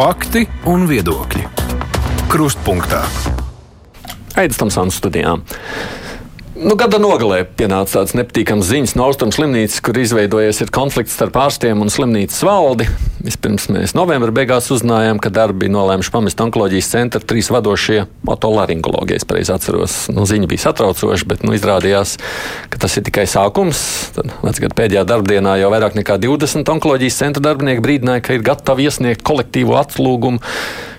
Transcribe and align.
Fakti 0.00 0.46
un 0.64 0.86
viedokļi. 0.88 1.42
Krustpunktā. 2.32 3.02
Aizsmeļamies 4.40 4.96
studijām. 4.96 5.42
Nu, 6.60 6.74
gada 6.76 6.98
nogalē 7.00 7.46
pienāca 7.56 7.94
tāds 7.94 8.12
nepatīkams 8.12 8.66
ziņas 8.68 8.92
no 8.98 9.06
austrumu 9.06 9.32
slimnīcas, 9.32 9.78
kur 9.80 9.96
izveidojies 9.96 10.58
konflikts 10.74 11.14
starp 11.16 11.38
ārstiem 11.40 11.80
un 11.80 11.88
slimnīcas 11.88 12.42
valdi. 12.44 12.84
Vispirms 13.24 13.70
mēs 13.72 13.94
novembrī 13.96 14.34
beigās 14.42 14.68
uzzinājām, 14.74 15.22
ka 15.24 15.32
darbi 15.32 15.70
nolēmuši 15.72 16.12
pamest 16.12 16.42
onkoloģijas 16.44 16.90
centra 16.92 17.22
trīs 17.24 17.48
vadošie 17.48 18.02
otolaringologi. 18.28 19.16
Es 19.16 19.24
pareizi 19.24 19.54
atceros, 19.54 19.96
nu, 20.12 20.26
ziņa 20.28 20.50
bija 20.52 20.66
satraucoša, 20.66 21.30
bet 21.32 21.48
nu, 21.48 21.56
izrādījās, 21.56 22.18
ka 22.68 22.84
tas 22.84 23.00
ir 23.00 23.08
tikai 23.08 23.24
sākums. 23.30 23.80
Tad 24.18 24.36
vecgada 24.44 24.76
pēdējā 24.82 25.08
darbdienā 25.08 25.56
jau 25.62 25.72
vairāk 25.72 25.96
nekā 25.96 26.20
20 26.20 26.76
onkoloģijas 26.76 27.22
centra 27.24 27.48
darbinieki 27.48 27.86
brīdināja, 27.88 28.26
ka 28.26 28.36
ir 28.36 28.44
gatavi 28.52 28.90
iesniegt 28.90 29.24
kolektīvo 29.24 29.80
atlūgumu. 29.80 30.44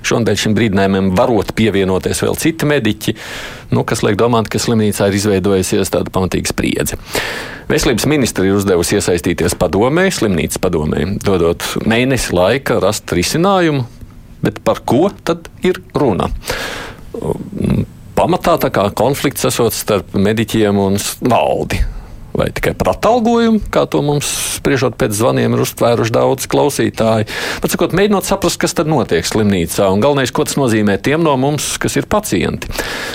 Šodien 0.05 0.39
šim 0.39 0.55
brīdinājumam 0.57 1.11
varot 1.17 1.53
pievienoties 1.57 2.23
vēl 2.25 2.37
citi 2.41 2.67
mediķi, 2.69 3.13
nu, 3.75 3.85
kas 3.87 4.01
liek 4.05 4.17
domāt, 4.19 4.49
ka 4.51 4.61
slimnīcā 4.61 5.09
ir 5.09 5.17
izveidojusies 5.19 5.93
tāda 5.93 6.13
pamatīga 6.13 6.51
spriedze. 6.51 6.97
Veselības 7.71 8.07
ministri 8.09 8.49
ir 8.49 8.57
uzdevusi 8.57 8.97
iesaistīties 8.97 9.55
padomē, 9.59 10.09
slimnīcas 10.11 10.59
padomē, 10.63 11.05
dodot 11.23 11.63
mēnesi 11.87 12.35
laika 12.35 12.81
rast 12.83 13.13
risinājumu, 13.15 13.85
bet 14.41 14.59
par 14.65 14.83
ko 14.85 15.07
tad 15.23 15.47
ir 15.63 15.79
runa? 15.95 16.31
Pamatā 18.17 18.57
tā 18.61 18.73
kā 18.73 18.89
konflikts 18.97 19.47
esot 19.47 19.75
starp 19.75 20.17
mediķiem 20.17 20.77
un 20.81 20.99
valdi 21.21 21.79
vai 22.37 22.49
tikai 22.55 22.73
par 22.79 22.93
atalgojumu, 22.93 23.61
kā 23.73 23.85
to 23.91 24.01
mums 24.05 24.29
spriežot 24.57 24.97
pēc 24.99 25.15
zvaniem, 25.17 25.55
ir 25.55 25.63
uztvēruši 25.65 26.15
daudz 26.15 26.47
klausītāji. 26.51 27.29
Bet, 27.63 27.73
sakot, 27.73 27.95
mēģinot 27.97 28.27
saprast, 28.27 28.59
kas 28.61 28.75
tad 28.77 28.91
notiek 28.91 29.27
slimnīcā, 29.27 29.89
un 29.91 30.03
galvenais, 30.03 30.33
ko 30.33 30.47
tas 30.47 30.59
nozīmē 30.59 30.97
tiem 31.03 31.23
no 31.25 31.35
mums, 31.39 31.73
kas 31.81 31.99
ir 31.99 32.09
pacienti. 32.11 32.71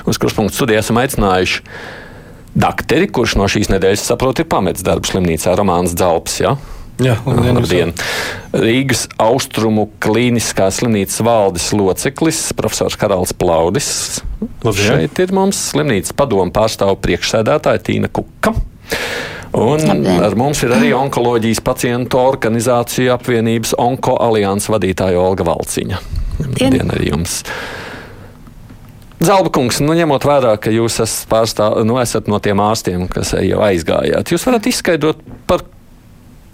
Uz 0.08 0.20
kurspunktu 0.22 0.56
studijā 0.56 0.84
esam 0.84 1.00
aicinājuši 1.02 1.64
dakteri, 2.56 3.10
kurš 3.12 3.36
no 3.41 3.48
šīs 3.50 3.72
nedēļas, 3.72 4.08
saprot, 4.12 4.41
ir 4.41 4.48
pamets 4.50 4.84
darbu 4.86 5.08
slimnīcā 5.08 5.56
Romāns 5.58 5.96
Dzalps. 5.96 6.41
Ja? 6.44 6.56
Jā, 6.96 7.19
labdien, 7.28 7.58
labdien. 7.58 7.91
Rīgas 8.56 9.04
austrumu 9.20 9.91
klīniskās 10.00 10.78
slimnīcas 10.80 11.20
valdes 11.26 11.66
loceklis, 11.76 12.41
profesors 12.56 12.96
Karls 12.96 13.34
Plaudis. 13.36 13.91
Labdien. 14.64 15.02
Šeit 15.02 15.20
ir 15.20 15.34
mums 15.36 15.60
slimnīcas 15.74 16.16
padomu 16.16 16.54
pārstāvu 16.56 16.96
priekšsēdētāja 17.04 17.84
Tīna 17.91 18.08
Kuka. 18.08 18.54
Un 19.56 19.80
Labdien. 19.80 20.20
ar 20.20 20.34
mums 20.36 20.60
ir 20.66 20.74
arī 20.76 20.90
onkoloģijas 20.96 21.62
pacientu 21.64 22.20
organizācija 22.20 23.14
apvienības 23.16 23.72
Onko 23.80 24.18
alianses 24.20 24.68
vadītāja 24.72 25.20
Olga 25.20 25.46
Valciņa. 25.48 26.00
Labdien 26.42 26.92
arī 26.92 27.10
jums! 27.12 27.40
Zelba 29.16 29.48
kungs, 29.48 29.78
nu, 29.80 29.94
ņemot 29.96 30.26
vērā, 30.28 30.50
ka 30.60 30.68
jūs 30.68 30.98
esat, 31.00 31.24
pārstāv, 31.30 31.78
nu, 31.88 31.96
esat 32.02 32.28
no 32.28 32.36
tiem 32.44 32.60
ārstiem, 32.60 33.06
kas 33.08 33.32
jau 33.40 33.62
aizgājāt, 33.64 34.34
jūs 34.34 34.44
varat 34.44 34.68
izskaidrot, 34.68 35.22
par 35.48 35.64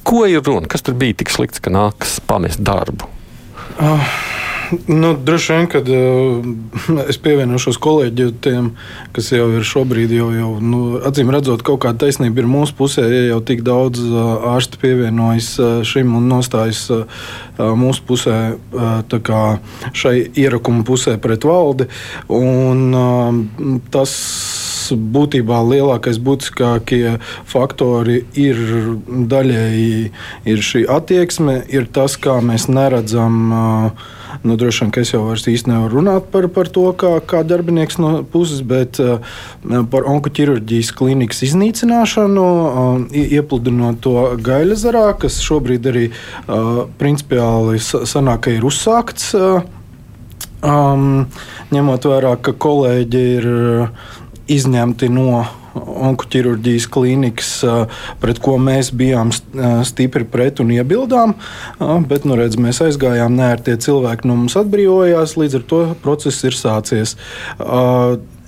ko 0.06 0.22
ir 0.30 0.44
runa, 0.46 0.70
kas 0.70 0.86
tur 0.86 0.94
bija 0.98 1.18
tik 1.24 1.34
slikts, 1.34 1.58
ka 1.62 1.74
nākas 1.74 2.20
pamest 2.28 2.62
darbu? 2.62 3.10
Uh. 3.82 4.14
Nu, 4.86 5.16
droši 5.24 5.52
vien, 5.52 5.66
kad 5.68 5.88
uh, 5.88 6.44
es 7.10 7.18
pievienošos 7.20 7.76
kolēģiem, 7.82 8.70
kas 9.12 9.28
jau 9.34 9.48
ir 9.58 9.66
šobrīd, 9.68 10.14
jau, 10.16 10.30
jau 10.32 10.52
nu, 10.64 10.80
acīm 11.04 11.32
redzot, 11.34 11.64
kaut 11.66 11.82
kāda 11.84 12.06
taisnība 12.06 12.40
ir 12.42 12.48
mūsu 12.48 12.76
pusē, 12.78 13.04
ja 13.10 13.22
jau 13.32 13.40
tik 13.44 13.60
daudz 13.66 14.00
uh, 14.06 14.46
ārstu 14.54 14.80
pievienojas 14.80 15.50
uh, 15.60 15.74
šim 15.86 16.14
un 16.16 16.30
nostājas 16.32 16.86
uh, 16.94 17.04
mūsu 17.58 18.06
pusē, 18.08 18.38
uh, 18.72 19.76
šai 19.92 20.14
ierakuma 20.40 20.86
pusē 20.88 21.18
pret 21.20 21.44
valdi. 21.48 21.90
Un, 22.32 22.88
uh, 22.96 23.76
tas 23.92 24.16
būtībā 24.92 25.60
lielākais 25.68 26.18
būtiskākie 26.22 27.18
faktori 27.48 28.22
ir 28.40 28.58
daļēji 29.06 30.10
ir 30.48 30.66
šī 30.72 30.86
attieksme, 30.96 31.60
ir 31.68 31.86
tas, 31.92 32.16
kā 32.16 32.40
mēs 32.44 32.70
neredzam. 32.72 33.38
Uh, 33.52 34.18
Nu, 34.42 34.56
droši 34.56 34.84
vien, 34.84 34.92
ka 34.94 35.02
es 35.04 35.12
jau 35.12 35.22
vairs 35.26 35.44
īsti 35.48 35.70
nevaru 35.70 36.00
runāt 36.00 36.30
par, 36.32 36.48
par 36.52 36.70
to, 36.72 36.86
kā, 36.98 37.12
kā 37.28 37.42
darbinieks 37.46 38.00
no 38.02 38.12
puses, 38.32 38.62
bet 38.66 39.00
uh, 39.02 39.20
par 39.92 40.08
onkoķirurģijas 40.10 40.92
klīnikas 40.98 41.44
iznīcināšanu, 41.48 42.46
uh, 42.46 43.04
iepludinot 43.12 44.00
to 44.04 44.16
gaļazarā, 44.42 45.06
kas 45.22 45.40
šobrīd 45.44 45.88
arī 45.92 46.08
uh, 46.10 46.84
principiāli 47.00 47.80
sanāk, 47.82 48.46
ka 48.46 48.56
ir 48.56 48.66
uzsākts. 48.68 49.32
Uh, 49.36 49.62
um, 50.66 51.26
ņemot 51.74 52.08
vērā, 52.12 52.36
ka 52.42 52.54
kolēģi 52.56 53.24
ir 53.38 53.50
izņemti 54.52 55.08
no 55.12 55.44
onkoķirurģijas 55.78 56.86
klīnikas, 56.92 57.50
pret 58.22 58.40
ko 58.44 58.58
mēs 58.60 58.92
bijām 58.96 59.32
stipri 59.88 60.26
pret 60.28 60.60
un 60.62 60.72
iebildām. 60.74 61.34
Bet, 62.08 62.26
nu, 62.28 62.36
redz, 62.38 62.58
mēs 62.60 62.82
aizgājām, 62.84 63.36
nē, 63.38 63.54
tie 63.66 63.78
cilvēki 63.80 64.28
no 64.28 64.38
mums 64.42 64.56
atbrīvojās, 64.60 65.36
līdz 65.40 65.60
ar 65.60 65.66
to 65.72 65.82
process 66.04 66.44
ir 66.48 66.58
sācies. 66.58 67.16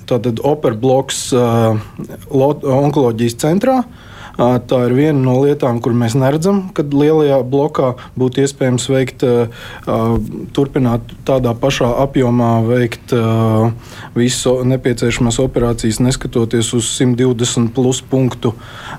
Tātad 0.05 0.43
operbloks 0.45 1.31
onkoloģijas 1.35 3.41
centrā. 3.41 3.81
Tā 4.37 4.79
ir 4.89 4.95
viena 4.97 5.19
no 5.21 5.37
lietām, 5.45 5.79
kur 5.85 5.95
mēs 5.95 6.17
neredzam, 6.19 6.71
kad 6.75 6.95
lielajā 6.95 7.39
blokā 7.47 7.93
būtu 8.19 8.43
iespējams 8.43 8.89
veikt, 8.91 9.25
turpināt 10.57 11.15
tādā 11.29 11.53
pašā 11.59 11.93
apjomā, 12.03 12.53
veikt 12.67 13.15
visu 14.19 14.57
nepieciešamās 14.67 15.39
operācijas, 15.45 16.03
neskatoties 16.03 16.73
uz 16.75 16.91
120 16.99 17.71
plus 17.77 18.03
punktu 18.03 18.55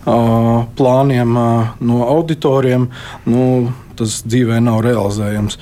plāniem 0.05 1.35
no 1.35 1.99
auditoriem. 2.07 2.87
Nu, 3.27 3.73
tas 3.99 4.21
dzīvē 4.27 4.61
nav 4.63 4.81
realizējams. 4.87 5.59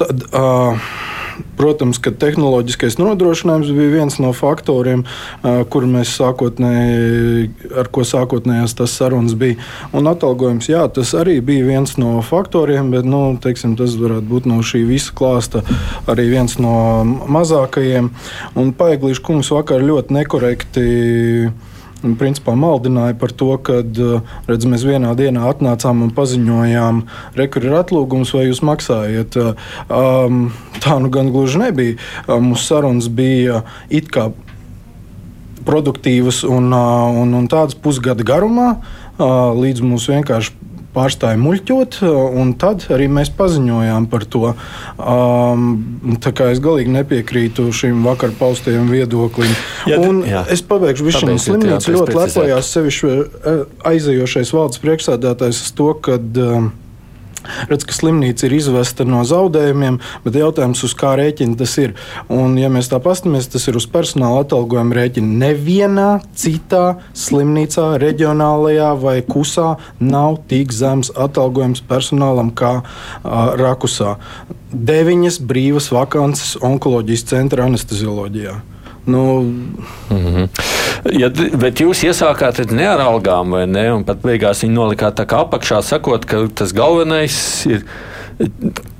Tad, 0.00 0.26
Protams, 1.58 1.98
ka 2.02 2.12
tehnoloģiskais 2.16 2.98
nodrošinājums 3.00 3.70
bija 3.76 3.94
viens 3.94 4.18
no 4.22 4.32
faktoriem, 4.36 5.04
kur 5.72 5.86
mēs 5.90 6.12
sākotnēji, 6.18 7.50
ar 7.80 7.90
ko 7.92 8.04
sākotnējās 8.06 8.76
tas 8.78 8.94
sarunas 8.96 9.36
bija. 9.38 9.58
Un 9.96 10.10
atalgojums, 10.10 10.70
jā, 10.70 10.84
tas 10.94 11.12
arī 11.18 11.38
bija 11.44 11.66
viens 11.68 11.96
no 12.00 12.18
faktoriem, 12.24 12.92
bet 12.94 13.08
nu, 13.08 13.22
teiksim, 13.42 13.76
tas 13.80 13.96
varētu 14.00 14.28
būt 14.30 14.48
no 14.50 14.60
šī 14.64 14.84
visa 14.88 15.14
klāsta 15.16 15.64
arī 16.10 16.30
viens 16.32 16.58
no 16.62 16.76
mazākajiem. 17.04 18.12
Un 18.60 18.72
Paiglīša 18.76 19.26
kungs 19.26 19.52
vakar 19.54 19.84
ļoti 19.84 20.20
nekorekti 20.20 20.86
Un, 22.00 22.14
principā 22.20 22.54
maldināja 22.56 23.16
par 23.20 23.32
to, 23.36 23.50
ka 23.60 23.80
redz, 24.48 24.66
mēs 24.68 24.86
vienā 24.88 25.12
dienā 25.18 25.44
atnācām 25.50 26.04
un 26.06 26.12
paziņojām, 26.16 27.02
rekur 27.36 27.66
ir 27.68 27.76
atlūgums, 27.82 28.32
vai 28.36 28.46
jūs 28.46 28.62
maksājat. 28.64 29.36
Um, 29.88 30.46
tā 30.80 30.96
nu 31.02 31.12
gan 31.12 31.32
gluži 31.34 31.60
nebija. 31.60 31.98
Um, 32.26 32.52
mūsu 32.52 32.70
sarunas 32.70 33.10
bija 33.12 33.64
it 33.92 34.08
kā 34.12 34.30
produktīvas 35.66 36.42
un, 36.48 36.72
un, 36.72 37.36
un 37.36 37.48
tādas 37.52 37.76
pusgada 37.76 38.24
garumā, 38.26 38.72
līdz 39.20 39.84
mums 39.84 40.08
vienkārši 40.08 40.56
pārstāja 40.94 41.38
muļķot, 41.40 42.00
un 42.40 42.52
tad 42.60 42.86
arī 42.94 43.06
mēs 43.12 43.30
paziņojām 43.38 44.08
par 44.10 44.26
to. 44.30 44.52
Um, 44.98 45.64
tā 46.22 46.34
kā 46.36 46.50
es 46.54 46.62
galīgi 46.62 46.92
nepiekrītu 46.94 47.68
šim 47.76 48.02
vakar 48.06 48.34
paustajam 48.38 48.90
viedoklim. 48.90 49.52
Jā, 49.90 50.00
un 50.02 50.22
jā. 50.26 50.44
es 50.50 50.64
pabeigšu 50.66 51.08
visu 51.08 51.24
šo 51.24 51.38
slimnīcu. 51.46 51.96
Ļoti 51.96 52.18
lepojās 52.18 52.74
sevišķi 52.76 53.10
eh, 53.14 53.64
aizejošais 53.92 54.54
valdes 54.56 54.82
priekšsādātājs 54.84 55.64
uz 55.66 55.74
to, 55.78 55.92
ka. 56.04 56.20
Um, 56.20 56.72
Redz, 57.70 57.86
ka 57.88 57.94
slimnīca 57.96 58.46
ir 58.48 58.56
izvesta 58.58 59.06
no 59.08 59.22
zaudējumiem, 59.26 59.98
bet 60.24 60.38
jautājums, 60.40 60.82
uz 60.86 60.94
kā 60.98 61.14
rēķina 61.18 61.58
tas 61.60 61.76
ir. 61.82 61.94
Un, 62.32 62.56
ja 62.60 62.70
mēs 62.72 62.90
tā 62.92 63.00
paskatāmies, 63.02 63.48
tas 63.52 63.66
ir 63.70 63.78
uz 63.80 63.86
personāla 63.90 64.44
atalgojuma 64.44 64.98
rēķina. 64.98 65.38
Nevienā 65.44 66.08
citā 66.38 67.00
slimnīcā, 67.16 67.92
reģionālajā 68.02 68.90
vai 69.00 69.18
kusā 69.26 69.74
nav 70.00 70.40
tik 70.50 70.74
zems 70.76 71.12
atalgojums 71.16 71.84
personālam 71.90 72.52
kā 72.56 72.80
uh, 72.80 73.54
Rakusā. 73.60 74.16
Deviņas 74.70 75.40
brīvas 75.50 75.90
vakances 75.94 76.56
onkoloģijas 76.62 77.26
centra 77.32 77.66
anestezioloģijā. 77.66 78.60
Nu, 79.06 79.40
mm 79.40 79.76
-hmm. 80.10 80.48
ja, 81.18 81.30
bet 81.58 81.80
jūs 81.80 82.04
iesākāt 82.04 82.70
ne 82.70 82.86
ar 82.88 83.00
algām, 83.00 83.50
vai 83.50 83.66
ne? 83.66 83.92
Un 83.92 84.04
pat 84.04 84.22
beigās 84.22 84.62
viņi 84.62 84.74
nolikāt 84.74 85.16
tā 85.20 85.26
kā 85.26 85.44
apakšā, 85.44 85.82
sakot, 85.82 86.24
ka 86.24 86.46
tas 86.54 86.72
galvenais 86.72 87.66
ir 87.66 87.84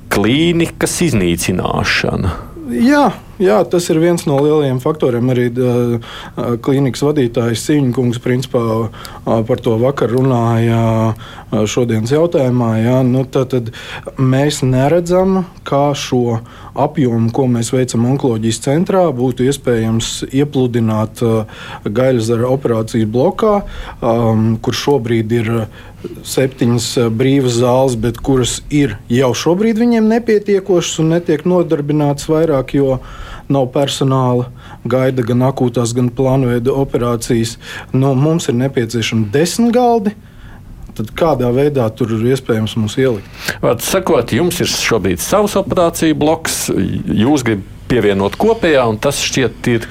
klīnikas 0.09 1.01
iznīcināšana. 1.07 2.31
Jā, 2.71 3.11
jā, 3.41 3.57
tas 3.67 3.89
ir 3.91 3.99
viens 4.01 4.23
no 4.29 4.37
lielajiem 4.41 4.79
faktoriem. 4.83 5.31
Arī 5.33 5.47
uh, 5.51 6.11
klīnikas 6.63 7.03
vadītājs 7.05 7.65
Cīņkungs 7.67 8.21
principā 8.23 8.61
uh, 8.61 9.05
par 9.47 9.63
to 9.63 9.75
vakar 9.81 10.13
runāja 10.13 10.81
uh, 11.11 11.65
šodienas 11.67 12.13
jautājumā. 12.13 12.71
Jā, 12.81 12.97
nu, 13.07 13.25
tad 13.25 13.73
mēs 14.17 14.61
neredzam, 14.65 15.43
kā 15.67 15.91
šo 15.97 16.39
apjomu, 16.71 17.31
ko 17.35 17.47
mēs 17.51 17.73
veicam 17.75 18.07
onkoloģijas 18.13 18.61
centrā, 18.63 19.03
būtu 19.15 19.49
iespējams 19.49 20.11
iepludināt 20.31 21.19
gaļas 21.83 22.31
operācijas 22.47 23.09
blokā, 23.11 23.57
um, 23.99 24.53
kur 24.63 24.77
šobrīd 24.77 25.35
ir 25.35 25.51
septiņas 26.25 26.87
brīvas 27.13 27.57
zāles, 27.61 27.97
bet 27.99 28.19
kuras 28.23 28.59
ir 28.73 28.97
jau 29.11 29.31
šobrīd 29.37 29.81
viņiem 29.81 30.07
nepietiekošas 30.15 31.01
un 31.03 31.13
netiek 31.15 31.43
nodarbinātas 31.45 32.29
vairāk, 32.31 32.75
jo 32.77 33.01
nav 33.51 33.69
personāla. 33.75 34.49
Gaida 34.87 35.25
gan 35.27 35.43
akūtās, 35.51 35.93
gan 35.97 36.09
plānveida 36.15 36.73
operācijas. 36.73 37.57
Nu, 37.93 38.13
mums 38.17 38.49
ir 38.49 38.57
nepieciešami 38.61 39.29
desmit 39.33 39.75
galdi. 39.75 40.15
Tad 40.97 41.13
kādā 41.15 41.51
veidā 41.55 41.85
tur 41.95 42.11
ir 42.17 42.33
iespējams 42.33 42.75
mums 42.79 42.97
ielikt? 42.99 43.43
Vārds 43.63 43.87
sakot, 43.93 44.33
jums 44.35 44.59
ir 44.59 44.67
šobrīd 44.71 45.21
savs 45.23 45.55
operāciju 45.59 46.17
bloks, 46.19 46.65
jūs 46.71 47.45
gribat 47.47 47.77
pievienot 47.91 48.37
kopējā, 48.39 48.85
un 48.87 48.99
tas 49.03 49.19
šķiet 49.19 49.67
ir 49.71 49.87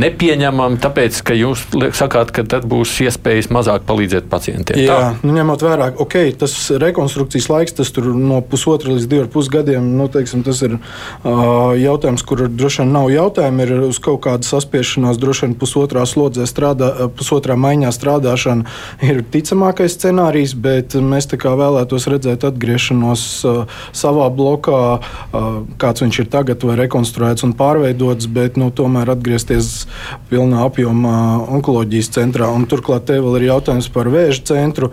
nepieņemami, 0.00 0.78
tāpēc, 0.82 1.18
ka 1.26 1.36
jūs 1.36 1.64
sakāt, 1.94 2.32
ka 2.34 2.44
tad 2.48 2.66
būs 2.70 2.92
iespējas 3.04 3.50
mazāk 3.54 3.84
palīdzēt 3.86 4.26
pacientiem. 4.30 4.80
Jā, 4.82 4.96
tā? 4.98 5.10
nu, 5.22 5.34
ņemot 5.36 5.62
vērā, 5.64 5.90
ok, 6.02 6.16
tas 6.40 6.54
rekonstrukcijas 6.82 7.48
laiks, 7.52 7.76
tas 7.78 7.92
tur 7.94 8.10
no 8.18 8.40
pusotra 8.42 8.94
līdz 8.94 9.06
diviem 9.10 9.30
pusgadiem, 9.30 9.86
nu, 9.98 10.08
teiksim, 10.12 10.42
tas 10.46 10.62
ir 10.66 10.76
uh, 10.76 11.74
jautājums, 11.78 12.24
kur 12.26 12.46
droši 12.48 12.82
vien 12.82 12.94
nav 12.96 13.10
jautājumu, 13.14 13.66
ir 13.66 13.84
uz 13.90 14.00
kaut 14.02 14.24
kāda 14.26 14.46
saspiešanās, 14.48 15.20
droši 15.22 15.46
vien 15.46 15.56
pusotrā 15.60 16.04
slodzē 16.08 16.48
strādā, 16.50 16.90
pusotrā 17.14 17.56
maiņā 17.60 17.92
strādāšana 17.94 18.66
ir 19.06 19.22
ticamākais 19.34 19.94
scenārijs, 19.94 20.56
bet 20.58 20.98
mēs 20.98 21.30
tā 21.30 21.38
kā 21.40 21.54
vēlētos 21.58 22.08
redzēt 22.10 22.48
atgriešanos 22.50 23.26
uh, 23.46 23.80
savā 23.94 24.26
blokā, 24.34 24.82
uh, 24.98 25.50
kāds 25.78 26.02
viņš 26.02 26.22
ir 26.24 26.30
tagad, 26.34 26.66
vai 26.66 26.78
rekonstruēts 26.82 27.46
un 27.46 27.54
pārveidots, 27.58 28.26
bet 28.34 28.58
nu, 28.60 28.72
tomēr 28.74 29.14
atgriezties 29.14 29.83
pilnā 30.30 30.64
apjomā 30.66 31.18
onkoloģijas 31.56 32.10
centrā. 32.16 32.48
Un 32.54 32.66
turklāt 32.70 33.06
te 33.08 33.18
vēl 33.20 33.38
ir 33.40 33.48
jautājums 33.50 33.90
par 33.92 34.10
vēža 34.12 34.44
centru, 34.50 34.90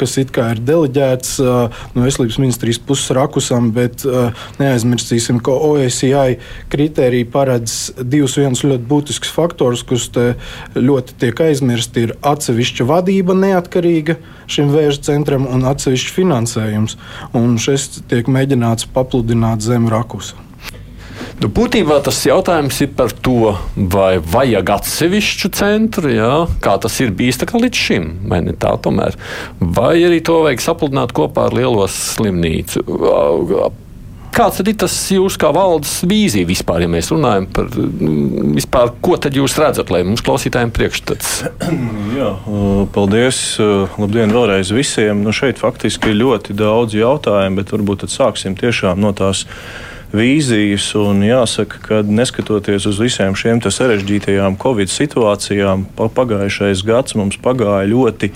kas 0.00 0.16
it 0.20 0.32
kā 0.34 0.50
ir 0.54 0.62
deleģēts 0.66 1.38
no 1.42 2.04
veselības 2.04 2.38
ministrijas 2.42 2.80
puses 2.82 3.12
rakusam, 3.16 3.70
bet 3.74 4.04
neaizmirsīsim, 4.60 5.40
ka 5.44 5.54
OSCI 5.70 6.38
kritērija 6.72 7.30
paredz 7.32 7.78
divus 8.02 8.36
vienus 8.40 8.64
ļoti 8.66 8.88
būtiskus 8.90 9.32
faktorus, 9.32 9.84
kurus 9.86 10.10
ļoti 10.76 11.18
tiek 11.22 11.44
aizmirsti. 11.48 12.06
Ir 12.06 12.14
atsevišķa 12.26 12.86
vadība 12.88 13.36
neatkarīga 13.38 14.18
šim 14.50 14.72
vēža 14.74 15.04
centram 15.12 15.46
un 15.48 15.66
atsevišķs 15.68 16.16
finansējums. 16.16 16.96
Un 17.38 17.58
šis 17.62 18.02
tiek 18.10 18.30
mēģināts 18.30 18.90
papludināt 18.94 19.64
zem 19.64 19.88
rakusa. 19.92 20.51
Nu, 21.40 21.48
būtībā 21.48 22.00
tas 22.04 22.18
jautājums 22.26 22.80
ir 22.84 22.92
par 22.96 23.12
to, 23.24 23.54
vai 23.76 24.16
vajag 24.20 24.74
atsevišķu 24.76 25.52
centru, 25.56 26.12
jā, 26.12 26.32
kā 26.64 26.76
tas 26.82 26.98
ir 27.00 27.14
bijis 27.16 27.40
līdz 27.42 27.84
šim, 27.86 28.10
vai 28.28 28.42
ne 28.44 28.52
tā 28.52 28.74
tomēr. 28.82 29.16
Vai 29.60 29.96
arī 30.04 30.20
to 30.24 30.42
vajag 30.44 30.64
sapludināt 30.64 31.14
kopā 31.16 31.48
ar 31.48 31.56
lielo 31.56 31.86
slimnīcu. 31.88 32.84
Kāds 34.32 34.62
ir 34.62 34.70
tas 34.80 34.94
jūsu 35.12 35.36
kā 35.36 35.50
valdes 35.52 35.98
vīzija 36.08 36.48
vispār, 36.48 36.86
ja 36.86 36.88
mēs 36.88 37.10
runājam 37.12 37.44
par 37.52 37.66
vispār, 38.56 38.94
ko 39.04 39.18
tad 39.20 39.36
jūs 39.36 39.58
redzat, 39.60 39.92
lai 39.92 40.00
mums 40.08 40.24
klausītājiem 40.24 40.72
priekšstats? 40.72 41.34
Jā, 42.16 42.30
paldies. 42.94 43.42
Labdien 44.00 44.32
vēlreiz 44.32 44.72
visiem. 44.72 45.20
Nu, 45.26 45.36
šeit 45.36 45.60
faktiski 45.60 46.14
ir 46.14 46.22
ļoti 46.22 46.56
daudz 46.56 46.96
jautājumu, 46.96 47.60
bet 47.60 47.74
varbūt 47.76 48.06
tad 48.06 48.14
sāksim 48.14 48.56
tiešām 48.56 49.04
no 49.04 49.12
tās 49.16 49.44
vīzijas. 50.16 50.88
Un 51.00 51.24
jāsaka, 51.26 51.80
ka 51.86 52.02
neskatoties 52.06 52.86
uz 52.90 53.00
visiem 53.02 53.36
šiem 53.38 53.62
sarežģītajām 53.62 54.58
Covid 54.62 54.92
situācijām, 54.92 55.86
pagājušais 55.96 56.84
gads 56.86 57.16
mums 57.18 57.40
pagāja 57.42 57.90
ļoti 57.90 58.32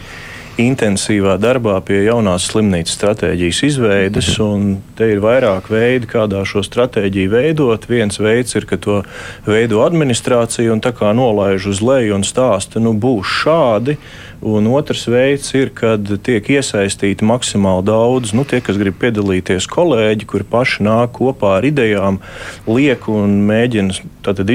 intensīvā 0.60 1.34
darbā 1.40 1.76
pie 1.84 1.98
jaunās 2.06 2.46
slimnīcas 2.48 2.96
stratēģijas 2.96 3.62
izveides. 3.68 4.30
Mhm. 4.38 4.76
Te 4.96 5.10
ir 5.12 5.20
vairāk 5.20 5.68
veidi, 5.72 6.08
kādā 6.08 6.42
šo 6.48 6.64
stratēģiju 6.64 7.32
veidot. 7.32 7.88
Viens 7.88 8.16
veids 8.18 8.56
ir, 8.56 8.64
ka 8.64 8.76
to 8.80 9.02
veido 9.46 9.84
administrācija 9.84 10.72
un 10.72 10.80
tā 10.80 10.94
kā 10.96 11.12
nolaiž 11.12 11.68
uz 11.68 11.82
leju 11.84 12.16
un 12.16 12.24
stāsta, 12.24 12.80
nu 12.80 12.94
būs 12.96 13.42
šādi. 13.44 13.98
Un 14.44 14.66
otrs 14.68 15.06
veids 15.08 15.48
ir, 15.56 15.70
kad 15.72 16.10
tiek 16.26 16.48
iesaistīti 16.52 17.24
maksimāli 17.24 17.86
daudz, 17.88 18.34
nu, 18.36 18.44
tie, 18.44 18.60
kas 18.64 18.76
grib 18.80 18.98
piedalīties, 19.00 19.68
kolēģi, 19.72 20.28
kuri 20.28 20.44
paši 20.50 20.84
nāk 20.84 21.14
kopā 21.16 21.56
ar 21.58 21.68
idejām, 21.68 22.20
liek 22.68 23.08
un 23.08 23.38
mēģina 23.48 23.96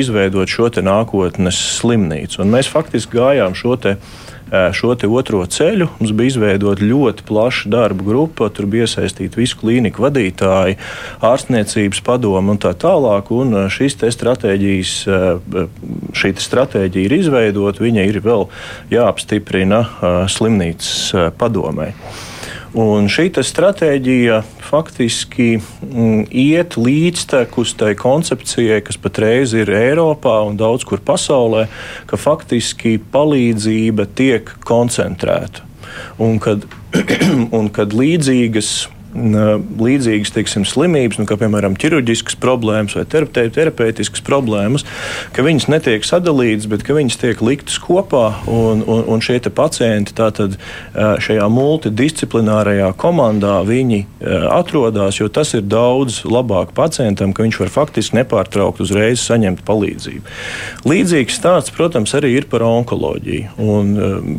izveidot 0.01 0.51
šo 0.51 0.69
nākotnes 0.85 1.57
slimnīcu. 1.79 2.43
Un 2.43 2.53
mēs 2.53 2.69
faktiski 2.69 3.17
gājām 3.17 3.57
šo 3.57 3.75
te 3.81 3.97
šo 4.51 4.95
otro 5.09 5.44
ceļu. 5.45 5.88
Mums 6.00 6.13
bija 6.15 6.33
izveidota 6.33 6.83
ļoti 6.86 7.25
plaša 7.27 7.69
darba 7.71 8.06
grupa, 8.07 8.50
tur 8.50 8.68
bija 8.71 8.88
iesaistīti 8.88 9.39
visi 9.39 9.57
klīniku 9.59 10.03
vadītāji, 10.03 10.77
ārstniecības 11.24 12.03
padomu 12.06 12.56
un 12.56 12.62
tā 12.62 12.74
tālāk. 12.75 13.31
Un 13.31 13.69
šīs 13.71 14.00
stratēģijas, 14.01 14.95
šī 16.18 16.33
stratēģija 16.48 17.07
ir 17.07 17.18
izveidota, 17.21 17.83
viņa 17.83 18.09
ir 18.09 18.19
vēl 18.25 18.48
jāapstiprina 18.92 19.86
slimnīcas 20.31 21.33
padomē. 21.39 21.92
Un 22.71 23.09
šī 23.12 23.25
stratēģija 23.44 24.38
faktiski 24.63 25.57
mm, 25.59 26.29
iet 26.31 26.77
līdztekus 26.79 27.73
tai 27.75 27.97
koncepcijai, 28.00 28.79
kas 28.88 28.95
patreiz 28.95 29.51
ir 29.57 29.68
Eiropā 29.75 30.38
un 30.47 30.56
daudz 30.56 30.85
kur 30.88 31.03
pasaulē, 31.03 31.65
ka 32.07 32.15
faktiski 32.15 32.95
palīdzība 33.12 34.07
tiek 34.15 34.53
koncentrēta. 34.63 35.68
Un 36.23 36.39
kad, 36.39 36.63
un 37.57 37.68
kad 37.75 37.91
līdzīgas 37.91 38.88
līdzīgas 39.11 40.33
teiksim, 40.35 40.65
slimības, 40.67 41.19
nu, 41.19 41.27
kā 41.29 41.37
piemēram 41.39 41.75
ķirurģiskas 41.79 42.37
problēmas 42.41 42.95
vai 42.97 43.05
terapeitiskas 43.09 44.23
problēmas, 44.25 44.85
ka 45.35 45.45
viņas 45.45 45.67
netiek 45.71 46.05
sadalītas, 46.07 46.69
bet 46.71 46.85
viņas 46.87 47.19
tiek 47.21 47.43
liktas 47.45 47.79
kopā 47.81 48.25
un, 48.47 48.83
un, 48.85 49.03
un 49.11 49.23
šie 49.23 49.39
pacienti 49.51 50.13
tātad 50.15 50.57
šajā 50.93 51.47
multidisciplinārajā 51.51 52.91
komandā 53.00 53.59
viņi 53.67 54.03
atrodas, 54.51 55.19
jo 55.19 55.27
tas 55.33 55.53
ir 55.57 55.65
daudz 55.65 56.21
labāk 56.27 56.75
pacientam, 56.77 57.33
ka 57.33 57.45
viņš 57.45 57.59
var 57.63 57.74
faktiski 57.74 58.19
nepārtraukt 58.19 58.83
uzreiz 58.83 59.24
saņemt 59.25 59.63
palīdzību. 59.67 60.24
Līdzīgs 60.88 61.39
stāsts, 61.41 61.74
protams, 61.75 62.13
arī 62.17 62.36
ir 62.38 62.47
par 62.51 62.65
onkoloģiju. 62.67 63.55
Un, 63.62 63.93
um, 63.97 64.36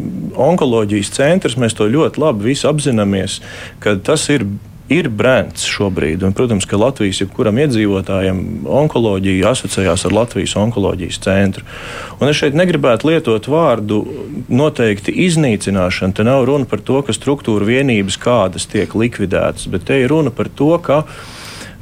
onkoloģijas 0.50 1.12
centrs 1.16 1.58
mēs 1.60 1.76
to 1.78 1.88
ļoti 1.90 2.22
labi 2.22 2.56
apzināmies, 2.68 3.40
ka 3.82 3.96
tas 4.04 4.28
ir 4.32 4.46
ir 4.92 5.08
brands 5.08 5.64
šobrīd. 5.68 6.22
Un, 6.26 6.34
protams, 6.36 6.66
ka 6.68 6.80
Latvijas 6.80 7.22
jebkuram 7.22 7.58
iedzīvotājam 7.62 8.40
onkoloģija 8.82 9.52
asociējās 9.52 10.06
ar 10.08 10.16
Latvijas 10.16 10.56
onkoloģijas 10.60 11.20
centru. 11.24 11.66
Un 12.20 12.30
es 12.30 12.38
šeit 12.38 12.56
negribētu 12.58 13.10
lietot 13.10 13.48
vārdu 13.50 14.02
noteikti 14.52 15.14
iznīcināšana. 15.26 16.16
Te 16.16 16.26
nav 16.26 16.46
runa 16.48 16.68
par 16.68 16.84
to, 16.84 17.00
ka 17.06 17.16
struktūra 17.16 17.68
vienības 17.68 18.18
kādas 18.22 18.68
tiek 18.70 18.94
likvidētas, 18.94 19.68
bet 19.72 19.88
te 19.88 20.02
ir 20.04 20.12
runa 20.12 20.34
par 20.34 20.50
to, 20.52 20.74
ka 20.82 21.02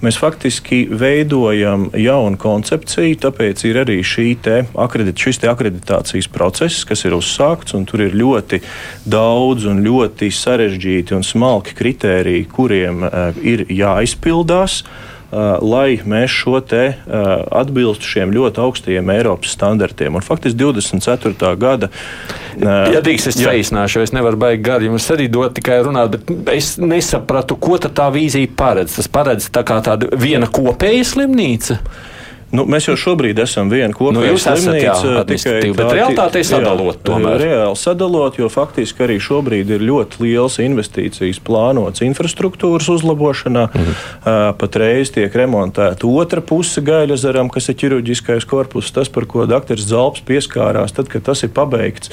Mēs 0.01 0.17
faktiski 0.17 0.87
veidojam 0.97 1.91
jaunu 1.93 2.39
koncepciju, 2.41 3.19
tāpēc 3.21 3.65
ir 3.69 3.83
arī 3.83 3.99
te 4.41 4.63
akredit, 4.81 5.19
šis 5.21 5.43
te 5.43 5.51
akreditācijas 5.51 6.31
process, 6.33 6.87
kas 6.89 7.05
ir 7.05 7.19
uzsākts, 7.19 7.77
un 7.77 7.85
tur 7.85 8.07
ir 8.07 8.17
ļoti 8.17 8.63
daudz 9.05 9.69
un 9.69 9.85
ļoti 9.85 10.31
sarežģīti 10.33 11.17
un 11.19 11.27
smalki 11.27 11.77
kritēriji, 11.77 12.49
kuriem 12.49 13.05
uh, 13.05 13.37
ir 13.45 13.67
jāizpildās. 13.69 14.81
Uh, 14.81 15.10
lai 15.31 16.01
mēs 16.03 16.33
šo 16.35 16.59
te 16.67 16.83
uh, 16.91 17.29
atbilstu 17.61 18.09
šiem 18.15 18.33
ļoti 18.35 18.63
augstajiem 18.65 19.13
Eiropas 19.15 19.55
standartiem. 19.55 20.19
Un 20.19 20.27
faktiski 20.27 20.59
24. 20.59 21.53
gada. 21.61 21.91
Uh, 22.59 22.91
ja 22.97 23.03
drīkst, 23.05 23.31
es 23.31 23.39
saīsināšu, 23.39 24.03
es 24.03 24.15
nevaru 24.17 24.41
baigt 24.41 24.65
gari 24.67 24.91
jums 24.91 25.07
arī 25.15 25.29
dot 25.31 25.55
tikai 25.59 25.81
runāt, 25.87 26.17
bet 26.17 26.55
es 26.57 26.75
nesapratu, 26.83 27.59
ko 27.61 27.79
tā 27.81 28.11
vīzija 28.15 28.51
paredz. 28.59 28.99
Tas 28.99 29.11
paredz 29.13 29.51
tā 29.55 29.63
kā 29.67 29.79
tāda 29.87 30.11
viena 30.19 30.51
kopēja 30.51 31.07
slimnīca. 31.15 31.79
Nu, 32.51 32.65
mēs 32.67 32.89
jau 32.89 32.97
šobrīd 32.99 33.39
esam 33.45 33.69
viena 33.71 33.95
kopīga 33.95 34.25
Nu, 34.25 34.33
jūs 34.33 34.43
esat, 34.51 34.75
jā, 34.75 34.95
slimnīca. 34.99 35.21
administratīvi, 35.23 35.75
bet 35.79 35.93
realitātē 35.95 36.41
sadalot 36.47 36.99
tomēr. 37.07 37.37
Reāli 37.39 37.79
sadalot, 37.79 38.41
jo 38.41 38.49
faktiski 38.51 39.05
arī 39.07 39.19
šobrīd 39.23 39.71
ir 39.77 39.85
ļoti 39.87 40.19
liels 40.25 40.59
investīcijas 40.65 41.39
plānots 41.47 42.03
infrastruktūras 42.03 42.91
uzlabošanā. 42.91 43.69
Mhm. 43.71 43.93
Uh, 43.95 44.39
patreiz 44.59 45.13
tiek 45.15 45.31
remontēta 45.31 46.11
otra 46.11 46.43
puse 46.43 46.83
gaļazaram, 46.83 47.53
kas 47.55 47.71
ir 47.71 47.79
ķirurģiskais 47.85 48.49
korpus, 48.51 48.91
tas, 48.91 49.07
par 49.09 49.29
ko 49.31 49.47
dr. 49.47 49.79
Zalps 49.79 50.25
pieskārās. 50.27 50.97
Tad, 50.97 51.07
kad 51.13 51.23
tas 51.31 51.45
ir 51.47 51.55
pabeigts, 51.55 52.11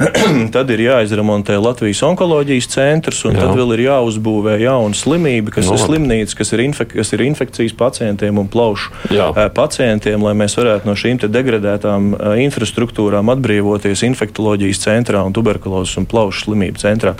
tad 0.56 0.72
ir 0.72 0.86
jāizremontē 0.86 1.58
Latvijas 1.60 2.00
onkoloģijas 2.08 2.70
centrs, 2.72 3.20
un 3.28 3.36
Jā. 3.36 3.44
tad 3.44 3.60
vēl 3.60 3.76
ir 3.76 3.84
jāuzbūvē 3.90 4.56
jauna 4.64 4.96
slimība, 4.96 5.52
kas 5.58 5.68
no. 5.68 5.76
ir 5.76 5.84
slimnīca, 5.84 6.40
kas 6.40 6.56
ir, 6.56 6.64
infek 6.70 6.96
kas 6.96 7.12
ir 7.12 7.26
infekcijas 7.28 7.76
pacientiem 7.76 8.40
un 8.40 8.48
plaušu 8.48 9.12
Jā. 9.12 9.28
pacientiem 9.52 9.73
pacientiem, 9.74 10.22
lai 10.22 10.34
mēs 10.38 10.54
varētu 10.54 10.86
no 10.86 10.94
šīm 10.94 11.18
degradētām 11.34 12.12
infrastruktūrām 12.44 13.32
atbrīvoties 13.32 14.04
infektuoloģijas 14.06 14.82
centrā 14.84 15.22
un 15.26 15.34
tuberkulozes 15.34 15.96
un 15.98 16.06
plaušu 16.10 16.46
slimību 16.46 16.78
centrā. 16.78 17.14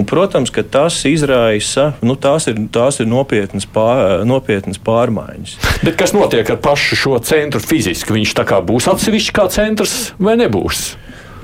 Un, 0.00 0.06
protams, 0.08 0.52
ka 0.54 0.64
tas 0.64 1.02
izraisa, 1.08 1.90
nu, 2.00 2.16
tās 2.16 2.48
ir, 2.48 2.60
tās 2.72 3.00
ir 3.02 3.10
nopietnas, 3.10 3.68
pār, 3.68 4.24
nopietnas 4.28 4.80
pārmaiņas. 4.84 5.58
Bet 5.86 5.98
kas 6.00 6.16
notiek 6.16 6.48
ar 6.48 6.60
pašu 6.64 6.96
šo 6.96 7.20
centru 7.28 7.60
fiziski? 7.60 8.16
Viņš 8.16 8.36
tā 8.38 8.48
kā 8.48 8.62
būs 8.64 8.88
atsevišķi 8.88 9.36
kā 9.36 9.48
centrs 9.52 9.98
vai 10.16 10.38
nebūs? 10.40 10.94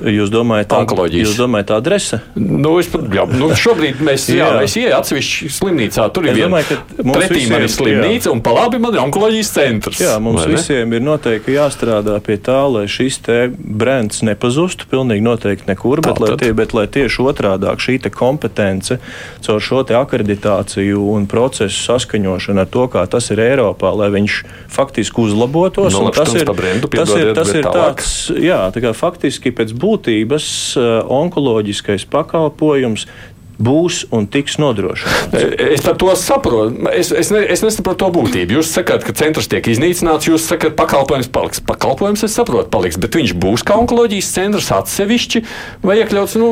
Jūs 0.02 0.30
domājat, 0.32 0.72
tā, 0.72 1.06
jūs 1.14 1.36
domājat 1.38 1.70
adrese? 1.76 2.18
Nu, 2.34 2.74
es, 2.80 2.88
jā, 2.90 3.24
nu, 3.30 3.50
šobrīd 3.58 4.00
mēs, 4.04 4.26
jā, 4.34 4.48
jā. 4.50 4.62
es 4.66 4.74
ieju 4.80 4.94
atsevišķi 4.98 5.50
slimnīcā. 5.54 6.06
Tur 6.14 6.28
ir 6.28 6.38
viena 6.38 6.60
pretī 6.64 7.44
man 7.50 7.64
ir 7.64 7.70
slimnīca 7.72 8.28
jā. 8.28 8.34
un 8.34 8.42
pa 8.44 8.54
labi 8.56 8.80
man 8.82 8.96
ir 8.96 9.02
onkoloģijas 9.04 9.52
centrs. 9.54 10.02
Jā, 10.02 10.16
mums 10.22 10.44
visiem 10.50 10.92
ir 10.96 11.04
noteikti 11.04 11.54
jāstrādā 11.56 12.18
pie 12.24 12.38
tā, 12.42 12.58
lai 12.70 12.84
šis 12.90 13.20
te 13.24 13.38
brands 13.54 14.24
nepazustu 14.26 14.88
pilnīgi 14.90 15.24
noteikti 15.24 15.70
nekur, 15.70 16.02
bet, 16.04 16.20
lai, 16.22 16.34
tie, 16.40 16.50
bet 16.56 16.74
lai 16.76 16.86
tieši 16.90 17.24
otrādāk 17.24 17.82
šī 17.84 18.00
kompetence 18.14 18.98
caur 19.44 19.62
šo 19.62 19.82
te 19.86 19.96
akreditāciju 19.96 21.00
un 21.14 21.28
procesu 21.30 21.78
saskaņošanu 21.86 22.64
ar 22.64 22.70
to, 22.70 22.86
kā 22.92 23.04
tas 23.10 23.30
ir 23.32 23.40
Eiropā, 23.44 23.92
lai 23.96 24.10
viņš 24.14 24.40
faktiski 24.72 25.24
uzlabotos. 25.24 25.94
No, 25.94 26.10
tas 26.14 26.34
ir, 26.36 26.48
brendu, 26.56 26.90
tas 26.92 27.12
ir, 27.16 27.32
tas 27.36 27.52
ir 27.54 27.66
tāds, 27.68 28.12
jā, 28.34 28.60
tā 28.74 28.82
kā 28.84 28.94
faktiski 28.96 29.54
pēc 29.54 29.72
būtības 29.72 29.93
būtības 29.94 30.48
eh, 30.76 30.90
onkoloģiskais 31.22 32.04
pakalpojums 32.10 33.06
būs 33.54 34.00
un 34.10 34.26
tiks 34.26 34.56
nodrošināts. 34.58 35.44
Es 35.74 35.84
par 35.84 35.94
to 36.00 36.10
saprotu. 36.18 36.88
Es, 36.90 37.12
es, 37.14 37.30
ne, 37.30 37.44
es 37.50 37.62
nesaprotu 37.62 38.02
to 38.02 38.10
būtību. 38.16 38.58
Jūs 38.58 38.72
sakāt, 38.74 39.06
ka 39.06 39.14
centrs 39.16 39.46
tiek 39.50 39.66
iznīcināts, 39.70 40.26
jūs 40.26 40.48
sakat, 40.50 40.74
ka 40.74 40.82
pakalpojums 40.82 41.30
paliks. 41.30 41.62
Pakalpojums, 41.64 42.24
es 42.26 42.34
saprotu, 42.34 42.66
paliks, 42.72 42.98
bet 43.00 43.14
viņš 43.14 43.36
būs 43.38 43.62
kā 43.66 43.78
onkoloģijas 43.78 44.32
centrs 44.34 44.72
atsevišķi 44.74 45.44
vai 45.86 46.00
iekļauts 46.02 46.38
nu, 46.42 46.50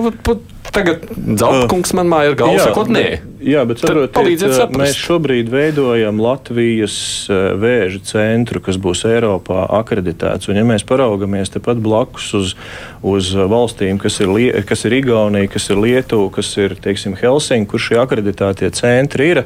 Tagad 0.70 1.02
Zeltkungs 1.12 1.90
man 1.98 2.08
māja 2.08 2.30
ir 2.30 2.36
galva, 2.38 2.62
sakot, 2.68 2.88
nē. 2.92 3.06
Jā, 3.42 3.64
bet 3.66 3.82
saprotiet, 3.82 4.72
mēs 4.78 4.94
šobrīd 4.96 5.50
veidojam 5.52 6.20
Latvijas 6.22 6.94
vēža 7.28 8.00
centru, 8.06 8.62
kas 8.62 8.78
būs 8.80 9.02
Eiropā 9.10 9.66
akreditēts. 9.80 10.48
Un, 10.48 10.60
ja 10.60 10.64
mēs 10.68 10.86
paraugamies 10.88 11.52
tepat 11.52 11.82
blakus 11.82 12.30
uz, 12.38 12.54
uz 13.02 13.32
valstīm, 13.34 13.98
kas 14.00 14.20
ir, 14.22 14.62
kas 14.68 14.86
ir 14.88 14.96
Igaunija, 15.02 15.50
kas 15.52 15.68
ir 15.74 15.82
Lietuva, 15.82 16.30
kas 16.38 16.54
ir, 16.62 16.78
teiksim, 16.80 17.18
Helsinki, 17.18 17.72
kur 17.74 17.82
šie 17.82 17.98
akreditētie 18.04 18.70
centri 18.78 19.32
ir, 19.34 19.44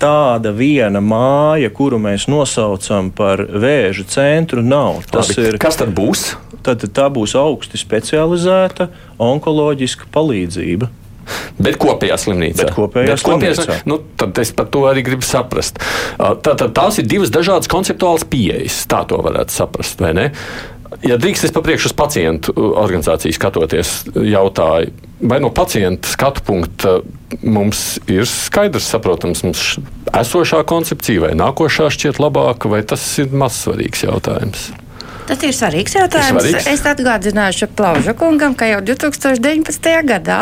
tāda 0.00 0.52
viena 0.56 1.02
māja, 1.04 1.70
kuru 1.74 1.98
mēs 2.00 2.28
nosaucam 2.30 3.10
par 3.16 3.42
vēža 3.48 4.06
centru, 4.12 4.64
nav. 4.64 5.02
Tas 5.10 5.32
Labi, 5.34 5.48
ir, 5.50 5.60
kas 5.60 5.80
tad 5.80 5.92
būs? 5.96 6.30
Tad 6.66 6.84
tā 6.96 7.06
būs 7.12 7.36
augsti 7.38 7.80
specializēta 7.80 8.90
onkoloģiska 9.20 10.10
palīdzība. 10.14 10.90
Bet 11.60 11.76
kopējā 11.80 12.16
slimnīcā. 12.18 12.64
Bet 12.64 12.74
kopējā 12.74 13.14
Bet 13.14 13.24
kopējā, 13.26 13.54
slimnīcā. 13.58 13.78
Nu, 13.90 14.00
tad 14.18 14.38
es 14.42 14.52
par 14.56 14.70
to 14.72 14.86
arī 14.90 15.04
gribu 15.06 15.26
saprast. 15.26 15.78
Tā, 16.18 16.56
tā, 16.56 16.68
tās 16.74 16.98
ir 17.00 17.08
divas 17.10 17.32
dažādas 17.32 17.70
konceptuālas 17.70 18.26
pieejas. 18.28 18.82
Tā 18.90 19.04
to 19.08 19.20
varētu 19.22 19.54
saprast, 19.54 20.02
vai 20.02 20.14
ne? 20.16 20.26
Ja 21.06 21.16
drīkst, 21.20 21.46
es 21.46 21.54
papriekšu 21.54 21.92
uz 21.92 21.94
pacientu 21.96 22.52
organizāciju 22.58 23.36
skatoties, 23.36 23.92
jautāju, 24.10 24.90
vai 25.30 25.38
no 25.40 25.52
pacienta 25.54 26.10
skatu 26.10 26.42
punkta 26.44 26.96
mums 27.46 28.00
ir 28.10 28.26
skaidrs, 28.28 28.90
saprotams, 28.90 29.44
mums 29.46 29.64
esošā 30.18 30.64
koncepcija 30.68 31.28
vai 31.28 31.32
nākošā 31.38 31.88
šķiet 31.94 32.18
labāka, 32.20 32.72
vai 32.72 32.82
tas 32.82 33.04
ir 33.22 33.30
mazsvarīgs 33.30 34.04
jautājums? 34.08 34.70
Tas 35.30 35.44
ir 35.46 35.52
svarīgs 35.54 35.94
jautājums. 35.94 36.42
Svarīgs. 36.42 36.66
Es 36.72 36.80
atgādināšu 36.90 37.68
Plauža 37.78 38.16
kungam, 38.18 38.56
ka 38.58 38.66
jau 38.66 38.80
2019. 38.82 39.86
gadā 40.08 40.38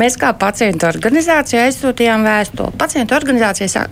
mēs 0.00 0.16
kā 0.20 0.30
pacientu 0.40 0.88
organizācija 0.88 1.66
aizsūtījām 1.68 2.24
vēstuli. 2.24 2.72
Pacientu 2.80 3.18
organizācija 3.18 3.84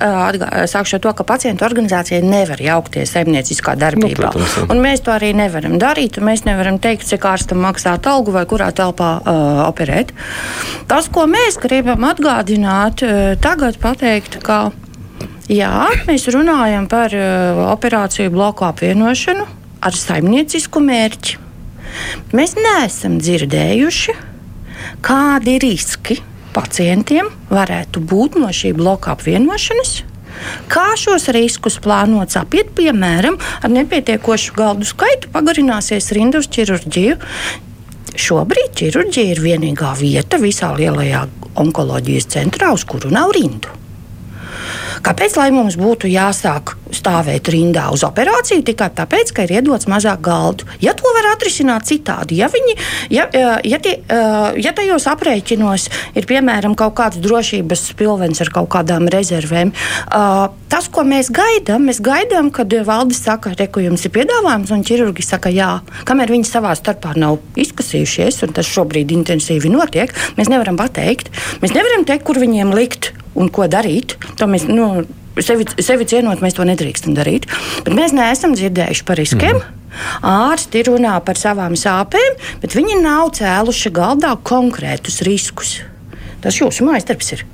sākšu 0.72 0.96
ar 0.96 1.04
to, 1.04 1.14
ka 1.20 1.28
pacientu 1.28 1.68
organizācija 1.68 2.22
nevar 2.24 2.64
jaukties 2.64 3.12
saimnieciskā 3.12 3.76
darbībā. 3.76 4.32
Nu, 4.32 4.40
protams, 4.40 4.72
un 4.72 4.80
mēs 4.80 5.04
to 5.04 5.12
arī 5.12 5.34
nevaram 5.36 5.76
darīt. 5.82 6.16
Mēs 6.24 6.46
nevaram 6.48 6.80
teikt, 6.80 7.04
cik 7.12 7.28
ārstam 7.28 7.60
maksāt 7.66 8.08
algu 8.08 8.32
vai 8.32 8.48
kurā 8.48 8.72
telpā 8.72 9.12
uh, 9.20 9.62
operēt. 9.68 10.16
Tas, 10.88 11.12
ko 11.12 11.28
mēs 11.28 11.60
gribam 11.60 12.08
atgādināt, 12.08 13.04
uh, 13.04 13.32
tagad 13.36 13.76
pateikt, 13.84 14.40
ka 14.46 14.70
jā, 15.52 15.74
mēs 16.08 16.30
runājam 16.32 16.88
par 16.88 17.12
uh, 17.12 17.66
operāciju 17.74 18.32
bloku 18.32 18.72
apvienošanu 18.72 19.60
ar 19.82 19.96
saimniecisku 19.98 20.82
mērķi. 20.82 21.38
Mēs 22.32 22.54
neesam 22.56 23.18
dzirdējuši, 23.20 24.14
kādi 25.04 25.58
riski 25.62 26.20
pacientiem 26.54 27.28
varētu 27.52 28.00
būt 28.00 28.38
no 28.40 28.48
šī 28.54 28.72
bloka 28.76 29.16
apvienošanas. 29.16 30.02
Kā 30.72 30.94
šos 30.98 31.28
riskus 31.34 31.76
plānots 31.82 32.38
apiet, 32.40 32.72
piemēram, 32.76 33.36
ar 33.62 33.70
nepietiekošu 33.72 34.56
galdu 34.56 34.88
skaitu, 34.88 35.28
pagarināsies 35.34 36.08
rinda 36.16 36.40
uz 36.40 36.48
ķirurģiju. 36.52 37.18
Šobrīd 38.22 38.72
ķirurģija 38.80 39.36
ir 39.36 39.44
vienīgā 39.44 39.92
vieta 40.00 40.40
visā 40.40 40.72
lielajā 40.76 41.26
onkoloģijas 41.62 42.30
centrā, 42.32 42.72
uz 42.74 42.84
kuru 42.88 43.12
nav 43.12 43.32
rindu. 43.36 43.72
Kāpēc 45.02 45.36
mums 45.52 45.76
būtu 45.80 46.08
jāsāk 46.10 46.76
stāvēt 46.92 47.48
rindā 47.52 47.88
uz 47.94 48.04
operāciju 48.06 48.64
tikai 48.66 48.90
tāpēc, 48.94 49.32
ka 49.34 49.46
ir 49.46 49.56
iedots 49.58 49.88
mazāk 49.90 50.20
galdu? 50.24 50.66
Ja 50.82 50.94
to 50.98 51.08
var 51.16 51.32
atrisināt 51.32 51.88
citādi, 51.88 52.38
ja, 52.40 52.48
viņi, 52.52 52.76
ja, 53.10 53.26
ja, 53.64 53.78
tie, 53.82 53.96
ja 54.62 54.72
tajos 54.76 55.08
aprēķinos 55.10 55.88
ir 56.18 56.28
piemēram 56.28 56.76
kaut 56.78 56.94
kāds 57.00 57.20
drošības 57.22 57.92
pilvens 57.98 58.42
ar 58.44 58.52
kaut 58.54 58.70
kādām 58.74 59.08
rezervēm, 59.12 59.72
tas, 60.72 60.88
ko 60.92 61.06
mēs 61.08 61.32
gaidām, 61.34 61.88
mēs 61.88 62.02
gaidām, 62.04 62.52
kad 62.54 62.72
valdes 62.86 63.22
saka, 63.24 63.54
ka 63.56 63.84
jums 63.84 64.04
ir 64.06 64.14
piedāvājums, 64.14 64.72
un 64.74 64.84
ķirurgi 64.86 65.24
saka, 65.26 65.52
jā, 65.52 65.72
kamēr 66.08 66.34
viņi 66.36 66.48
savā 66.48 66.74
starpā 66.78 67.16
nav 67.18 67.40
izkasījušies, 67.60 68.42
un 68.46 68.54
tas 68.56 68.68
šobrīd 68.68 69.12
intensīvi 69.16 69.72
notiek, 69.72 70.12
mēs 70.38 70.52
nevaram 70.52 70.78
pateikt, 70.80 71.32
mēs 71.64 71.76
nevaram 71.76 72.06
teikt, 72.08 72.26
kur 72.28 72.40
viņiem 72.42 72.72
likt 72.76 73.12
un 73.38 73.50
ko 73.52 73.68
darīt. 73.70 74.16
To 74.40 74.48
mēs, 74.50 74.66
nu, 74.70 75.04
sevi, 75.40 75.66
sevi 75.82 76.08
cienot, 76.08 76.42
mēs 76.44 76.58
to 76.58 76.66
nedrīkstam 76.68 77.16
darīt. 77.16 77.48
Bet 77.86 77.94
mēs 77.96 78.16
neesam 78.16 78.56
dzirdējuši 78.58 79.06
par 79.08 79.20
riskiem. 79.20 79.60
Mm. 79.60 79.78
Ārsti 80.24 80.84
runā 80.88 81.18
par 81.24 81.36
savām 81.36 81.74
sāpēm, 81.76 82.38
bet 82.62 82.76
viņi 82.76 83.00
nav 83.04 83.34
cēluši 83.36 83.92
galdā 83.92 84.32
konkrētus 84.40 85.20
riskus. 85.28 85.80
Tas 86.42 86.58
jūsu 86.58 86.86
mājas 86.88 87.06
darbs 87.10 87.34
ir. 87.36 87.44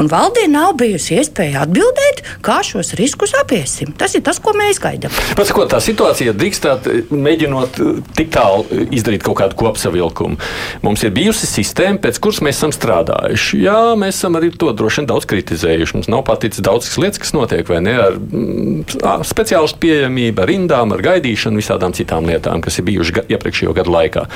Un 0.00 0.10
valdē 0.10 0.46
nav 0.50 0.74
bijusi 0.80 1.16
iespēja 1.20 1.64
atbildēt, 1.64 2.22
kā 2.44 2.58
šos 2.66 2.94
riskus 2.98 3.34
apiesim. 3.38 3.92
Tas 3.98 4.16
ir 4.16 4.24
tas, 4.26 4.40
ko 4.42 4.54
mēs 4.56 4.80
gaidām. 4.82 5.12
Pasakot, 5.38 5.70
tā 5.72 5.80
situācija 5.84 6.34
drīkstāt, 6.36 6.88
mēģinot 7.12 7.80
eh, 7.82 8.00
tik 8.18 8.32
tālu 8.34 8.66
eh, 8.70 8.86
izdarīt 8.96 9.24
kaut 9.26 9.40
kādu 9.40 9.58
kopsavilkumu. 9.60 10.38
Mums 10.86 11.04
ir 11.06 11.14
bijusi 11.16 11.48
sistēma, 11.50 12.00
pēc 12.04 12.20
kuras 12.22 12.42
mēs 12.44 12.60
esam 12.60 12.74
strādājuši. 12.74 13.62
Jā, 13.66 13.78
mēs 13.98 14.20
esam 14.20 14.38
arī 14.38 14.52
to 14.54 14.72
droši 14.76 15.02
vien 15.02 15.10
daudz 15.10 15.28
kritizējuši. 15.30 15.98
Mums 15.98 16.10
nav 16.12 16.24
paticis 16.28 16.64
daudz 16.64 16.90
lietas, 17.00 17.20
kas 17.22 17.34
notiek, 17.36 17.66
vai 17.70 17.82
ne, 17.84 17.96
ar 18.06 18.18
mm, 18.18 19.22
speciālistu 19.26 19.82
pieejamību, 19.84 20.42
ar 20.42 20.52
rindām, 20.52 20.94
ar 20.96 21.04
gaidīšanu, 21.04 21.60
visādām 21.60 21.94
citām 21.96 22.28
lietām, 22.28 22.64
kas 22.64 22.80
ir 22.80 22.88
bijušas 22.88 23.32
iepriekšējo 23.32 23.74
gadu 23.76 23.94
laikā. 23.94 24.26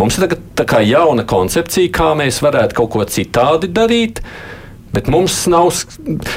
Mums 0.00 0.18
ir 0.18 0.26
tagad 0.26 0.44
tā 0.58 0.66
kā 0.68 0.82
jauna 0.86 1.26
koncepcija, 1.28 1.92
kā 1.94 2.12
mēs 2.18 2.40
varētu 2.44 2.78
kaut 2.80 2.92
ko 2.94 3.06
citādi 3.10 3.70
darīt. 3.72 4.22
Bet 4.96 5.10
mums 5.12 5.34
nav, 5.52 5.68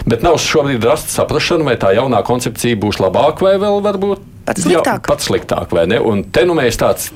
bet 0.10 0.26
nav 0.26 0.36
šobrīd 0.44 0.84
rasta 0.84 1.14
saprašana, 1.22 1.64
vai 1.64 1.78
tā 1.80 1.94
jaunā 1.96 2.20
koncepcija 2.28 2.76
būs 2.82 3.00
labāka 3.00 3.48
vai 3.48 3.56
vēl 3.62 3.80
varbūt 3.86 4.26
pat 4.50 4.60
sliktāk. 4.60 4.90
Jā, 5.00 5.08
pat 5.08 5.24
sliktāk 5.24 5.76
Un 6.04 6.26
te 6.28 6.44
nu 6.48 6.58
mēs 6.58 6.80
tāds 6.82 7.08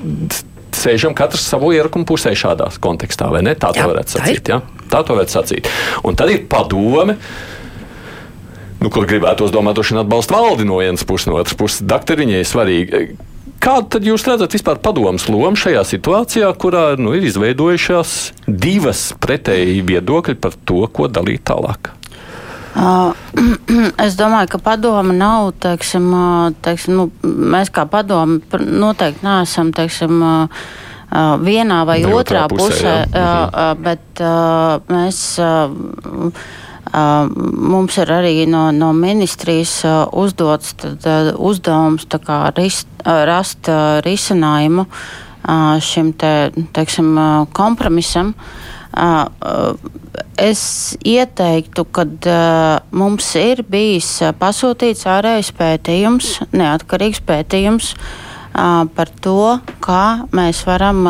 sēžam 0.74 1.14
katrs 1.16 1.44
savu 1.52 1.74
ierakumu 1.76 2.08
pusē 2.08 2.32
šādā 2.38 2.70
kontekstā, 2.82 3.28
vai 3.32 3.42
ne? 3.44 3.52
Tā 3.58 3.74
to 3.76 3.84
varētu 3.90 4.16
sacīt. 4.16 4.48
Tā, 4.48 4.62
tā 4.90 5.02
to 5.04 5.18
varētu 5.18 5.36
sacīt. 5.36 5.68
Un 6.04 6.16
tad 6.16 6.32
ir 6.32 6.46
padome 6.50 7.18
nu, 8.80 8.90
kur 8.92 9.06
gribētos 9.08 9.52
domāt, 9.54 9.78
ka 9.80 10.00
atbalsta 10.02 10.40
valdi 10.40 10.66
no 10.68 10.80
vienas 10.80 11.04
puses, 11.08 11.28
no 11.30 11.38
otras 11.40 11.56
puses, 11.56 11.84
doktoriņai 11.88 12.42
svarīgi. 12.48 13.04
Kādu 13.64 13.86
tad 13.94 14.04
jūs 14.04 14.26
redzat 14.28 14.52
vispār 14.52 14.76
padomus 14.84 15.24
lomu 15.32 15.56
šajā 15.56 15.86
situācijā, 15.88 16.50
kurā 16.60 16.98
nu, 17.00 17.14
ir 17.16 17.24
izveidojušās 17.24 18.10
divas 18.44 19.06
pretēji 19.24 19.80
viedokļi 19.88 20.34
par 20.36 20.58
to, 20.68 20.82
ko 20.92 21.08
darīt 21.08 21.46
tālāk? 21.48 21.94
Es 24.04 24.16
domāju, 24.18 24.50
ka 24.52 24.58
padoma 24.60 25.14
nav. 25.16 25.52
Teiksim, 25.62 26.10
teiksim, 26.66 26.98
nu, 26.98 27.06
mēs 27.24 27.70
kā 27.72 27.86
padoma 27.88 28.60
noteikti 28.60 29.24
neesam 29.24 29.70
teiksim, 29.72 30.20
vienā 31.46 31.80
vai 31.88 32.00
ne 32.02 32.10
otrā, 32.10 32.44
otrā 32.44 32.44
pusē, 32.50 32.66
pusē 32.68 32.94
jā. 33.14 33.32
Mhm. 33.46 33.82
bet 33.86 34.24
mēs 34.90 35.20
mums 36.92 37.96
ir 37.98 38.10
arī 38.12 38.46
no, 38.50 38.68
no 38.74 38.92
ministrijas 38.92 39.80
uzdots 40.12 40.74
tad, 40.78 41.06
uzdevums 41.38 42.06
ris, 42.56 42.84
rast 43.04 43.70
risinājumu 44.04 44.86
šim 45.80 46.12
te, 46.12 46.50
teiksim, 46.72 47.16
kompromisam. 47.52 48.34
Es 50.38 50.62
ieteiktu, 51.04 51.84
ka 51.84 52.04
mums 52.94 53.34
ir 53.38 53.64
bijis 53.68 54.20
pasūtīts 54.38 55.06
ārējais 55.10 55.50
pētījums, 55.58 56.30
neatkarīgs 56.54 57.20
pētījums 57.26 57.94
par 58.54 59.10
to, 59.20 59.58
kā 59.82 60.04
mēs 60.34 60.62
varam 60.66 61.04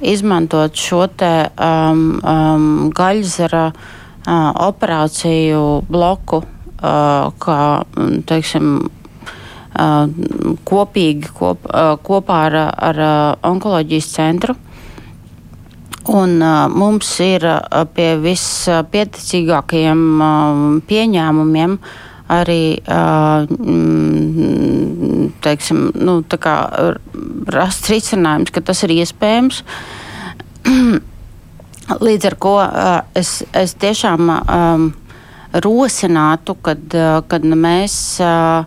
izmantot 0.00 0.76
šo 0.80 1.06
te 1.20 1.32
gaļzara 2.96 3.64
operāciju 4.26 5.60
bloku, 5.88 6.42
kā 6.80 7.60
teiksim, 8.28 8.72
kopīgi 10.68 11.30
kop, 11.36 11.68
kopā 12.04 12.40
ar, 12.48 12.58
ar 12.90 13.00
onkoloģijas 13.52 14.10
centru. 14.12 14.56
Un 16.10 16.40
uh, 16.42 16.64
mums 16.72 17.08
ir 17.20 17.44
uh, 17.44 17.84
pie 17.92 18.14
vispieticīgākajiem 18.22 20.00
uh, 20.24 20.62
pieņēmumiem 20.88 21.74
arī 22.30 22.78
uh, 22.80 23.44
teiksim, 25.44 25.90
nu, 26.00 26.16
rasts 27.52 27.90
risinājums, 27.92 28.54
ka 28.54 28.64
tas 28.64 28.82
ir 28.86 28.96
iespējams. 28.96 29.62
Līdz 31.98 32.30
ar 32.30 32.36
to 32.38 32.54
es, 33.18 33.40
es 33.56 33.74
tiešām 33.82 34.30
um, 34.30 34.88
rosinātu, 35.64 36.54
kad, 36.62 36.96
kad 37.26 37.46
mēs 37.66 37.94
uh, 38.22 38.62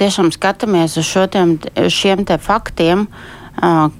tiešām 0.00 0.32
skatāmies 0.34 0.98
uz 0.98 1.12
tiem, 1.30 1.56
šiem 1.86 2.24
te 2.26 2.38
faktiem, 2.42 3.06
uh, 3.06 3.38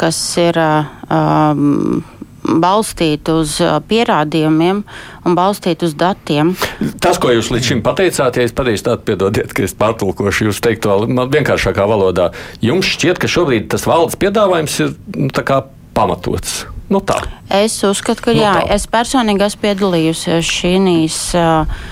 kas 0.01 0.19
ir 0.41 0.59
um, 0.59 2.03
balstīti 2.49 3.35
uz 3.35 3.59
pierādījumiem 3.91 4.81
un 5.27 5.37
balstīti 5.37 5.89
uz 5.89 5.95
datiem. 5.99 6.55
Tas, 7.03 7.21
ko 7.21 7.33
jūs 7.35 7.51
līdz 7.53 7.73
šim 7.73 7.83
pateicāt, 7.85 8.39
ja 8.39 8.47
es 8.49 8.57
pareizi 8.57 8.87
tādu 8.89 9.05
piedodiet, 9.11 9.53
ka 9.53 9.67
es 9.67 9.77
pārtulkošu 9.79 10.49
jūs 10.49 10.63
teikto 10.65 11.01
vienkāršākā 11.09 11.89
valodā, 11.91 12.31
jums 12.65 12.89
šķiet, 12.95 13.21
ka 13.21 13.31
šobrīd 13.31 13.69
tas 13.75 13.87
valdes 13.89 14.19
piedāvājums 14.21 14.81
ir 14.87 14.97
nu, 15.19 15.31
pamatots. 15.99 16.63
Nu, 16.89 17.01
tā. 17.05 17.19
es 17.53 17.77
uzskatu, 17.85 18.25
ka 18.25 18.33
nu, 18.33 18.41
jā, 18.41 18.55
tā. 18.57 18.75
es 18.77 18.87
personīgi 18.89 19.45
esmu 19.45 19.65
piedalījusies 19.67 20.53
šīs 20.59 21.19
uh, 21.37 21.85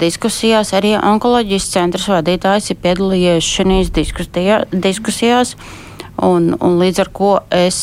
diskusijās. 0.00 0.74
Arī 0.76 0.94
onkoloģijas 1.00 1.70
centra 1.72 2.18
vadītājs 2.18 2.72
ir 2.74 2.80
piedalījies 2.84 3.50
šīs 3.56 3.92
diskusijās. 4.72 5.54
Un, 6.22 6.52
un 6.60 6.76
līdz 6.78 7.00
ar 7.02 7.10
to 7.16 7.30
es 7.56 7.78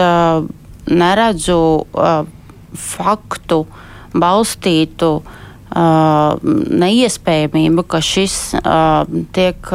uh, 0.00 0.46
neredzu 0.88 1.58
uh, 1.82 2.22
faktu 2.72 3.64
balstītu 4.14 5.10
uh, 5.18 5.40
Neiespējamība, 5.74 7.82
ka 7.90 7.98
šis 8.04 8.36
tiek 9.34 9.70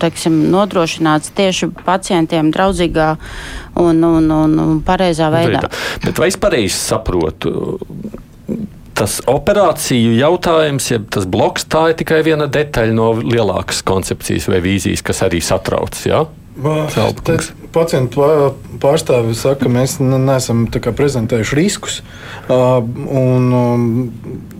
teiksim, 0.00 0.38
nodrošināts 0.52 1.34
tieši 1.36 1.68
pacientiem 1.84 2.48
draudzīgā 2.54 3.10
un, 3.82 4.00
un, 4.00 4.30
un, 4.32 4.56
un 4.62 4.80
pareizā 4.86 5.28
veidā. 5.34 5.66
Bet 6.04 6.22
vai 6.22 6.30
es 6.32 6.40
pareizi 6.40 6.78
saprotu? 6.78 7.76
Tas 8.96 9.18
operāciju 9.28 10.14
jautājums, 10.16 10.88
ja 10.88 11.02
tas 11.12 11.26
bloks, 11.28 11.66
tā 11.68 11.90
ir 11.92 11.98
tikai 12.00 12.22
viena 12.24 12.46
detaļa 12.48 12.96
no 12.96 13.10
lielākas 13.20 13.82
koncepcijas 13.84 14.48
vai 14.48 14.62
vīzijas, 14.64 15.04
kas 15.04 15.20
arī 15.26 15.42
satrauc. 15.44 15.98
Ja? 16.08 16.24
Pacientu 17.76 18.24
pārstāvi 18.80 19.34
saka, 19.36 19.66
ka 19.66 19.72
mēs 19.72 19.98
neesam 20.00 20.64
prezentējuši 20.72 21.58
riskus. 21.58 21.98
Un 22.48 23.50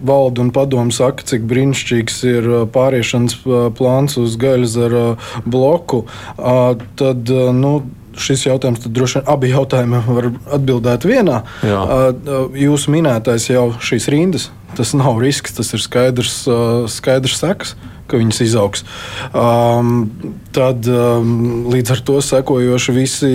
valde 0.06 0.44
un 0.44 0.52
padomu 0.54 0.92
saka, 0.94 1.24
cik 1.30 1.46
brīnišķīgs 1.48 2.18
ir 2.28 2.50
pāriešanas 2.74 3.38
plāns 3.78 4.18
uz 4.20 4.36
gaļzara 4.40 5.06
bloku. 5.48 6.04
Tad, 6.36 7.32
nu, 7.56 7.72
šis 8.20 8.46
jautājums, 8.46 8.84
tad 8.84 8.94
droši 8.96 9.20
vien 9.20 9.32
abi 9.32 9.52
jautājumi 9.54 10.04
var 10.18 10.30
atbildēt 10.58 11.08
vienā. 11.08 11.42
Jā. 11.64 11.82
Jūsu 12.66 12.92
minētais 12.92 13.48
jau 13.50 13.70
šīs 13.80 14.10
rindas, 14.12 14.50
tas 14.76 14.92
nav 14.98 15.20
risks, 15.22 15.56
tas 15.56 15.72
ir 15.72 15.84
skaidrs, 15.84 16.42
skaidrs 16.92 17.40
sekas 17.40 17.76
ka 18.06 18.20
viņas 18.20 18.42
izaugs. 18.46 18.84
Um, 19.34 20.08
tad 20.56 20.86
um, 20.88 21.66
līdz 21.72 21.92
ar 21.96 22.02
to 22.06 22.20
sekojoši 22.24 22.94
visi, 22.96 23.32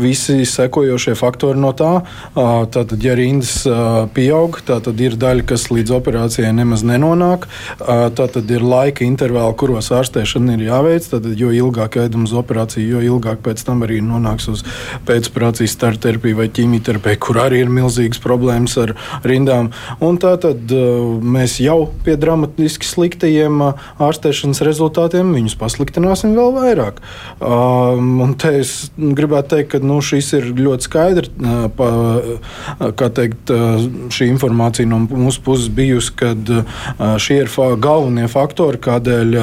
visi 0.00 0.38
sekojošie 0.48 1.16
faktori 1.18 1.60
no 1.60 1.72
tā. 1.76 1.92
Uh, 2.32 2.64
tātad, 2.72 2.96
ja 3.04 3.16
rindas 3.18 3.58
uh, 3.68 4.06
pieaug, 4.16 4.58
tad 4.66 4.88
ir 5.02 5.18
daļa, 5.20 5.44
kas 5.50 5.68
līdz 5.72 5.94
operācijai 5.98 6.52
nemaz 6.56 6.84
nenonāk. 6.86 7.48
Uh, 7.80 8.06
tad 8.14 8.38
ir 8.52 8.64
laika 8.64 9.04
intervāli, 9.06 9.56
kuros 9.58 9.90
ārstēšana 9.94 10.56
ir 10.56 10.66
jāveic. 10.70 11.10
Tad, 11.12 11.28
jo 11.36 11.52
ilgāk 11.54 11.98
ēdam 12.06 12.26
uz 12.28 12.34
operāciju, 12.36 12.96
jo 12.96 13.16
ilgāk 13.16 13.42
pēc 13.44 13.64
tam 13.66 13.84
arī 13.86 14.00
nonāks 14.04 14.48
uz 14.52 14.64
pēcoperācijas 15.08 15.76
starterapiju 15.76 16.40
vai 16.40 16.48
ķīmijterapiju, 16.52 17.20
kur 17.26 17.42
arī 17.44 17.64
ir 17.64 17.72
milzīgas 17.72 18.22
problēmas 18.22 18.78
ar 18.80 18.94
rindām. 19.26 19.72
Un 20.04 20.20
tā 20.22 20.36
tad 20.40 20.72
uh, 20.72 21.18
mēs 21.20 21.58
jau 21.62 21.78
pie 22.06 22.16
dramatiski 22.20 22.88
sliktajiem 22.88 23.60
uh, 23.68 23.86
ārstēšanas 24.02 24.60
rezultātiem, 24.66 25.32
viņus 25.36 25.56
pasliktināsim 25.60 26.34
vēl 26.36 26.52
vairāk. 26.56 27.00
Um, 27.40 28.34
te 28.40 28.52
es 28.60 28.74
gribētu 28.96 29.54
teikt, 29.54 29.70
ka 29.74 29.80
nu, 29.84 29.98
šis 30.04 30.32
ir 30.38 30.50
ļoti 30.56 30.88
skaidrs. 30.88 31.32
Uh, 31.40 32.92
teikt, 33.16 33.52
uh, 33.54 33.86
šī 34.12 34.30
informācija 34.34 34.88
no 34.90 35.02
mūsu 35.06 35.42
puses 35.46 35.72
bijusi, 35.72 36.12
uh, 36.20 37.16
šie 37.22 37.42
ir 37.44 37.52
fa 37.52 37.72
galvenie 37.80 38.28
faktori, 38.32 38.80
kādēļ 38.82 39.36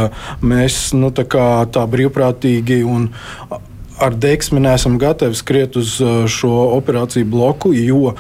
mēs 0.46 0.86
nu, 0.98 1.10
tā, 1.16 1.26
kā, 1.30 1.48
tā 1.74 1.86
brīvprātīgi 1.90 2.84
un 2.86 3.10
ar 4.04 4.16
deksmi 4.20 4.60
neesam 4.60 4.98
gatavi 5.00 5.38
skriet 5.38 5.78
uz 5.80 5.96
šo 6.32 6.54
operāciju 6.76 7.28
bloku, 7.30 7.72
jo 7.78 8.16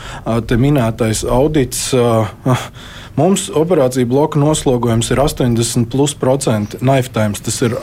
te 0.48 0.58
minētais 0.60 1.26
audits. 1.28 1.90
Uh, 1.98 2.30
Mums 3.16 3.46
operācija 3.54 4.10
bloka 4.10 4.40
noslogojums 4.42 5.12
ir 5.14 5.22
80% 5.22 6.80
lifetime. 6.82 7.38
Tas 7.46 7.60
ir 7.62 7.76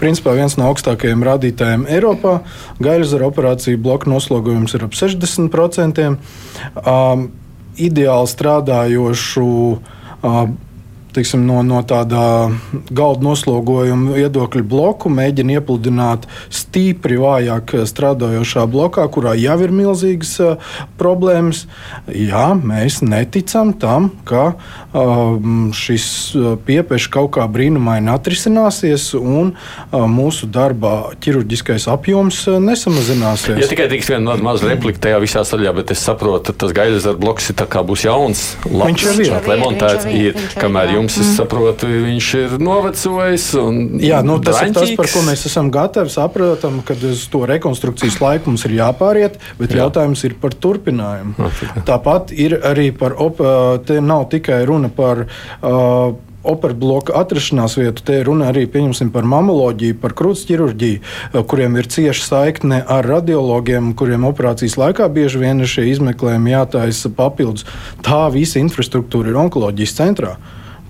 principā 0.00 0.34
viens 0.36 0.58
no 0.60 0.68
augstākajiem 0.68 1.24
rādītājiem 1.24 1.86
Eiropā. 1.96 2.40
Gaļzara 2.84 3.30
operācija 3.30 3.80
bloka 3.80 4.10
noslogojums 4.12 4.76
ir 4.76 4.84
ap 4.84 4.96
60%. 4.96 6.06
Um, 6.84 7.30
ideāli 7.76 8.32
strādājošu 8.32 9.48
uh, 9.76 10.42
teiksim, 11.16 11.44
no, 11.48 11.60
no 11.66 11.80
tāda 11.86 12.20
galda 12.90 13.24
noslogojuma 13.24 14.16
viedokļa 14.16 14.64
bloku 14.66 15.10
mēģina 15.12 15.58
iepludināt 15.58 16.26
stīpri 16.52 17.18
vājāk 17.20 17.76
strādājošā 17.88 18.66
blokā, 18.70 19.06
kurā 19.12 19.34
jau 19.40 19.56
ir 19.64 19.74
milzīgas 19.74 20.34
uh, 20.44 20.72
problēmas. 21.00 21.64
Jā, 22.12 22.50
mēs 22.56 23.00
neticam 23.04 23.72
tam, 23.80 24.10
ka 24.28 24.54
um, 24.92 25.70
šis 25.76 26.06
piepešs 26.66 27.10
kaut 27.12 27.32
kā 27.36 27.46
brīnumaini 27.50 28.12
atrisināsies 28.12 29.10
un 29.18 29.54
uh, 29.54 30.04
mūsu 30.10 30.48
darbā 30.52 31.16
ķirurģiskais 31.24 31.88
apjoms 31.92 32.42
uh, 32.50 32.60
nesamazināsies. 32.62 33.60
Ja 33.62 33.70
tikai 33.70 33.88
tiks 33.92 34.10
viena 34.12 34.36
maza 34.42 34.68
replika 34.70 35.06
tajā 35.08 35.20
visā 35.22 35.44
saļā, 35.46 35.72
bet 35.76 35.92
es 35.94 36.02
saprotu, 36.04 36.52
ka 36.52 36.66
tas 36.66 36.74
gaļas 36.76 37.08
ar 37.10 37.20
bloks 37.20 37.50
ir 37.52 37.64
būs 37.86 38.04
jauns, 38.06 38.42
labs, 38.66 38.90
viņš 38.90 39.04
jau 39.06 39.14
ir 39.22 39.48
remontēts, 39.50 40.06
ir, 40.10 40.38
kamēr 40.58 40.96
jums 40.96 41.05
jums, 41.06 41.18
es 41.22 41.30
mm. 41.30 41.36
saprotu, 41.38 41.88
viņš 41.88 42.28
ir 42.40 42.56
novecojis. 42.62 43.46
Jā, 44.02 44.20
nu, 44.26 44.38
tas 44.42 44.60
draņķīgs. 44.60 44.92
ir 44.92 44.92
tas, 44.92 44.94
par 44.98 45.10
ko 45.12 45.24
mēs 45.26 45.46
esam 45.48 45.70
gatavi. 45.74 46.12
Saprotam, 46.12 46.82
ka 46.86 46.98
uz 47.08 47.24
to 47.32 47.44
rekonstrukcijas 47.48 48.20
laiku 48.22 48.52
mums 48.52 48.66
ir 48.68 48.76
jāpāriet, 48.80 49.40
bet 49.60 49.72
Jā. 49.74 49.86
jautājums 49.86 50.22
ir 50.26 50.36
par 50.42 50.54
turpinājumu. 50.54 51.36
Afrika. 51.46 51.86
Tāpat 51.86 52.34
ir 52.36 52.58
arī 52.66 52.90
par, 52.96 53.16
op, 53.22 53.42
te 53.86 54.00
nav 54.02 54.28
tikai 54.32 54.64
runa 54.68 54.92
par. 54.92 55.26
Uh, 55.62 56.14
operbloka 56.46 57.10
atrašanās 57.18 57.74
vietu. 57.74 58.04
Te 58.06 58.20
runa 58.22 58.52
arī 58.52 58.68
par 58.70 59.26
mamoloģiju, 59.26 59.96
par 59.98 60.14
krūts 60.14 60.44
ķirurģiju, 60.46 61.00
kuriem 61.50 61.74
ir 61.80 61.88
cieša 61.90 62.22
saikne 62.22 62.78
ar 62.86 63.02
radiologiem, 63.02 63.88
kuriem 63.98 64.22
operācijas 64.28 64.76
laikā 64.78 65.08
bieži 65.10 65.42
vien 65.42 65.58
ir 65.58 65.66
šie 65.66 65.88
izmeklējumi 65.90 66.54
jātaisa 66.54 67.10
papildus. 67.10 67.66
Tā 68.06 68.28
visa 68.30 68.62
infrastruktūra 68.62 69.34
ir 69.34 69.40
onkoloģijas 69.42 69.96
centrā 69.98 70.36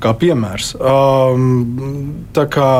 kā 0.02 0.12
piemērs. 0.18 0.74
Um, 0.76 2.26
kā, 2.36 2.70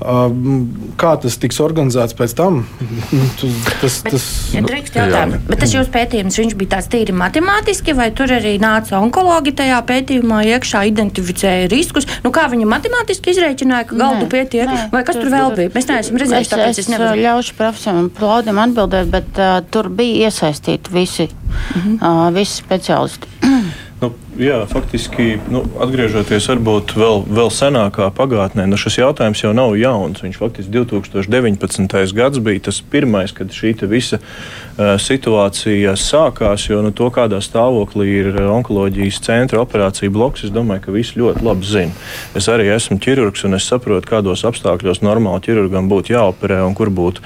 um, 0.00 0.62
kā 1.00 1.12
tas 1.22 1.36
tiks 1.40 1.60
organizēts 1.62 2.16
pēc 2.18 2.34
tam? 2.38 2.62
tas, 3.82 3.98
bet, 4.04 4.12
tas, 4.14 4.26
ja 4.54 4.62
drīkst 4.64 4.96
jautāt, 4.98 5.36
bet 5.48 5.62
tas 5.62 5.74
jūsu 5.74 5.92
pētījums 5.94 6.40
bija 6.58 6.76
tāds 6.76 6.90
tīri 6.92 7.14
matemātiski, 7.16 7.94
vai 7.96 8.10
tur 8.16 8.32
arī 8.38 8.54
nāca 8.62 8.98
onkologi 9.00 9.54
tajā 9.58 9.80
pētījumā 9.88 10.42
iekšā, 10.54 10.84
identificēja 10.92 11.68
riskus? 11.72 12.08
Nu, 12.24 12.32
kā 12.34 12.48
viņi 12.52 12.68
matemātiski 12.70 13.34
izreikināja, 13.34 13.88
ka 13.90 14.00
galdu 14.00 14.28
pietiek, 14.32 14.68
nē, 14.68 14.88
vai 14.94 15.04
kas 15.06 15.18
tur, 15.18 15.28
tur 15.28 15.36
vēl 15.36 15.56
bija? 15.60 15.74
Mēs 15.76 15.90
neesam 15.90 16.20
redzējuši, 16.22 16.48
es, 16.48 16.54
tāpēc 16.54 16.72
es, 16.72 16.82
es 16.84 16.92
nevaru. 16.92 17.22
ļaušu 17.26 17.58
profesoram 17.58 18.10
Plaudim 18.16 18.60
atbildēt, 18.62 19.12
bet 19.12 19.40
uh, 19.40 19.54
tur 19.72 19.88
bija 19.92 20.28
iesaistīti 20.28 20.92
visi, 20.94 21.28
mm 21.28 21.80
-hmm. 21.80 21.96
uh, 22.00 22.28
visi 22.34 22.60
speciālisti. 22.62 23.32
Nu, 24.02 24.08
jā, 24.34 24.56
faktiski, 24.66 25.36
nu, 25.46 25.60
atgriežoties 25.84 26.48
varbūt 26.50 26.96
vēl, 26.98 27.20
vēl 27.22 27.50
senākā 27.54 28.08
pagātnē, 28.16 28.64
nu, 28.66 28.74
šis 28.80 28.96
jautājums 28.98 29.44
jau 29.44 29.52
nav 29.54 29.76
jauns. 29.78 30.24
Viņš 30.24 30.40
faktiski 30.40 30.74
2019. 30.74 32.14
gads 32.18 32.42
bija 32.42 32.64
tas 32.66 32.80
pirmais, 32.82 33.30
kad 33.30 33.54
šī 33.54 33.76
visa 33.86 34.18
uh, 34.18 34.96
situācija 34.98 35.94
sākās. 35.94 36.66
Jo 36.66 36.80
nu, 36.82 36.90
to, 36.90 37.12
kādā 37.14 37.38
stāvoklī 37.46 38.08
ir 38.24 38.42
onkoloģijas 38.42 39.22
centra 39.22 39.62
operācija 39.62 40.10
bloks, 40.10 40.48
es 40.48 40.54
domāju, 40.54 40.88
ka 40.88 40.98
visi 40.98 41.22
ļoti 41.22 41.46
labi 41.46 41.70
zina. 41.70 41.94
Es 42.34 42.50
arī 42.50 42.72
esmu 42.74 42.98
ķirurgs 42.98 43.46
un 43.46 43.54
es 43.62 43.70
saprotu, 43.70 44.10
kādos 44.10 44.42
apstākļos 44.50 45.04
normāli 45.06 45.46
ķirurgam 45.46 45.86
būtu 45.92 46.16
jāoperē 46.16 46.64
un 46.66 46.74
kur 46.74 46.90
būtu, 46.90 47.22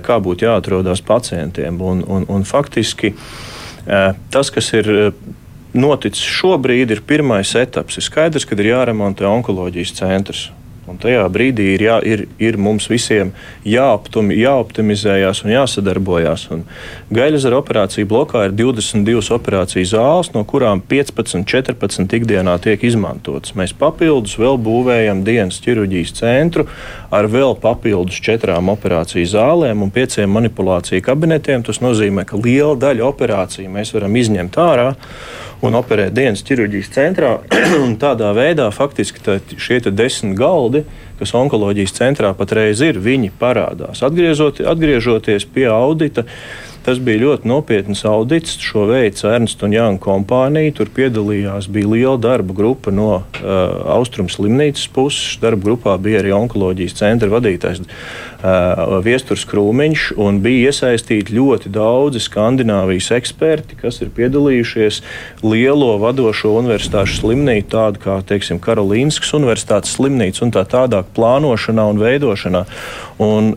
kā 0.00 0.22
būtu 0.24 0.48
jāatrodas 0.48 1.04
pacientiem. 1.04 1.76
Un, 1.76 2.06
un, 2.08 2.24
un 2.24 2.48
faktiski 2.48 3.18
tas, 3.84 4.48
kas 4.48 4.72
ir 4.80 4.94
noticis 5.80 6.26
šobrīd, 6.40 6.92
ir 6.94 7.02
pirmais 7.06 7.54
etaps. 7.58 7.98
Ir 8.00 8.06
skaidrs, 8.06 8.46
ka 8.48 8.58
ir 8.58 8.72
jāremontē 8.72 9.28
onkoloģijas 9.30 9.96
centrs. 10.00 10.46
Un 10.86 11.00
tajā 11.02 11.24
brīdī 11.34 11.64
ir, 11.74 11.82
jā, 11.82 11.94
ir, 12.06 12.20
ir 12.38 12.56
mums 12.62 12.84
visiem 12.86 13.32
jāoptimi, 13.66 14.36
jāoptimizējās 14.38 15.40
un 15.42 15.50
jāsadarbojās. 15.50 16.44
Un 16.54 16.62
Gaļazara 17.10 17.58
operācija 17.58 18.06
blokā 18.06 18.44
ir 18.46 18.54
22 18.54 19.32
operāciju 19.34 19.88
zāles, 19.90 20.30
no 20.36 20.44
kurām 20.46 20.78
15, 20.86 21.42
14 21.50 22.14
ikdienā 22.20 22.54
tiek 22.62 22.84
izmantotas. 22.86 23.56
Mēs 23.58 23.74
papildus 23.74 24.36
vēl 24.38 24.60
būvējam 24.62 25.24
dienas 25.26 25.58
ķirurģijas 25.64 26.14
centru 26.20 26.68
ar 27.10 27.26
vēl 27.34 27.56
papildus 27.58 28.20
četrām 28.22 28.70
operāciju 28.70 29.26
zālēm 29.34 29.82
un 29.82 29.90
pieciem 29.90 30.30
manipulāciju 30.38 31.02
kabinetiem. 31.02 31.66
Tas 31.66 31.82
nozīmē, 31.82 32.28
ka 32.30 32.38
liela 32.38 32.78
daļa 32.86 33.10
operāciju 33.10 33.74
mēs 33.74 33.90
varam 33.96 34.14
izņemt 34.22 34.62
ārā 34.62 34.92
un 35.64 35.76
operē 35.78 36.08
dienas 36.14 36.44
ķirurģijas 36.46 36.92
centrā. 36.94 37.32
tādā 38.04 38.32
veidā 38.36 38.68
faktiski 38.74 39.22
tā, 39.24 39.38
šie 39.60 39.80
desmit 39.88 40.36
galdi, 40.38 40.84
kas 41.20 41.34
onkoloģijas 41.36 41.96
centrā 41.96 42.32
patreiz 42.36 42.82
ir, 42.84 43.00
viņi 43.00 43.32
parādās. 43.40 44.02
Atgriežoties 44.04 45.48
pie 45.52 45.68
audita, 45.72 46.26
Tas 46.86 47.00
bija 47.02 47.18
ļoti 47.18 47.48
nopietns 47.50 48.04
audits. 48.06 48.52
Šo 48.62 48.84
veidu 48.86 49.26
Ernsts 49.26 49.64
un 49.66 49.72
Jānis 49.74 49.98
kompānija. 50.04 50.70
Tur 50.78 50.86
piedalījās 50.94 51.66
liela 51.74 52.14
darba 52.22 52.54
grupa 52.54 52.92
no 52.94 53.08
uh, 53.16 53.48
Austrum 53.96 54.28
slimnīcas 54.30 54.86
puses. 54.94 55.34
Darba 55.42 55.66
grupā 55.66 55.96
bija 55.98 56.20
arī 56.22 56.30
onkoloģijas 56.36 56.94
centra 57.00 57.26
vadītājs 57.32 57.82
uh, 57.82 59.00
Viesturs 59.02 59.42
Krūmiņš. 59.50 60.06
Bija 60.46 60.70
iesaistīti 60.70 61.34
ļoti 61.34 61.74
daudzi 61.74 62.22
Skandināvijas 62.22 63.10
eksperti, 63.18 63.80
kas 63.82 63.98
ir 64.06 64.14
piedalījušies 64.14 65.02
lielo 65.42 65.96
vadošo 66.06 66.54
universitāšu 66.62 67.18
slimnīcu, 67.24 67.72
tādu 67.74 68.06
kā 68.06 68.20
teiksim, 68.30 68.62
Karolīnas 68.62 69.18
Universitātes 69.34 69.98
slimnīca 69.98 70.46
un 70.46 70.54
tā 70.54 70.62
tālāk 70.70 71.10
plānošanā 71.18 71.90
un 71.90 71.98
veidošanā. 72.06 72.66
Un, 73.26 73.56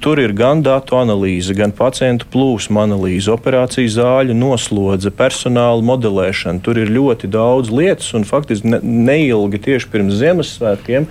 tur 0.00 0.20
ir 0.22 0.32
gan 0.32 0.62
datu 0.64 0.96
analīze, 0.96 1.52
gan 1.56 1.72
pacientu 1.76 2.26
plūsma 2.32 2.86
analīze, 2.86 3.28
operāciju 3.32 3.90
zāļu 3.92 4.36
noslodze, 4.38 5.12
personāla 5.12 5.84
modelēšana. 5.84 6.62
Tur 6.64 6.80
ir 6.80 6.92
ļoti 6.94 7.28
daudz 7.32 7.72
lietas, 7.74 8.08
un 8.16 8.24
faktiski 8.24 8.72
ne, 8.72 8.80
neilgi 8.82 9.60
tieši 9.68 9.90
pirms 9.92 10.16
Ziemassvētkiem 10.22 11.08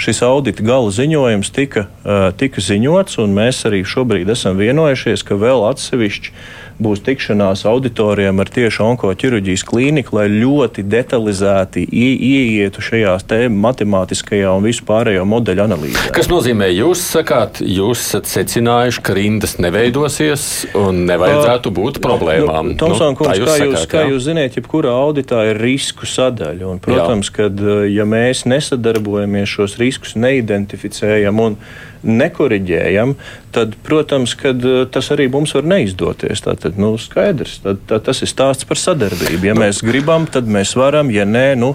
šis 0.00 0.22
audita 0.24 0.64
gala 0.64 0.92
ziņojums 0.96 1.52
tika, 1.52 1.86
uh, 2.04 2.30
tika 2.40 2.64
ziņots, 2.64 3.20
un 3.20 3.36
mēs 3.36 3.64
arī 3.68 3.84
šobrīd 3.84 4.32
esam 4.32 4.56
vienojušies, 4.60 5.26
ka 5.26 5.36
vēl 5.40 5.66
atsevišķi 5.68 6.32
būs 6.82 7.02
tikšanās 7.06 7.64
auditoriem 7.68 8.40
ar 8.42 8.50
tieši 8.50 8.82
onkoķirurģijas 8.84 9.64
klīniku, 9.68 10.18
lai 10.18 10.26
ļoti 10.32 10.84
detalizēti 10.90 11.84
ieietu 11.86 12.82
šajās 12.84 13.26
matemātiskajā 13.54 14.50
un 14.54 14.66
vispārējo 14.66 15.24
modeļu 15.28 15.64
analīzē. 15.64 16.10
Kas 16.14 16.28
nozīmē, 16.30 16.68
jūs 16.74 17.02
sakāt, 17.14 17.60
jūs 17.62 18.02
esat 18.02 18.28
secinājuši, 18.30 19.02
ka 19.04 19.16
rindas 19.16 19.56
neveidosies 19.62 20.66
un 20.78 21.04
nevajadzētu 21.08 21.72
būt 21.74 22.02
problēmām. 22.04 22.74
Nu, 22.74 22.78
Tomson, 22.80 23.14
nu, 23.14 23.20
kungs, 23.20 23.32
kā, 23.32 23.38
jūs, 23.40 23.54
sakāt, 23.54 23.88
kā 23.94 24.04
jūs 24.10 24.26
zināt, 24.28 24.58
jebkurā 24.58 24.92
auditā 25.04 25.44
ir 25.50 25.60
risku 25.62 26.08
sadaļa. 26.10 26.68
Un, 26.74 26.82
protams, 26.84 27.30
jā. 27.30 27.38
kad 27.40 27.64
ja 27.90 28.06
mēs 28.08 28.44
nesadarbojamies, 28.50 29.56
šos 29.56 29.78
riskus 29.80 30.16
neidentificējam 30.18 31.42
un 31.44 31.58
nekoriģējam, 32.04 33.14
tad, 33.54 33.74
protams, 33.86 34.34
kad, 34.38 34.62
uh, 34.66 34.84
tas 34.90 35.10
arī 35.14 35.26
mums 35.32 35.54
var 35.56 35.66
neizdoties. 35.68 36.42
Tātad, 36.44 36.78
nu, 36.80 36.94
skaidrs, 37.00 37.58
tad, 37.64 37.82
tad 37.90 38.06
tas 38.08 38.22
ir 38.24 38.30
stāsts 38.30 38.68
par 38.68 38.80
sadarbību. 38.80 39.50
Ja 39.50 39.56
nu, 39.56 39.64
mēs 39.64 39.82
gribam, 39.86 40.28
tad 40.30 40.48
mēs 40.50 40.74
varam, 40.78 41.12
ja 41.14 41.26
nē, 41.28 41.46
nu, 41.60 41.74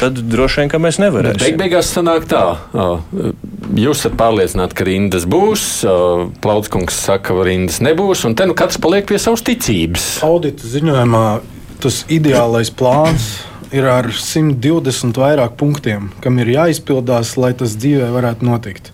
tad 0.00 0.18
droši 0.32 0.62
vien, 0.62 0.72
ka 0.72 0.80
mēs 0.82 1.00
nevarēsim. 1.02 1.44
Beig 1.44 1.60
beigās 1.60 1.92
sanāk 1.94 2.26
tā, 2.30 2.44
jūs 3.78 4.02
esat 4.02 4.18
pārliecināti, 4.20 4.76
ka 4.78 4.88
rindas 4.88 5.28
būs, 5.30 5.68
Plaudskungs 6.44 6.96
saka, 7.06 7.30
ka 7.30 7.46
rindas 7.46 7.80
nebūs, 7.84 8.24
un 8.28 8.36
te 8.38 8.46
nu 8.48 8.56
katrs 8.58 8.80
paliek 8.82 9.08
pie 9.08 9.20
savas 9.22 9.44
ticības. 9.46 10.10
Audita 10.26 10.68
ziņojumā 10.68 11.24
tas 11.80 12.02
ideālais 12.12 12.70
plāns 12.76 13.30
ir 13.74 13.86
ar 13.88 14.10
120 14.12 15.18
vairāk 15.20 15.56
punktiem, 15.60 16.10
kam 16.24 16.40
ir 16.42 16.54
jāizpildās, 16.56 17.36
lai 17.40 17.52
tas 17.56 17.76
dzīvē 17.78 18.10
varētu 18.14 18.46
notikt. 18.46 18.90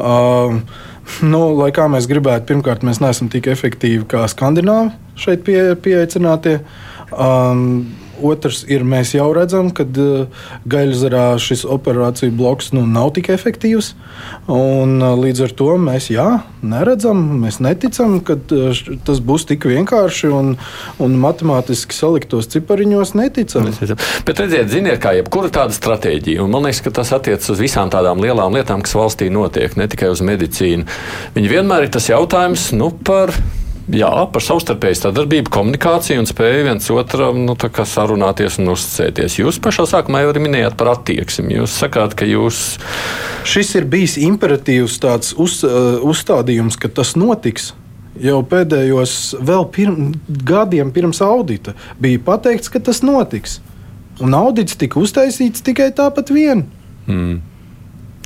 Uh, 0.00 0.60
nu, 1.26 1.42
lai 1.58 1.70
kā 1.76 1.86
mēs 1.92 2.08
gribētu, 2.10 2.48
pirmkārt, 2.50 2.84
mēs 2.86 3.02
neesam 3.02 3.30
tik 3.32 3.50
efektīvi 3.52 4.06
kā 4.10 4.24
skandināvi 4.30 4.94
šeit 5.20 5.44
pie, 5.46 5.58
pieaicinātie. 5.84 6.60
Um, 7.10 7.90
Otrs 8.22 8.62
ir, 8.68 8.84
mēs 8.86 9.14
jau 9.16 9.28
redzam, 9.36 9.70
ka 9.74 9.84
uh, 9.86 10.42
gaļzarā 10.70 11.34
šis 11.40 11.64
operāciju 11.68 12.34
bloks 12.36 12.70
nu, 12.76 12.84
nav 12.88 13.12
tik 13.16 13.30
efektīvs. 13.34 13.92
Un, 14.50 14.98
uh, 15.00 15.14
līdz 15.20 15.44
ar 15.46 15.54
to 15.58 15.74
mēs 15.80 16.10
jā, 16.12 16.26
neredzam, 16.62 17.22
mēs 17.42 17.60
neticam, 17.64 18.18
ka 18.24 18.36
uh, 18.38 18.82
tas 19.06 19.22
būs 19.24 19.46
tik 19.50 19.66
vienkārši 19.70 20.32
un, 20.34 20.54
un 21.02 21.16
matemātiski 21.22 21.96
saliktos 21.96 22.50
cipariņos 22.54 23.14
neticam. 23.18 23.70
Bet 24.26 24.42
redziet, 24.42 24.70
ziniet, 24.72 25.00
kā 25.02 25.14
jebkura 25.18 25.52
tāda 25.54 25.76
stratēģija, 25.76 26.44
un 26.44 26.52
man 26.54 26.68
liekas, 26.68 26.82
ka 26.84 26.94
tas 27.00 27.14
attiecas 27.16 27.52
uz 27.54 27.62
visām 27.62 27.92
tādām 27.92 28.22
lielām 28.22 28.56
lietām, 28.56 28.84
kas 28.84 28.96
valstī 28.98 29.30
notiek, 29.32 29.76
ne 29.80 29.88
tikai 29.90 30.12
uz 30.12 30.24
medicīnu. 30.26 30.86
Viņi 31.36 31.54
vienmēr 31.56 31.88
ir 31.88 31.94
tas 31.96 32.10
jautājums 32.12 32.70
nu, 32.76 32.92
par 33.06 33.34
jā, 33.94 34.10
par 34.32 34.44
savstarpēju 34.44 34.98
sadarbību, 34.98 35.50
komunikāciju 35.54 36.22
un 36.22 36.28
spēju 36.28 36.66
viens 36.66 36.90
otram 36.94 37.42
nu, 37.46 37.56
sarunāties 37.58 38.60
un 38.60 38.72
uzticēties. 38.74 39.38
Jūs 39.40 39.60
pašā 39.62 39.86
sākumā 39.90 40.22
jau 40.24 40.34
minējāt 40.38 40.76
par 40.80 40.92
attieksmi. 40.94 41.56
Jūs 41.58 41.76
sakāt, 41.82 42.16
ka 42.18 42.28
jūs. 42.28 42.78
Šis 43.48 43.74
ir 43.80 43.88
bijis 43.90 44.16
imperatīvs 44.20 45.00
tāds 45.02 45.34
uz, 45.40 45.60
uh, 45.66 45.98
uzstādījums, 46.06 46.78
ka 46.80 46.92
tas 46.92 47.16
notiks. 47.18 47.72
Jau 48.20 48.40
pēdējos 48.44 49.36
pirm, 49.72 50.10
gadiem 50.26 50.90
pirms 50.92 51.22
audita 51.24 51.76
bija 52.02 52.20
pateikts, 52.26 52.68
ka 52.68 52.82
tas 52.82 53.04
notiks. 53.06 53.60
Un 54.20 54.34
audits 54.36 54.76
tika 54.76 55.00
uztaisīts 55.00 55.64
tikai 55.64 55.88
tāpat 55.96 56.32
vien. 56.34 56.66
Mm. 57.06 57.38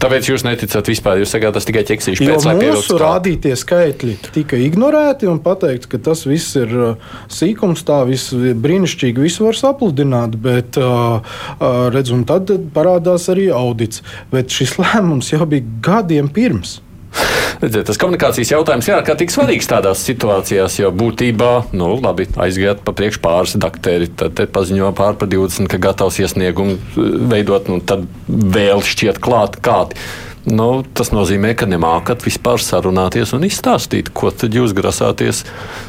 Tāpēc 0.05 0.27
jūs 0.29 0.43
neticat 0.45 0.89
vispār. 0.91 1.23
Jūs 1.23 1.33
sakāt, 1.33 1.55
tas 1.57 1.65
tikai 1.65 1.85
ķeksīšu 1.89 2.27
pēc 2.29 2.45
tam. 2.45 2.61
Mūsu 2.61 2.99
rādītie 3.01 3.55
skaitļi 3.57 4.19
tika 4.35 4.59
ignorēti 4.61 5.31
un 5.31 5.41
pateikts, 5.45 5.89
ka 5.89 6.01
tas 6.11 6.27
viss 6.29 6.59
ir 6.61 6.75
uh, 6.77 7.13
sīkums, 7.33 7.87
tā 7.89 8.03
viss 8.09 8.35
brīnišķīgi, 8.37 9.25
visu 9.25 9.49
var 9.49 9.57
sapludināt, 9.57 10.37
bet 10.45 10.77
uh, 10.81 11.25
uh, 11.57 11.87
redz, 11.95 12.13
un 12.13 12.27
tad 12.29 12.53
parādās 12.77 13.31
arī 13.33 13.49
audits. 13.55 14.05
Bet 14.35 14.53
šis 14.53 14.77
lēmums 14.83 15.33
jau 15.33 15.49
bija 15.49 15.65
gadiem 15.89 16.29
pirms. 16.35 16.83
Redziet, 17.63 17.87
tas 17.89 17.99
komunikācijas 18.01 18.51
jautājums 18.53 18.89
ir 18.89 18.97
ārkārtīgi 18.99 19.35
svarīgs 19.35 19.71
tādās 19.71 20.03
situācijās, 20.05 20.79
jo 20.81 20.91
būtībā, 20.95 21.53
nu, 21.79 21.95
labi, 22.03 22.27
aiziet 22.43 22.83
pa 22.85 22.95
priekšu 22.97 23.23
pāris 23.25 23.57
dakteri, 23.61 24.11
tad 24.11 24.43
paziņo 24.53 24.91
pār 24.99 25.17
par 25.21 25.31
20, 25.31 25.71
ka 25.71 25.81
gatavs 25.89 26.21
iesniegumu 26.25 26.77
eh, 26.77 27.17
veidot, 27.33 27.71
nu, 27.71 27.81
tad 27.81 28.07
vēl 28.29 28.85
šķiet 28.85 29.23
klāt 29.25 29.61
kādi. 29.65 29.99
Nu, 30.45 30.85
tas 30.93 31.09
nozīmē, 31.15 31.55
ka 31.57 31.65
nemākat 31.71 32.27
vispār 32.27 32.61
sarunāties 32.61 33.33
un 33.33 33.47
izstāstīt, 33.49 34.13
ko 34.13 34.29
tad 34.29 34.53
jūs 34.53 34.77
grasāties 34.77 35.41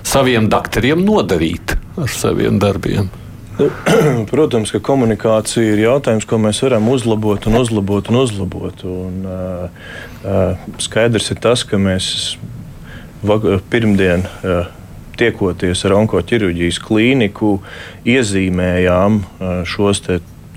saviem 0.07 0.47
doktoriem 0.51 1.03
nodarīt 1.03 1.75
ar 1.99 2.11
saviem 2.11 2.61
darbiem. 2.61 3.11
Protams, 4.31 4.71
ka 4.73 4.81
komunikācija 4.83 5.75
ir 5.75 5.83
jautājums, 5.85 6.25
ko 6.27 6.39
mēs 6.43 6.59
varam 6.65 6.89
uzlabot 6.91 7.45
un 7.47 7.59
uzlabot 7.61 8.09
un 8.11 8.19
uzlabot. 8.19 8.81
Un, 8.89 9.21
uh, 9.23 9.85
uh, 10.23 10.65
skaidrs 10.83 11.31
ir 11.31 11.39
tas, 11.43 11.63
ka 11.67 11.79
mēs 11.79 12.07
pirmdien. 13.71 14.27
Uh, 14.43 14.65
Tiekoties 15.15 15.85
ar 15.87 15.93
onkoķirurģijas 15.95 16.75
klīniku, 16.83 17.53
iezīmējām 18.03 19.21
šos 19.71 20.01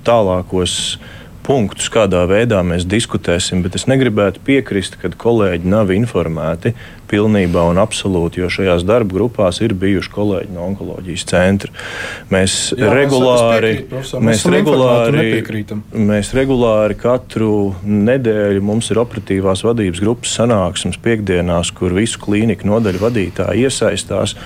tālākos 0.03 0.73
uh, 0.97 1.18
punktus, 1.49 1.89
kādā 1.89 2.21
veidā 2.29 2.59
mēs 2.65 2.85
diskutēsim, 2.85 3.63
bet 3.65 3.73
es 3.79 3.87
negribētu 3.89 4.41
piekrist, 4.45 4.99
ka 5.01 5.09
kolēģi 5.09 5.69
nav 5.71 5.89
informēti 5.95 6.75
pilnībā 7.09 7.63
un 7.71 7.79
absolūti, 7.81 8.43
jo 8.43 8.51
šajās 8.53 8.85
darba 8.85 9.15
grupās 9.15 9.57
ir 9.65 9.73
bijuši 9.81 10.11
kolēģi 10.13 10.53
no 10.53 10.67
onkoloģijas 10.67 11.25
centra. 11.31 11.73
Mēs 12.29 12.57
Jā, 12.77 12.91
regulāri, 12.93 13.73
mēs, 13.89 14.13
mēs, 14.29 14.45
regulāri, 14.53 15.25
mēs 16.11 16.31
regulāri 16.37 16.99
katru 17.01 17.51
nedēļu 17.81 18.63
mums 18.69 18.91
ir 18.93 19.01
operatīvās 19.01 19.65
vadības 19.65 20.05
grupas 20.05 20.37
sanāksmes 20.37 21.01
piekdienās, 21.01 21.73
kur 21.73 21.97
visu 21.97 22.21
klīniku 22.21 22.69
nodaļu 22.69 23.07
vadītāji 23.07 23.65
iesaistās. 23.65 24.37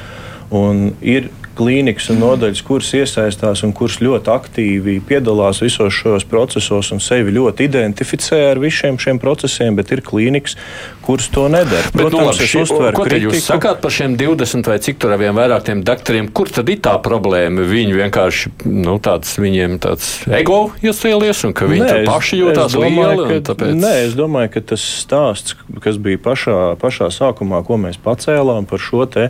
Un 0.54 0.92
ir 1.02 1.32
klīnikas 1.58 2.10
un 2.14 2.22
nodaļas, 2.24 2.62
kuras 2.66 2.90
iesaistās 2.98 3.64
un 3.66 3.74
kuras 3.76 4.00
ļoti 4.04 4.32
aktīvi 4.34 4.98
piedalās 5.08 5.62
visos 5.64 5.94
šajos 5.94 6.26
procesos 6.30 6.92
un 6.96 7.02
sevi 7.04 7.34
ļoti 7.36 7.68
identificē 7.70 8.40
ar 8.52 8.62
visiem 8.62 8.98
šiem 9.02 9.20
procesiem, 9.22 9.78
bet 9.78 9.92
ir 9.94 10.02
klīnikas, 10.06 10.58
kuras 11.06 11.30
to 11.34 11.46
nedara. 11.52 11.86
Bet, 11.94 12.08
Protams, 12.08 12.30
labi, 12.32 12.48
es 12.48 12.56
uztveru 12.64 12.98
ko 12.98 13.06
kritiku. 13.08 13.34
Jūs 13.36 13.48
sakāt 13.52 13.82
par 13.84 13.94
šiem 13.94 14.16
20 14.20 14.70
vai 14.72 14.80
cik 14.84 15.00
tur 15.04 15.16
vien 15.22 15.36
vairāk 15.38 15.66
tiem 15.68 15.84
doktoriem, 15.86 16.30
kur 16.36 16.52
tad 16.54 16.72
ir 16.74 16.82
tā 16.84 16.96
problēma? 17.04 17.68
Viņi 17.70 17.98
vienkārši, 18.00 18.54
nu, 18.70 18.98
tāds, 19.04 19.36
viņiem 19.42 19.78
tāds 19.84 20.10
ego 20.34 20.60
iesēlies 20.84 21.44
un 21.48 21.56
ka 21.58 21.68
viņi 21.70 21.86
nē, 21.86 22.00
paši 22.10 22.42
jūtās 22.42 22.78
lieli. 22.80 23.28
Ka, 23.30 23.40
tāpēc... 23.52 23.76
Nē, 23.78 23.94
es 24.08 24.18
domāju, 24.18 24.54
ka 24.56 24.66
tas 24.74 24.86
stāsts, 25.04 25.58
kas 25.84 26.00
bija 26.02 26.22
pašā, 26.24 26.58
pašā 26.82 27.12
sākumā, 27.14 27.62
ko 27.68 27.78
mēs 27.82 28.00
pacēlām 28.04 28.68
par 28.70 28.82
šo 28.82 29.06
te 29.10 29.30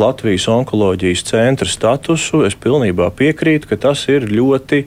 Latvijas 0.00 0.48
onkoloģijas 0.50 1.24
centra 1.62 1.70
statusu, 1.70 2.44
es 2.46 2.54
pilnībā 2.54 3.10
piekrītu, 3.14 3.68
ka 3.70 3.76
tas 3.76 4.08
ir 4.08 4.26
ļoti 4.26 4.86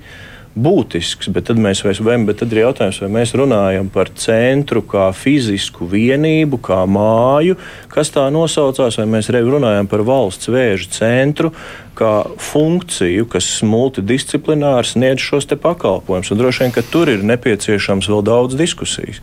būtisks. 0.55 1.29
Bet 1.35 1.49
tad, 1.49 1.59
mēs, 1.59 1.83
vai, 1.83 2.17
bet 2.23 2.39
tad 2.39 2.51
ir 2.53 2.63
jautājums, 2.63 3.01
vai 3.01 3.09
mēs 3.11 3.33
runājam 3.35 3.89
par 3.91 4.09
centru 4.15 4.81
kā 4.81 5.11
fizisku 5.11 5.85
vienību, 5.85 6.59
kā 6.63 6.85
māju, 6.87 7.57
kas 7.91 8.11
tā 8.11 8.29
nosaucās, 8.31 8.97
vai 8.97 9.05
mēs 9.05 9.29
runājam 9.29 9.87
par 9.87 10.05
valsts 10.07 10.47
vēža 10.47 10.91
centru 10.95 11.51
kā 11.95 12.25
funkciju, 12.39 13.27
kas 13.31 13.61
multidisciplināri 13.63 14.87
sniedz 14.87 15.23
šos 15.23 15.47
pakalpojumus. 15.47 16.31
Droši 16.35 16.65
vien, 16.65 16.73
ka 16.75 16.83
tur 16.83 17.11
ir 17.11 17.23
nepieciešams 17.23 18.09
vēl 18.11 18.23
daudz 18.23 18.55
diskusijas. 18.59 19.21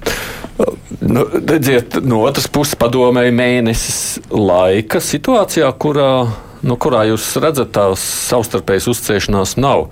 Nu, 1.00 1.24
redziet, 1.24 1.98
no 2.04 2.22
otras 2.28 2.48
puses, 2.48 2.76
padomēji 2.80 3.32
mēnesis 3.36 4.00
laika 4.30 5.00
situācijā, 5.00 5.68
kurā, 5.80 6.12
nu, 6.62 6.76
kurā 6.80 7.04
jūs 7.10 7.32
redzat, 7.42 7.72
tās 7.74 8.02
savstarpējas 8.30 8.88
uzticēšanās? 8.92 9.56
Nav. 9.62 9.88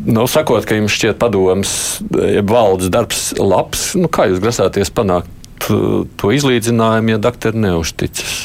Nu, 0.00 0.24
sakot, 0.30 0.64
ka 0.64 0.78
jums 0.78 0.94
šķiet 0.96 1.18
padoms, 1.20 1.72
ja 2.16 2.44
valdes 2.46 2.88
darbs 2.92 3.34
labs, 3.36 3.90
nu, 4.00 4.08
kā 4.08 4.30
jūs 4.30 4.40
grasāties 4.40 4.92
panākt 4.94 5.28
to 5.60 6.32
izlīdzinājumu, 6.32 7.14
ja 7.14 7.20
doktori 7.20 7.60
neuzticas? 7.60 8.38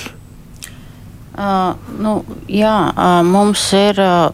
Uh, 1.35 1.75
nu, 1.99 2.21
jā, 2.47 2.75
uh, 2.95 3.19
mums 3.27 3.59
ir 3.75 3.97
uh, 3.99 4.31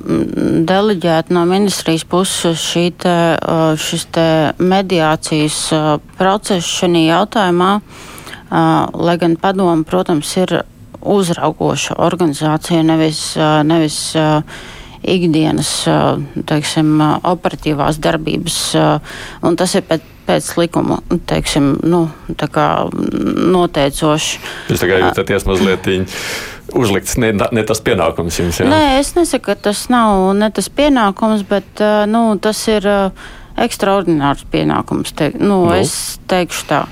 deleģēta 0.69 1.34
no 1.34 1.47
ministrijas 1.49 2.03
puses 2.05 2.62
te, 3.01 3.15
uh, 3.41 3.73
šis 3.73 4.05
te 4.13 4.25
mediācijas 4.62 5.57
uh, 5.73 5.88
process 6.19 6.62
šajā 6.62 7.01
jautājumā, 7.07 7.71
uh, 7.81 9.01
lai 9.01 9.17
gan 9.17 9.34
padomu, 9.41 9.81
protams, 9.81 10.36
ir 10.38 10.60
uzraugoša 11.01 11.97
organizācija, 12.01 12.83
nevis, 12.85 13.23
nevis 13.67 13.97
ikdienas 15.01 15.71
teiksim, 16.47 17.01
operatīvās 17.25 17.99
darbības, 18.01 18.57
un 19.47 19.57
tas 19.57 19.75
ir 19.79 19.85
pēc, 19.89 20.07
pēc 20.27 20.49
likuma 20.59 20.99
teiksim, 21.29 21.73
nu, 21.89 22.05
noteicoši. 23.55 24.41
Jūs 24.69 24.83
tagad 24.83 25.07
jūtaties 25.07 25.47
mazliet 25.49 25.89
uzlikts 26.77 27.17
ne, 27.19 27.33
ne 27.33 27.65
tas 27.67 27.81
pienākums 27.83 28.39
jums? 28.39 28.61
Jā? 28.61 28.69
Nē, 28.69 28.81
es 29.01 29.13
nesaku, 29.17 29.49
ka 29.49 29.57
tas 29.69 29.87
nav 29.91 30.31
ne 30.37 30.51
tas 30.53 30.69
pienākums, 30.71 31.43
bet 31.49 31.83
nu, 32.11 32.23
tas 32.41 32.61
ir 32.71 32.87
ekstraordinārs 33.61 34.45
pienākums. 34.51 35.15
Te, 35.17 35.31
nu, 35.37 35.65
nu. 35.65 35.75
Es 35.75 36.19
teikšu 36.31 36.67
tā. 36.69 36.85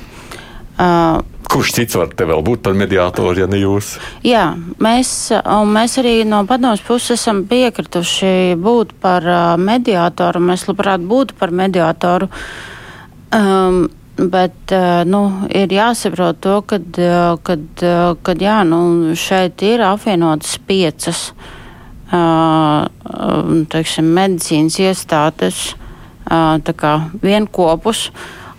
Uh, 0.80 1.20
Kurš 1.50 1.72
cits 1.74 1.98
var 1.98 2.12
te 2.14 2.28
vēl 2.30 2.44
būt 2.46 2.62
par 2.66 2.76
mediātoru, 2.78 3.40
ja 3.42 3.48
ne 3.50 3.58
jūs? 3.58 3.96
Jā, 4.26 4.52
mēs, 4.82 5.14
mēs 5.74 5.98
arī 6.02 6.20
no 6.30 6.44
padomus 6.50 6.84
puses 6.86 7.18
esam 7.18 7.44
piekrituši 7.50 8.58
būt 8.62 8.94
par 9.02 9.26
mediātoru. 9.58 10.44
Mēs 10.52 10.68
labprāt 10.70 11.02
būtu 11.10 11.38
par 11.40 11.56
mediātoru. 11.64 12.30
Um, 13.34 13.88
Bet 14.20 14.74
nu, 15.08 15.20
ir 15.56 15.72
jāsaprot 15.72 16.42
to, 16.44 16.58
ka 16.68 18.34
nu, 18.68 18.80
šeit 19.16 19.64
ir 19.64 19.84
apvienotas 19.88 20.58
piecas 20.68 21.22
teiksim, 23.72 24.10
medicīnas 24.18 24.80
iestādes, 24.82 25.62
vienopus. 27.24 28.10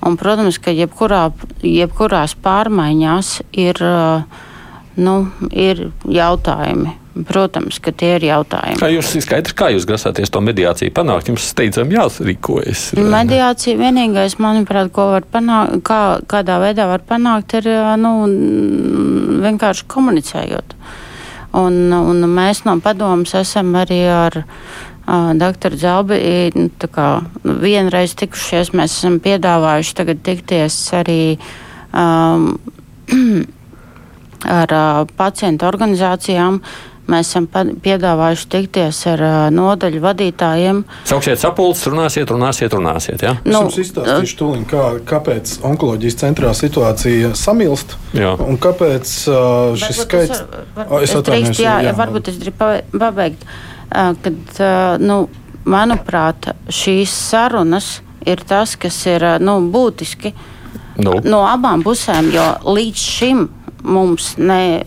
Un, 0.06 0.16
protams, 0.16 0.56
ka 0.62 0.72
jebkurā, 0.72 1.26
jebkurās 1.66 2.32
pārmaiņās 2.40 3.34
ir, 3.60 3.82
nu, 4.96 5.16
ir 5.52 5.90
jautājumi. 6.08 6.96
Protams, 7.26 7.80
ka 7.82 7.90
tie 7.92 8.14
ir 8.20 8.24
jautājumi. 8.28 8.78
Kā 8.80 8.88
jūs 8.92 9.10
skaidrs, 9.24 9.54
kā 9.58 9.68
jūs 9.74 9.84
grasāties 9.88 10.30
to 10.32 10.40
mediāciju 10.46 10.92
panākt? 10.94 11.28
Jums 11.28 11.48
steidzami 11.50 11.96
jārīkojas. 11.98 12.84
Mediācija 12.96 13.76
vienīgais, 13.76 14.38
manuprāt, 14.40 14.92
ko 14.94 15.08
var 15.16 15.26
panākt, 15.28 15.82
kā, 15.84 16.00
kādā 16.30 16.60
veidā 16.62 16.86
var 16.88 17.02
panākt, 17.04 17.58
ir 17.58 17.66
nu, 18.00 18.14
vienkārši 19.42 19.88
komunicējot. 19.90 20.76
Un, 21.58 21.90
un 21.90 22.24
mēs 22.30 22.62
no 22.62 22.76
padomus 22.80 23.34
esam 23.34 23.74
arī 23.80 24.04
ar 24.06 24.44
Doktor 25.34 25.74
Zelbi, 25.74 26.18
nu, 26.54 26.68
nu, 27.42 27.54
vienreiz 27.58 28.12
tikušies, 28.14 28.70
mēs 28.76 29.00
esam 29.00 29.18
piedāvājuši 29.22 29.96
tagad 29.98 30.20
tikties 30.22 30.76
arī 30.94 31.22
um, 31.90 32.52
ar 34.60 34.76
uh, 34.76 35.08
pacientu 35.18 35.66
organizācijām. 35.66 36.60
Mēs 37.10 37.32
esam 37.32 37.48
piedāvājuši 37.82 38.46
tikties 38.52 39.00
ar 39.10 39.22
uh, 39.24 39.38
nodaļu 39.50 40.02
vadītājiem. 40.04 40.84
Sauksiet 41.10 41.42
sapulces, 41.42 41.88
runāsiet, 41.90 42.30
runāsiet, 42.30 42.76
runāsiet. 42.76 43.24
Ja? 43.26 43.32
Nu, 43.42 43.64
es 43.64 43.80
jums 43.80 43.80
izstāstīšu 43.82 44.38
tūlīt, 44.38 44.68
kā, 44.70 44.84
kāpēc 45.10 45.56
onkoloģijas 45.72 46.20
centrā 46.22 46.54
situācija 46.54 47.32
samilst 47.40 47.96
jā. 48.14 48.36
un 48.46 48.60
kāpēc 48.62 49.16
uh, 49.26 49.74
šis 49.80 50.04
skaits. 50.04 50.46
Varbūt, 50.78 51.02
es 51.08 51.18
atvainojos. 51.18 51.64
Jā, 51.66 51.80
jā, 51.88 51.96
varbūt 51.98 52.30
es 52.30 52.38
gribu 52.44 52.70
pabeigt. 52.94 53.42
Uh, 53.42 53.66
kad, 53.90 54.60
nu, 55.02 55.20
manuprāt, 55.68 56.52
šīs 56.72 57.12
sarunas 57.30 58.00
ir 58.26 58.42
tas, 58.46 58.76
kas 58.80 58.98
ir 59.08 59.24
nu, 59.42 59.58
būtiski 59.72 60.32
nu. 61.00 61.16
no 61.24 61.44
abām 61.48 61.84
pusēm, 61.84 62.32
jo 62.34 62.46
līdz 62.76 63.06
šim 63.14 63.46
mums, 63.80 64.34
ne, 64.40 64.82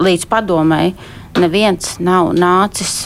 līdz 0.00 0.24
padomēji, 0.30 0.94
neviens 1.40 1.96
nav 2.04 2.30
nācis 2.38 3.04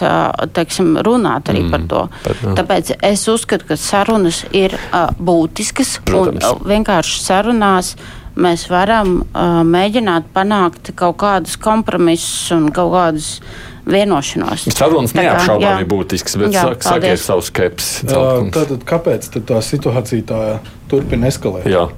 teiksim, 0.55 0.93
runāt 1.05 1.49
arī 1.51 1.65
mm, 1.65 1.73
par 1.73 1.87
to. 1.91 2.05
Bet, 2.27 2.45
no. 2.45 2.55
Tāpēc 2.59 2.93
es 3.09 3.25
uzskatu, 3.31 3.71
ka 3.71 3.79
sarunas 3.81 4.45
ir 4.53 4.77
būtiskas 5.19 5.97
Protams. 6.07 6.45
un 6.45 6.71
vienkārši 6.71 7.21
sarunās. 7.25 7.97
Mēs 8.39 8.69
varam 8.71 9.17
uh, 9.25 9.65
mēģināt 9.67 10.29
panākt 10.31 10.93
kaut 10.95 11.17
kādus 11.19 11.57
kompromisus 11.59 12.53
un 12.55 12.69
kaut 12.71 12.93
kādus 12.93 13.31
uh, 13.41 13.78
vienošanos. 13.89 14.69
Sarunas 14.75 15.15
neapšaubāmi 15.17 15.87
būtisks, 15.89 16.37
bet 16.41 16.57
jā, 16.57 16.65
sakiet 16.85 17.23
savu 17.23 17.45
skepsi. 17.47 18.09
Tātad, 18.09 18.83
kāpēc 18.89 19.31
tā 19.39 19.63
situācija 19.65 20.27
tā 20.29 20.43
turpina 20.91 21.31
eskalēt? 21.33 21.69
Jā. 21.71 21.89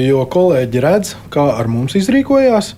jo 0.00 0.26
kolēģi 0.30 0.84
redz, 0.84 1.16
kā 1.32 1.50
ar 1.56 1.70
mums 1.70 1.98
izrīkojās. 1.98 2.76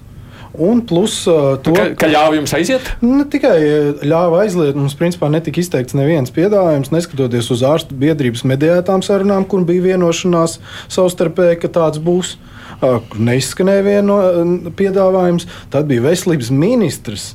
Un 0.53 0.83
plus 0.85 1.15
uh, 1.31 1.55
to, 1.65 1.73
ka, 1.73 1.85
ka 1.97 2.09
ļāva 2.13 2.37
jums 2.37 2.53
aiziet? 2.53 2.89
Ne 3.01 3.25
tikai 3.33 3.57
ļāva 4.05 4.43
aiziet, 4.43 4.77
mums 4.77 4.93
principā 5.01 5.31
netika 5.33 5.63
izteikts 5.63 5.97
neviens 5.97 6.33
piedāvājums, 6.35 6.91
neskatoties 6.93 7.49
uz 7.55 7.63
ārstu 7.65 7.97
biedrības 7.97 8.45
mediētām 8.51 9.01
sarunām, 9.05 9.47
kur 9.49 9.65
bija 9.65 9.87
vienošanās 9.95 10.59
savstarpēji, 10.93 11.63
ka 11.63 11.73
tāds 11.73 12.03
būs. 12.05 12.35
Uh, 12.83 12.99
kur 13.09 13.23
neizskanēja 13.23 13.87
vieno 13.87 14.19
piedāvājums, 14.77 15.49
tad 15.73 15.89
bija 15.89 16.05
veselības 16.05 16.53
ministrs 16.53 17.31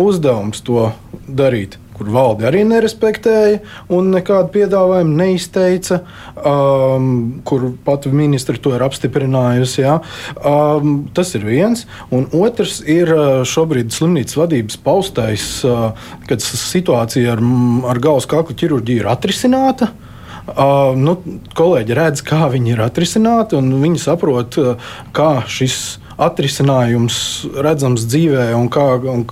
uzdevums 0.00 0.62
to 0.66 0.90
darīt 1.28 1.78
kur 1.94 2.10
valde 2.10 2.46
arī 2.48 2.64
nerespektēja 2.66 3.60
un 3.94 4.10
nekādu 4.14 4.50
piedāvājumu 4.56 5.16
neizteica, 5.18 6.00
um, 6.36 7.08
kur 7.46 7.68
pat 7.86 8.08
ministri 8.10 8.58
to 8.62 8.74
ir 8.74 8.84
apstiprinājusi. 8.86 9.82
Ja. 9.84 9.98
Um, 10.40 11.04
tas 11.14 11.34
ir 11.38 11.46
viens. 11.46 11.86
Un 12.14 12.26
otrs 12.34 12.80
ir 12.82 13.12
uh, 13.14 13.42
šobrīd 13.48 13.94
slimnīcas 13.94 14.38
vadības 14.40 14.80
paustais, 14.84 15.46
uh, 15.68 15.92
kad 16.28 16.42
situācija 16.44 17.36
ar, 17.36 17.44
ar 17.92 18.02
galvas 18.02 18.28
kaklu 18.30 18.56
ķirurģiju 18.58 19.04
ir 19.04 19.12
atrisināta. 19.12 19.92
Uh, 20.44 20.92
nu, 20.98 21.16
kolēģi 21.56 21.94
redz, 21.96 22.20
kā 22.26 22.50
viņi 22.52 22.74
ir 22.74 22.82
atrisināti, 22.84 23.56
un 23.56 23.70
viņi 23.80 24.02
saprot, 24.02 24.58
uh, 24.60 24.90
kā 25.16 25.38
šis 25.48 26.02
atrisinājums 26.20 27.16
redzams 27.64 28.04
dzīvē 28.10 28.50
un 28.58 28.68
kā, 28.70 28.84
un 29.10 29.24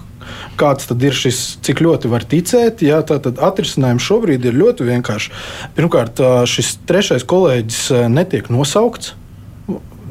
Kāds 0.61 0.89
tad 0.91 1.03
ir 1.05 1.17
šis, 1.17 1.41
cik 1.65 1.83
ļoti 1.85 2.11
var 2.13 2.27
ticēt? 2.29 2.85
Jā, 2.85 3.01
tātad 3.07 3.41
atrisinājums 3.43 4.05
šobrīd 4.07 4.47
ir 4.49 4.59
ļoti 4.59 4.87
vienkāršs. 4.89 5.47
Pirmkārt, 5.77 6.23
šis 6.51 6.77
trešais 6.89 7.27
kolēģis 7.29 7.83
netiek 8.13 8.51
nosaukts. 8.53 9.15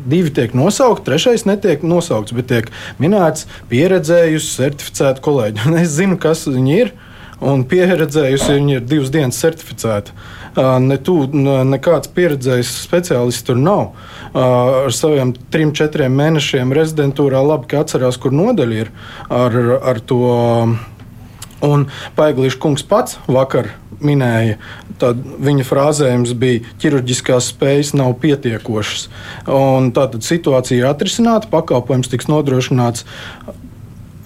Divi 0.01 0.31
tiek 0.34 0.55
nosaukti, 0.57 1.05
trešais 1.12 1.45
netiek 1.45 1.84
nosaukts, 1.86 2.34
bet 2.34 2.47
tiek 2.49 2.71
minēts 2.97 3.45
pieredzējusi, 3.69 4.55
certificēta 4.57 5.21
kolēģi. 5.21 5.62
Un 5.69 5.77
es 5.84 5.93
zinu, 5.93 6.17
kas 6.21 6.47
viņi 6.49 6.77
ir, 6.79 6.93
un 7.41 7.63
pieredzējusi 7.69 8.57
viņi 8.57 8.77
ir 8.79 8.86
divas 8.86 9.12
dienas 9.13 9.39
certificēti. 9.41 10.13
Ne 10.57 10.97
tu, 10.99 11.15
nekāds 11.31 12.11
pieredzējis 12.11 12.71
speciālists 12.83 13.45
tur 13.47 13.59
nav 13.59 13.93
ar 14.35 14.91
saviem 14.95 15.33
trim, 15.51 15.71
četriem 15.75 16.13
mēnešiem 16.15 16.73
rezidentūrā 16.75 17.39
labi 17.43 17.77
atcerās, 17.79 18.19
kur 18.19 18.35
nodaļa 18.35 18.81
ir 18.83 18.91
ar, 19.29 19.59
ar 19.93 20.01
to. 20.03 20.25
Un 21.61 21.83
Paiglīša 22.17 22.57
kungs 22.57 22.81
pats 22.89 23.19
vakar 23.29 23.67
minēja, 24.01 24.57
tad 25.01 25.19
viņa 25.45 25.65
frāzējums 25.67 26.33
bija, 26.41 26.63
ka 26.65 26.79
ķirurģiskās 26.81 27.51
spējas 27.53 27.93
nav 27.97 28.15
pietiekošas. 28.23 29.07
Un 29.45 29.91
tātad 29.93 30.25
situācija 30.25 30.81
ir 30.81 30.89
atrisināta, 30.89 31.51
pakalpojums 31.53 32.09
tiks 32.09 32.31
nodrošināts 32.31 33.05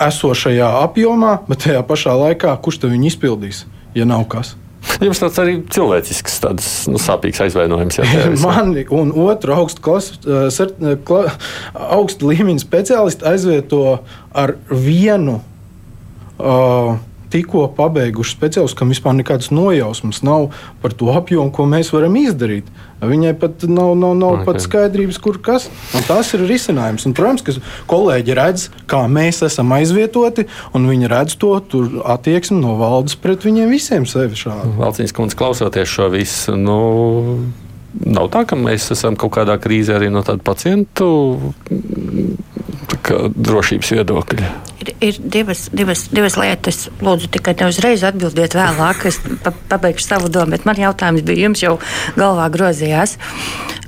esošajā 0.06 0.70
apjomā, 0.86 1.42
bet 1.50 1.66
tajā 1.68 1.84
pašā 1.88 2.16
laikā 2.24 2.56
kurš 2.64 2.86
to 2.86 2.96
izpildīs, 2.96 3.66
ja 3.96 4.08
nav 4.08 4.28
kas? 4.32 4.56
Jums 5.04 5.22
tāds 5.22 5.40
arī 5.42 5.56
cilvēcisks, 5.72 6.38
tāds 6.44 6.70
nu, 6.92 7.00
sāpīgs 7.02 7.42
aizvainojums. 7.46 8.00
Mani 8.46 8.86
un 8.96 9.12
otru 9.26 9.56
augstu, 9.58 9.84
klasu, 9.86 10.20
eh, 10.24 10.48
eh, 10.52 10.96
kla, 11.08 11.34
augstu 11.98 12.32
līmeņa 12.32 12.64
speciālistu 12.64 13.28
aizvieto 13.32 13.84
ar 14.36 14.56
vienu. 14.70 15.42
Uh, 16.36 16.98
tikko 17.36 17.68
pabeiguši 17.76 18.38
speciālistu, 18.38 18.80
kam 18.80 18.92
vispār 18.94 19.16
nekādas 19.18 19.52
nojausmas 19.54 20.22
nav 20.26 20.52
par 20.84 20.96
to 20.96 21.12
apjomu, 21.16 21.52
ko 21.56 21.68
mēs 21.70 21.92
varam 21.96 22.16
izdarīt. 22.20 22.70
Viņai 23.06 23.34
pat 23.38 23.66
nav, 23.68 23.92
nav, 24.00 24.14
nav 24.18 24.38
okay. 24.38 24.46
pat 24.48 24.64
skaidrības, 24.64 25.20
kur 25.22 25.38
kas. 25.44 25.68
Un 25.98 26.06
tas 26.08 26.32
ir 26.34 26.46
risinājums. 26.48 27.06
Un, 27.06 27.14
protams, 27.18 27.44
ka 27.46 27.56
kolēģi 27.92 28.38
redz, 28.40 28.70
kā 28.90 29.04
mēs 29.12 29.44
esam 29.46 29.76
aizvietoti, 29.76 30.48
un 30.78 30.88
viņi 30.90 31.12
redz 31.12 31.36
to 31.42 31.52
attieksmi 32.16 32.62
no 32.62 32.78
valdes 32.80 33.20
pret 33.20 33.46
viņiem 33.46 33.76
visiem 33.76 34.08
sevi 34.10 34.40
šādi. 34.40 34.78
Valcīnas 34.80 35.16
kundze, 35.16 35.38
klausoties 35.40 35.92
šo 35.92 36.10
visu. 36.16 36.58
Nu... 36.60 36.80
Nav 37.96 38.26
tā, 38.28 38.42
ka 38.44 38.58
mēs 38.60 38.90
esam 38.92 39.16
kaut 39.16 39.32
kādā 39.38 39.54
krīzē 39.56 39.94
arī 39.96 40.10
no 40.12 40.20
tādu 40.28 40.44
pacientu 40.44 41.06
drošības 43.36 43.92
viedokļa? 43.96 44.50
Ir, 44.82 44.92
ir 45.08 45.20
divas, 45.20 45.68
divas, 45.74 46.08
divas 46.14 46.38
lietas. 46.40 46.86
Lūdzu, 47.06 47.30
tikai 47.36 47.56
neuzreiz 47.62 48.04
atbildiet 48.08 48.58
vēlāk, 48.58 49.06
es 49.10 49.22
pa, 49.46 49.54
pabeigšu 49.72 50.08
savu 50.10 50.32
domu, 50.34 50.56
bet 50.56 50.68
man 50.68 50.82
jautājums 50.82 51.26
bija 51.26 51.48
jums 51.48 51.64
jau 51.66 51.78
galvā 52.20 52.50
grozījās. 52.54 53.18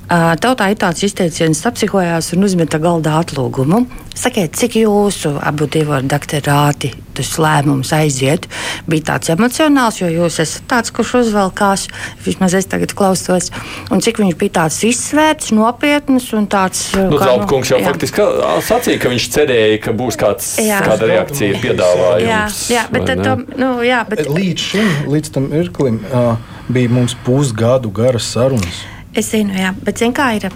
Tautā 0.08 0.70
ir 0.72 0.78
tāds 0.80 1.04
izteiciens, 1.04 1.66
apsihojās 1.68 2.32
un 2.32 2.48
uzmeta 2.48 2.80
galdā 2.80 3.18
atlūgumu. 3.20 3.82
Sakiet, 4.18 4.56
cik 4.56 4.80
jūsu 4.80 5.34
abu 5.44 5.68
divu 5.70 6.00
doktorāti 6.08 6.94
tas 7.18 7.34
lēmums 7.42 7.92
aiziet? 7.94 8.48
Bija 8.88 9.10
tāds 9.12 9.34
emocionāls, 9.34 10.00
jo 10.00 10.08
jūs 10.10 10.40
esat 10.42 10.64
tāds, 10.72 10.94
kurš 10.96 11.12
uzvelkās, 11.20 11.88
vismaz 12.24 12.56
es 12.58 12.70
tagad 12.72 12.96
klausos, 12.98 13.52
un 13.92 14.02
cik 14.02 14.22
viņš 14.24 14.38
bija 14.40 14.56
tāds 14.62 14.80
izsvērts, 14.88 15.52
nopietns 15.58 16.32
un 16.38 16.48
tāds. 16.50 16.88
Nu, 16.96 17.20
Zeltkungs 17.20 17.74
jau 17.74 17.82
jā. 17.82 17.92
faktiski 17.92 18.24
sacīja, 18.68 19.00
ka 19.02 19.12
viņš 19.14 19.30
cerēja, 19.34 19.80
ka 19.86 19.94
būs 19.98 20.20
kāds, 20.20 20.52
jā. 20.64 20.82
kāda 20.86 21.10
reakcija 21.12 21.62
piedāvājums. 21.64 22.28
Jā, 22.28 22.76
jā 22.76 22.86
bet, 22.94 23.08
tad, 23.10 23.24
to, 23.24 23.58
nu, 23.60 23.72
jā, 23.86 24.04
bet... 24.10 24.24
Līdz 24.28 24.70
šim, 24.72 24.94
līdz 25.14 25.34
tam 25.36 25.50
mirklim, 25.54 26.00
uh, 26.12 26.36
bija 26.72 26.94
mums 26.94 27.18
pusgadu 27.26 27.92
garas 27.96 28.30
sarunas. 28.36 28.84
Es 29.18 29.32
zinu, 29.34 29.56
jā, 29.58 29.74
bet 29.84 30.04
zinu, 30.04 30.16
kā 30.18 30.32
ir. 30.38 30.50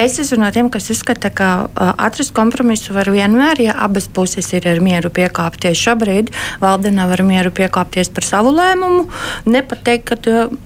Es 0.00 0.14
esmu 0.16 0.38
no 0.40 0.48
tiem, 0.48 0.70
kas 0.72 0.88
uzskata, 0.94 1.28
ka 1.28 1.50
uh, 1.66 1.90
atrast 2.00 2.32
kompromisu 2.36 2.94
var 2.96 3.10
vienmēr, 3.12 3.60
ja 3.66 3.76
abas 3.84 4.08
puses 4.08 4.48
ir 4.56 4.64
ar 4.70 4.80
mieru 4.80 5.10
piekāpties. 5.12 5.76
Šobrīd 5.76 6.32
valde 6.62 6.92
nav 6.94 7.12
ar 7.18 7.22
mieru 7.26 7.52
piekāpties 7.52 8.08
par 8.16 8.24
savu 8.24 8.54
lēmumu. 8.56 9.04
Nepateikt, 9.50 10.08
ka 10.08 10.16
uh, 10.32 10.56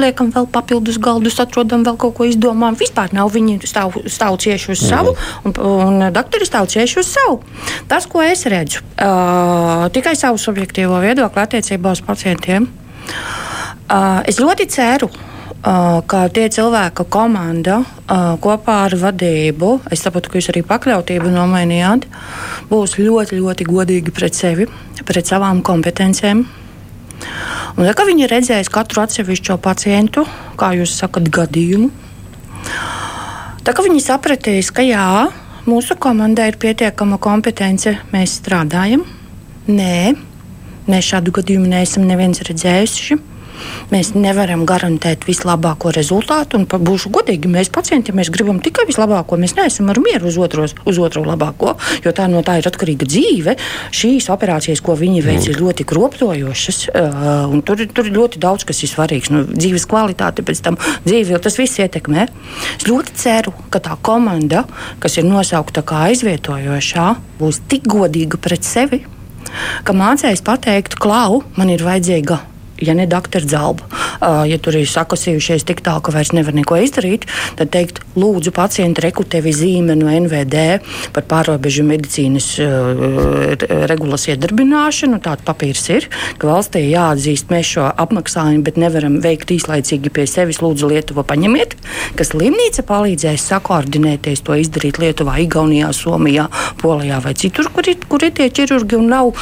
liekam 0.00 0.32
vēl 0.34 0.48
papildus 0.52 0.98
galdus, 1.02 1.38
atrodam 1.42 1.84
vēl 1.86 1.98
kaut 2.00 2.16
ko 2.18 2.26
izdomājam. 2.28 2.78
Vispār 2.80 3.14
nav 3.16 3.32
viņi 3.34 3.58
stāv, 3.68 3.96
stāv 4.10 4.38
cieši 4.42 4.72
uz 4.74 4.82
savu, 4.86 5.14
un, 5.44 5.56
un 5.56 6.08
doktori 6.14 6.48
stāv 6.48 6.70
cieši 6.72 7.00
uz 7.02 7.12
savu. 7.12 7.40
Tas, 7.90 8.08
ko 8.10 8.24
es 8.24 8.46
redzu, 8.50 8.82
uh, 8.96 9.86
tikai 9.94 10.16
savu 10.18 10.40
subjektīvo 10.40 11.00
viedokli 11.04 11.44
attiecībā 11.44 11.94
uz 11.96 12.04
pacientiem. 12.06 12.68
Uh, 13.86 14.20
es 14.26 14.40
ļoti 14.42 14.66
ceru, 14.70 15.10
ka 16.06 16.26
tie 16.30 16.46
cilvēka 16.52 17.06
komanda 17.10 17.80
kopā 18.42 18.76
ar 18.86 18.94
vadību, 19.00 19.80
es 19.90 20.04
saprotu, 20.04 20.30
ka 20.30 20.38
jūs 20.38 20.50
arī 20.52 20.62
pakļautību 20.66 21.32
nomainījāt, 21.32 22.06
būs 22.70 22.98
ļoti, 23.00 23.40
ļoti 23.40 23.66
godīgi 23.66 24.14
pret 24.14 24.38
sevi, 24.38 24.68
pret 25.08 25.26
savām 25.26 25.64
kompetencijām. 25.66 26.44
Un, 27.74 27.84
ja 27.88 27.94
viņi 28.06 28.28
redzēs 28.30 28.70
katru 28.72 29.02
atsevišķo 29.02 29.58
pacientu, 29.62 30.22
kā 30.60 30.70
jūs 30.78 30.94
sakat, 31.00 31.26
gadījumu, 31.34 31.90
tad 33.66 33.82
viņi 33.82 34.00
sapratīs, 34.04 34.70
ka 34.70 34.84
jā, 34.86 35.26
mūsu 35.66 35.98
komandai 35.98 36.52
ir 36.52 36.60
pietiekama 36.62 37.18
kompetence, 37.18 37.96
mēs 38.14 38.38
strādājam. 38.40 39.02
Nē, 39.66 40.14
mēs 40.86 41.10
šādu 41.10 41.34
gadījumu 41.40 41.72
neesam 41.74 42.06
neviens 42.06 42.44
redzējuši. 42.46 43.18
Mēs 43.92 44.12
nevaram 44.16 44.64
garantēt 44.68 45.26
vislabāko 45.28 45.92
rezultātu. 45.94 46.60
Un, 46.60 46.66
būšu 46.66 47.12
godīgi, 47.14 47.50
mēs 47.50 47.70
pacienti, 47.72 48.12
ja 48.12 48.18
mēs 48.18 48.30
gribam 48.34 48.58
tikai 48.64 48.86
vislabāko, 48.88 49.38
mēs 49.40 49.56
neesam 49.58 49.90
ar 49.92 50.00
mieru 50.02 50.30
uz, 50.30 50.38
otros, 50.42 50.76
uz 50.88 51.00
otru 51.02 51.24
labāko, 51.26 51.76
jo 52.04 52.12
tā 52.16 52.26
no 52.30 52.42
tā 52.46 52.58
ir 52.60 52.68
atkarīga 52.70 53.08
dzīve. 53.08 53.56
Šīs 53.96 54.28
operācijas, 54.32 54.82
ko 54.84 54.96
viņi 54.98 55.24
veic, 55.26 55.48
ir 55.50 55.60
ļoti 55.60 55.86
kropļojošas. 55.88 56.80
Uh, 56.90 57.56
tur, 57.66 57.84
tur 57.92 58.10
ir 58.10 58.16
ļoti 58.18 58.42
daudz, 58.42 58.66
kas 58.68 58.82
ir 58.82 58.92
svarīgs. 58.92 59.32
Nu, 59.34 59.44
dzīves 59.48 59.86
kvalitāte, 59.90 60.44
pēc 60.46 60.62
tam 60.66 60.80
dzīve, 61.06 61.40
tas 61.42 61.58
viss 61.60 61.80
ietekmē. 61.82 62.28
Es 62.76 62.88
ļoti 62.88 63.16
ceru, 63.22 63.54
ka 63.72 63.82
tā 63.82 63.98
komanda, 64.06 64.64
kas 65.02 65.18
ir 65.20 65.28
nosaukta 65.28 65.84
kā 65.86 66.06
aizvietojošā, 66.10 67.08
būs 67.40 67.62
tik 67.70 67.86
godīga 67.90 68.40
pret 68.42 68.66
sevi, 68.66 69.04
ka 69.86 69.96
mācējs 69.96 70.44
pateikt, 70.46 70.98
klau, 71.00 71.42
man 71.58 71.72
ir 71.72 71.84
vajadzīga 71.86 72.42
ja 72.82 72.94
ne 72.94 73.06
doktora 73.06 73.46
zelba, 73.46 73.86
ja 74.48 74.58
tur 74.62 74.76
ir 74.78 74.88
sakosījušies 74.90 75.64
tik 75.68 75.82
tālu, 75.86 76.02
ka 76.04 76.14
vairs 76.14 76.32
nevar 76.36 76.56
neko 76.56 76.78
izdarīt, 76.84 77.26
tad 77.58 77.70
teikt, 77.74 78.00
lūdzu, 78.16 78.52
pacienti, 78.56 79.02
reku 79.04 79.24
tevi 79.28 79.52
zīme 79.56 79.96
no 79.98 80.10
NVD 80.12 80.64
par 81.16 81.26
pārobežu 81.28 81.84
medicīnas 81.88 82.48
regulas 83.90 84.26
iedarbināšanu. 84.30 85.20
Tāds 85.24 85.46
papīrs 85.46 85.84
ir, 85.92 86.08
ka 86.40 86.50
valstī 86.50 86.86
jāatzīst, 86.88 87.50
mēs 87.52 87.72
šo 87.76 87.88
apmaksājumu, 88.06 88.64
bet 88.66 88.80
nevaram 88.80 89.20
veikt 89.24 89.52
īslaicīgi 89.56 90.12
pie 90.12 90.26
sevis. 90.30 90.62
Lūdzu, 90.64 90.88
Lietuva 90.90 91.26
paņemiet, 91.28 91.76
ka 92.16 92.24
slimnīca 92.26 92.84
palīdzēs 92.88 93.48
sakoordinēties, 93.52 94.44
to 94.46 94.56
izdarīt 94.60 95.00
Lietuvā, 95.02 95.38
Igaunijā, 95.44 95.92
Somijā, 95.96 96.48
Polijā 96.80 97.20
vai 97.24 97.34
citur, 97.38 97.70
kur 97.74 97.88
ir, 97.90 98.00
kur 98.08 98.24
ir 98.24 98.34
tie 98.36 98.48
ķirurgi 98.52 98.98
un 98.98 99.10
nav 99.12 99.32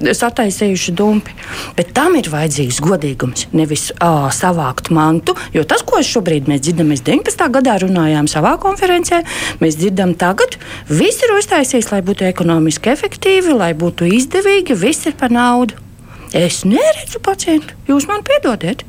sataisījuši 0.00 0.94
dumpi. 0.96 1.34
Bet 1.78 1.92
tam 1.96 2.16
ir 2.18 2.28
vajadzīgs 2.32 2.80
godīgums, 2.84 3.48
nevis 3.56 3.90
uh, 3.94 4.28
savākt 4.34 4.90
mantu. 4.94 5.36
Jo 5.54 5.64
tas, 5.68 5.84
ko 5.86 6.02
šobrīd 6.04 6.50
mēs 6.50 6.64
dzirdam, 6.66 6.90
mēs 6.92 7.04
19. 7.06 7.46
gadā 7.54 7.78
runājām 7.84 8.28
savā 8.30 8.56
konferencē, 8.62 9.22
mēs 9.62 9.78
dzirdam 9.80 10.14
tagad, 10.18 10.58
viss 10.90 11.24
ir 11.24 11.34
uztaisījis, 11.38 11.92
lai 11.94 12.02
būtu 12.06 12.28
ekonomiski 12.28 12.92
efektīvi, 12.94 13.56
lai 13.56 13.72
būtu 13.78 14.08
izdevīgi, 14.18 14.78
viss 14.78 15.10
ir 15.10 15.18
par 15.20 15.34
naudu. 15.34 15.78
Es 16.34 16.64
neredzu 16.66 17.20
pacientu, 17.22 17.76
jūs 17.86 18.08
man 18.10 18.24
piedodiet. 18.26 18.82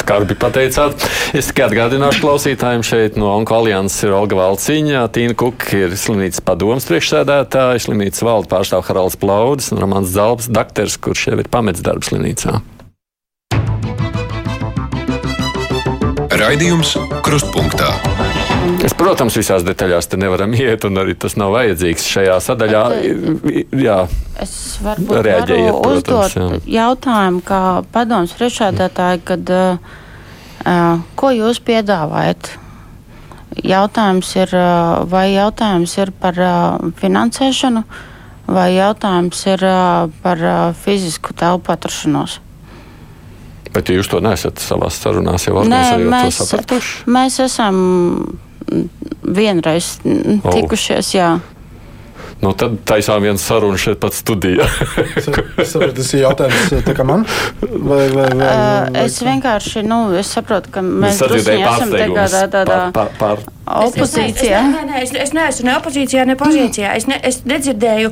Skarbi 0.00 0.36
pateicāt. 0.38 1.04
Es 1.36 1.50
tikai 1.50 1.68
atgādināšu 1.68 2.24
klausītājiem 2.24 2.84
šeit 2.86 3.18
no 3.20 3.30
Onko 3.34 3.60
alianses 3.60 4.06
ir 4.06 4.16
Olga 4.16 4.38
Valciņa, 4.40 5.04
Tīna 5.14 5.36
Kuka 5.38 5.84
ir 5.84 5.96
slimnīcas 5.98 6.42
padomas 6.44 6.88
priekšsēdētāja, 6.90 7.84
slimnīcas 7.86 8.24
valde 8.26 8.50
pārstāv 8.52 8.86
Haralds 8.88 9.18
Plaudis 9.20 9.72
un 9.74 9.82
Romans 9.82 10.12
Zalbs, 10.12 10.50
dakteris, 10.52 10.98
kurš 11.02 11.28
jau 11.30 11.40
ir 11.40 11.50
pamets 11.52 11.84
darbu 11.84 12.08
slimnīcā. 12.08 12.58
Raidījums 16.42 16.96
Krustpunktā. 17.22 17.92
Es, 18.82 18.94
protams, 18.98 19.34
visās 19.38 19.64
detaļās 19.66 20.08
te 20.10 20.18
nevaram 20.20 20.52
iet, 20.58 20.84
un 20.86 21.00
arī 21.02 21.14
tas 21.18 21.36
nav 21.38 21.54
vajadzīgs 21.54 22.06
šajā 22.14 22.36
sadaļā. 22.42 22.82
Jā, 23.78 23.98
es 24.42 24.54
varu 24.82 25.06
uzdot 25.92 26.36
jā. 26.36 26.48
jautājumu, 26.78 27.42
kā 27.46 27.62
padoms 27.94 28.34
priekšādātāji, 28.38 29.22
kad, 29.28 29.52
uh, 29.54 31.02
ko 31.18 31.32
jūs 31.34 31.62
piedāvājat? 31.64 32.54
Jautājums 33.62 34.30
ir, 34.38 34.54
uh, 34.56 35.02
vai 35.10 35.26
jautājums 35.34 35.98
ir 35.98 36.14
par 36.22 36.38
uh, 36.40 36.92
finansēšanu, 37.02 37.82
vai 38.48 38.70
jautājums 38.78 39.42
ir 39.50 39.66
uh, 39.68 40.08
par 40.24 40.40
uh, 40.40 40.62
fizisku 40.84 41.36
telpu 41.36 41.74
atrašanos? 41.74 42.38
Bet 43.72 43.88
jūs 43.88 44.08
to 44.12 44.20
nesat 44.20 44.60
savā 44.60 44.90
sarunā 44.92 45.38
jau 45.40 45.58
organizējot. 45.62 46.88
Mēs 47.08 47.38
esam 47.40 47.76
vienreiz 49.22 49.96
tikušies. 50.02 51.14
Jā. 51.16 51.32
Nu, 52.42 52.50
tad 52.58 52.74
taisām 52.88 53.22
vienu 53.22 53.38
sarunu 53.38 53.78
šeit 53.78 54.00
pat 54.02 54.16
studijā. 54.18 54.66
tas 55.94 56.08
ir 56.10 56.24
jautājums 56.24 56.72
tā 56.88 57.06
man? 57.06 57.22
Vai, 57.62 58.08
vai, 58.10 58.26
vai, 58.32 58.32
vai? 58.40 59.04
Es 59.04 59.20
vienkārši, 59.22 59.84
nu, 59.86 60.00
es 60.18 60.32
saprotu, 60.34 60.72
ka 60.74 60.82
mēs 60.82 61.22
esam 61.22 61.94
tādā, 61.94 62.42
tādā 62.50 62.80
par, 62.96 63.12
par, 63.20 63.44
opozīcijā. 63.66 64.58
Es, 64.58 64.72
nē, 64.74 64.82
nē, 64.88 65.02
es, 65.04 65.12
es 65.24 65.32
neesmu 65.36 65.68
ne 65.68 65.74
opozīcijā, 65.78 66.24
ne 66.26 66.36
pozīcijā. 66.38 66.92
Es, 66.98 67.06
ne, 67.10 67.18
es 67.22 67.42
nedzirdēju, 67.48 68.10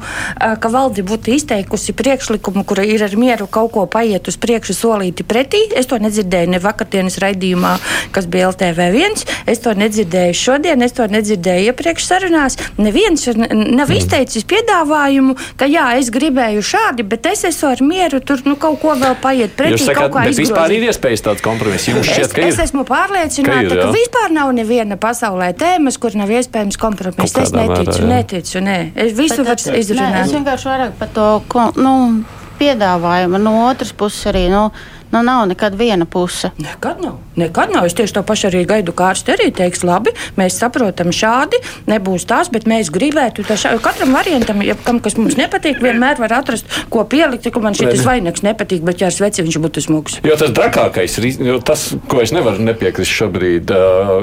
ka 0.62 0.70
valde 0.72 1.02
būtu 1.06 1.34
izteikusi 1.34 1.94
priekšlikumu, 1.98 2.62
kura 2.68 2.84
ir 2.86 3.02
ar 3.04 3.16
mieru 3.18 3.48
kaut 3.50 3.72
ko 3.74 3.86
paiet 3.90 4.30
uz 4.30 4.38
priekšu 4.40 4.76
solīti 4.76 5.26
pretī. 5.26 5.64
Es 5.76 5.90
to 5.90 5.98
nedzirdēju 6.00 6.52
ne 6.54 6.60
vakardienas 6.62 7.18
raidījumā, 7.22 7.74
kas 8.14 8.28
bija 8.30 8.50
LTV1. 8.52 9.26
Es 9.50 9.62
to 9.64 9.74
nedzirdēju 9.74 10.38
šodien, 10.38 10.86
es 10.86 10.94
to 10.96 11.08
nedzirdēju 11.10 11.72
iepriekš 11.72 12.06
sarunās. 12.06 12.58
Neviens 12.78 13.26
nav 13.34 13.90
mm. 13.90 13.96
izteicis 13.98 14.46
piedāvājumu, 14.50 15.36
ka 15.58 15.68
jā, 15.70 15.88
es 15.98 16.12
gribēju 16.14 16.62
šādi, 16.64 17.06
bet 17.10 17.26
es 17.32 17.44
esmu 17.50 17.72
ar 17.74 17.84
mieru 17.84 18.22
tur 18.22 18.44
nu, 18.46 18.56
kaut 18.60 18.78
ko 18.82 18.94
vēl 18.98 19.18
paiet 19.22 19.58
pretī. 19.58 19.80
Jūs 19.80 19.90
sakāt, 19.90 20.14
bet 20.14 20.38
vispār 20.38 20.76
ir 20.78 20.88
iespējas 20.90 21.26
tāds 21.26 21.44
kompromiss. 21.44 21.90
Jums 21.90 22.06
šķiet, 22.06 22.34
ka 22.34 22.44
ir? 22.44 22.52
Es 22.54 22.62
esmu 22.68 22.86
pārliecināta, 22.88 23.66
ka, 23.66 23.74
ir, 23.74 23.82
ka 23.82 23.90
vispār 23.94 24.34
nav 24.34 24.52
neviena 24.56 24.98
pasaulē 25.00 25.39
pasaulē 25.40 25.56
tēmas, 25.56 25.98
kur 25.98 26.16
nav 26.18 26.30
iespējams 26.30 26.78
kompromiss. 26.80 27.36
Es 27.36 27.52
neticu, 27.52 28.02
mērā, 28.04 28.20
neticu. 28.20 28.60
Nē. 28.60 28.92
Es 28.94 29.14
visu 29.16 29.42
varu 29.44 29.76
izrunāt. 29.78 30.14
Nē, 30.14 30.24
es 30.26 30.34
vienkārši 30.34 30.68
vairāk 30.68 30.92
par 30.98 31.08
to 31.14 31.26
ko, 31.48 31.70
nu, 31.76 32.24
piedāvājumu 32.60 33.40
no 33.40 33.54
otras 33.68 33.92
puses 33.92 34.26
arī. 34.30 34.48
Nu, 34.52 34.70
Nu, 35.10 35.22
nav 35.26 35.46
nekad 35.50 35.74
viena 35.74 36.06
puse. 36.06 36.50
Nekad 36.58 37.02
nav. 37.02 37.16
Nekad 37.36 37.72
nav. 37.74 37.86
Es 37.86 37.94
tieši 37.98 38.14
to 38.14 38.22
pašu 38.26 38.46
arī 38.50 38.62
gaidu, 38.68 38.94
kā 38.94 39.10
ārsti 39.10 39.34
arī 39.34 39.48
teiks, 39.54 39.82
labi, 39.86 40.12
mēs 40.38 40.58
saprotam 40.60 41.10
šādi, 41.14 41.58
nebūs 41.90 42.26
tās, 42.30 42.50
bet 42.54 42.68
mēs 42.70 42.92
gribētu. 42.94 43.42
Šā, 43.42 43.72
katram 43.82 44.14
variantam, 44.14 44.62
ja 44.62 44.76
kam 44.78 45.00
kas 45.02 45.16
mums 45.18 45.34
nepatīk, 45.40 45.80
vienmēr 45.82 46.20
var 46.22 46.36
atrast, 46.38 46.68
ko 46.92 47.02
pielikt, 47.10 47.48
ka 47.50 47.62
man 47.62 47.74
šis 47.74 48.04
vainags 48.06 48.44
nepatīk, 48.46 48.84
bet 48.86 49.02
ja 49.02 49.10
ar 49.10 49.16
sveci 49.16 49.42
viņš 49.46 49.58
būtu 49.64 49.84
smūgs. 49.88 50.20
Jo 50.26 50.36
tas 50.38 50.54
trakākais 50.54 51.18
ir 51.18 51.58
tas, 51.66 51.88
ko 52.10 52.22
es 52.22 52.34
nevaru 52.36 52.62
nepiekrist 52.70 53.10
šobrīd 53.10 53.74
uh, 53.74 54.14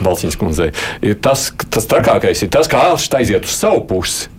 Balciņas 0.00 0.40
kundzei, 0.40 0.70
ir 1.04 1.20
tas, 1.20 1.50
tas 1.68 1.90
trakākais 1.90 2.46
ir 2.46 2.52
tas, 2.54 2.70
kā 2.70 2.88
ārsts 2.94 3.20
aiziet 3.20 3.44
uz 3.44 3.58
savu 3.60 3.84
pusi. 3.90 4.32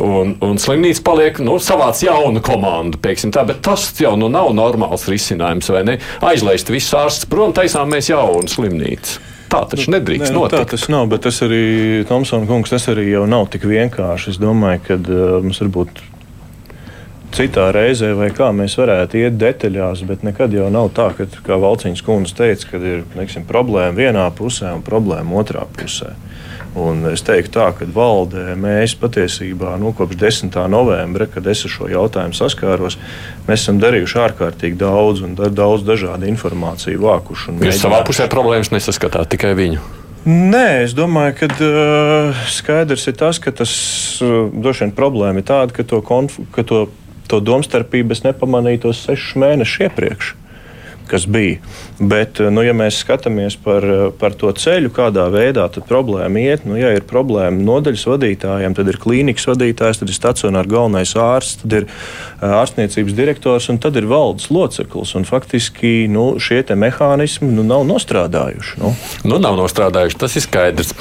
Un, 0.00 0.36
un 0.44 0.60
slimnīca 0.60 1.04
paliek 1.06 1.40
nu, 1.44 1.58
savāds 1.62 2.02
jaunu 2.04 2.42
komandu, 2.44 3.00
tā, 3.02 3.44
tas 3.64 3.88
jau 4.00 4.14
nu, 4.20 4.30
nav 4.32 4.52
normāls 4.56 5.08
risinājums. 5.10 5.70
Aizlaist 6.24 6.72
visus 6.72 6.96
ārstus 6.98 7.28
prom, 7.30 7.54
taisām 7.56 7.92
mēs 7.92 8.10
jaunu 8.12 8.48
slimnīcu. 8.50 9.20
Tā 9.52 9.66
taču 9.68 9.92
nedrīkst 9.92 10.30
Nē, 10.30 10.32
nu, 10.32 10.46
notikt. 10.46 10.62
Tā 10.62 10.76
tas 10.76 10.86
nav, 10.88 11.10
bet 11.12 11.26
tas 11.26 11.42
arī, 11.44 11.64
Tomsona 12.08 12.48
kungs, 12.48 12.72
tas 12.72 12.88
arī 12.88 13.10
jau 13.10 13.26
nav 13.28 13.50
tik 13.52 13.66
vienkārši. 13.68 14.32
Es 14.32 14.40
domāju, 14.40 14.80
ka 14.86 14.96
uh, 14.96 15.36
mums 15.44 15.60
varbūt 15.60 16.00
citā 17.36 17.68
reizē, 17.74 18.12
vai 18.16 18.30
kā 18.32 18.48
mēs 18.56 18.76
varētu 18.80 19.20
iet 19.20 19.36
detaļās, 19.40 20.04
bet 20.08 20.24
nekad 20.26 20.56
jau 20.56 20.68
nav 20.72 20.90
tā, 20.96 21.10
ka, 21.16 21.28
kā 21.44 21.58
Valciņas 21.60 22.04
kundze 22.06 22.36
teica, 22.38 22.72
ka 22.72 22.80
ir 22.80 23.04
neksim, 23.18 23.44
problēma 23.48 23.96
vienā 23.96 24.26
pusē 24.36 24.72
un 24.76 24.84
problēma 24.84 25.40
otrā 25.40 25.66
pusē. 25.76 26.14
Un 26.72 27.04
es 27.10 27.20
teiktu, 27.20 27.52
tā, 27.58 27.66
ka 27.76 27.84
valdē 27.92 28.54
mēs 28.56 28.94
patiesībā 28.96 29.74
nu, 29.80 29.90
kopš 29.96 30.16
10. 30.22 30.54
novembra, 30.72 31.26
kad 31.28 31.46
es 31.52 31.66
ar 31.68 31.72
šo 31.74 31.88
jautājumu 31.92 32.36
saskāros, 32.36 32.96
mēs 33.48 33.60
esam 33.60 33.80
darījuši 33.82 34.20
ārkārtīgi 34.24 34.80
daudz 34.80 35.20
un 35.26 35.36
daudz 35.36 35.84
dažādu 35.84 36.30
informāciju 36.32 37.02
vākuši. 37.04 37.58
Jūs 37.68 37.82
savā 37.84 38.00
pusē 38.08 38.28
problēmas 38.32 38.72
nesaskatāt 38.72 39.34
tikai 39.34 39.52
viņu. 39.58 39.84
Nē, 40.24 40.84
es 40.86 40.96
domāju, 40.96 41.34
ka 41.42 41.48
uh, 41.50 42.42
skaidrs 42.48 43.08
ir 43.10 43.16
tas, 43.20 43.42
ka 43.42 43.52
tas 43.52 43.72
uh, 44.22 44.46
droši 44.54 44.86
vien 44.86 44.96
problēma 44.96 45.42
ir 45.42 45.48
tāda, 45.48 45.74
ka 45.76 45.84
to, 45.84 45.98
konf, 46.06 46.38
ka 46.54 46.64
to, 46.64 46.86
to 47.28 47.42
domstarpību 47.42 48.14
es 48.16 48.22
nepamanīju 48.24 48.86
tos 48.86 49.02
sešus 49.08 49.34
mēnešus 49.42 49.88
iepriekš 49.90 50.36
kas 51.08 51.26
bija. 51.26 51.58
Bet, 51.98 52.40
eh, 52.40 52.50
nu, 52.50 52.64
ja 52.66 52.74
mēs 52.74 52.98
skatāmies 53.02 53.56
par, 53.62 53.84
eh, 53.84 54.10
par 54.18 54.34
to 54.38 54.50
ceļu, 54.52 54.90
kādā 54.90 55.28
veidā 55.30 55.68
problēma 55.72 56.40
iet, 56.40 56.64
nu, 56.66 56.76
ja 56.76 56.92
ir 56.96 57.02
problēma 57.06 57.62
nodaļas 57.62 58.06
vadītājiem, 58.06 58.74
tad 58.74 58.88
ir 58.88 58.98
klīnikas 58.98 59.46
vadītājs, 59.46 60.00
tad 60.00 60.08
ir 60.08 60.16
stacionāra 60.16 60.68
galvenais 60.68 61.14
ārsts, 61.14 61.62
tad 61.62 61.72
ir 61.72 61.86
eh, 61.86 62.46
ārstniecības 62.48 63.14
direktors 63.14 63.68
un 63.68 63.78
tad 63.78 63.96
ir 63.96 64.08
valdes 64.10 64.50
loceklis. 64.50 65.14
Faktiski 65.32 66.08
nu, 66.10 66.38
šie 66.42 66.62
mehānismi 66.76 67.50
nu, 67.52 67.62
nav 67.66 67.84
nostrādājuši. 67.86 68.78
Nu. 68.80 68.94
Nu, 69.24 69.38
nav 69.42 69.56
nostrādājuši, 69.58 70.18
tas 70.18 70.36
ir 70.36 70.44
skaidrs. 70.44 70.92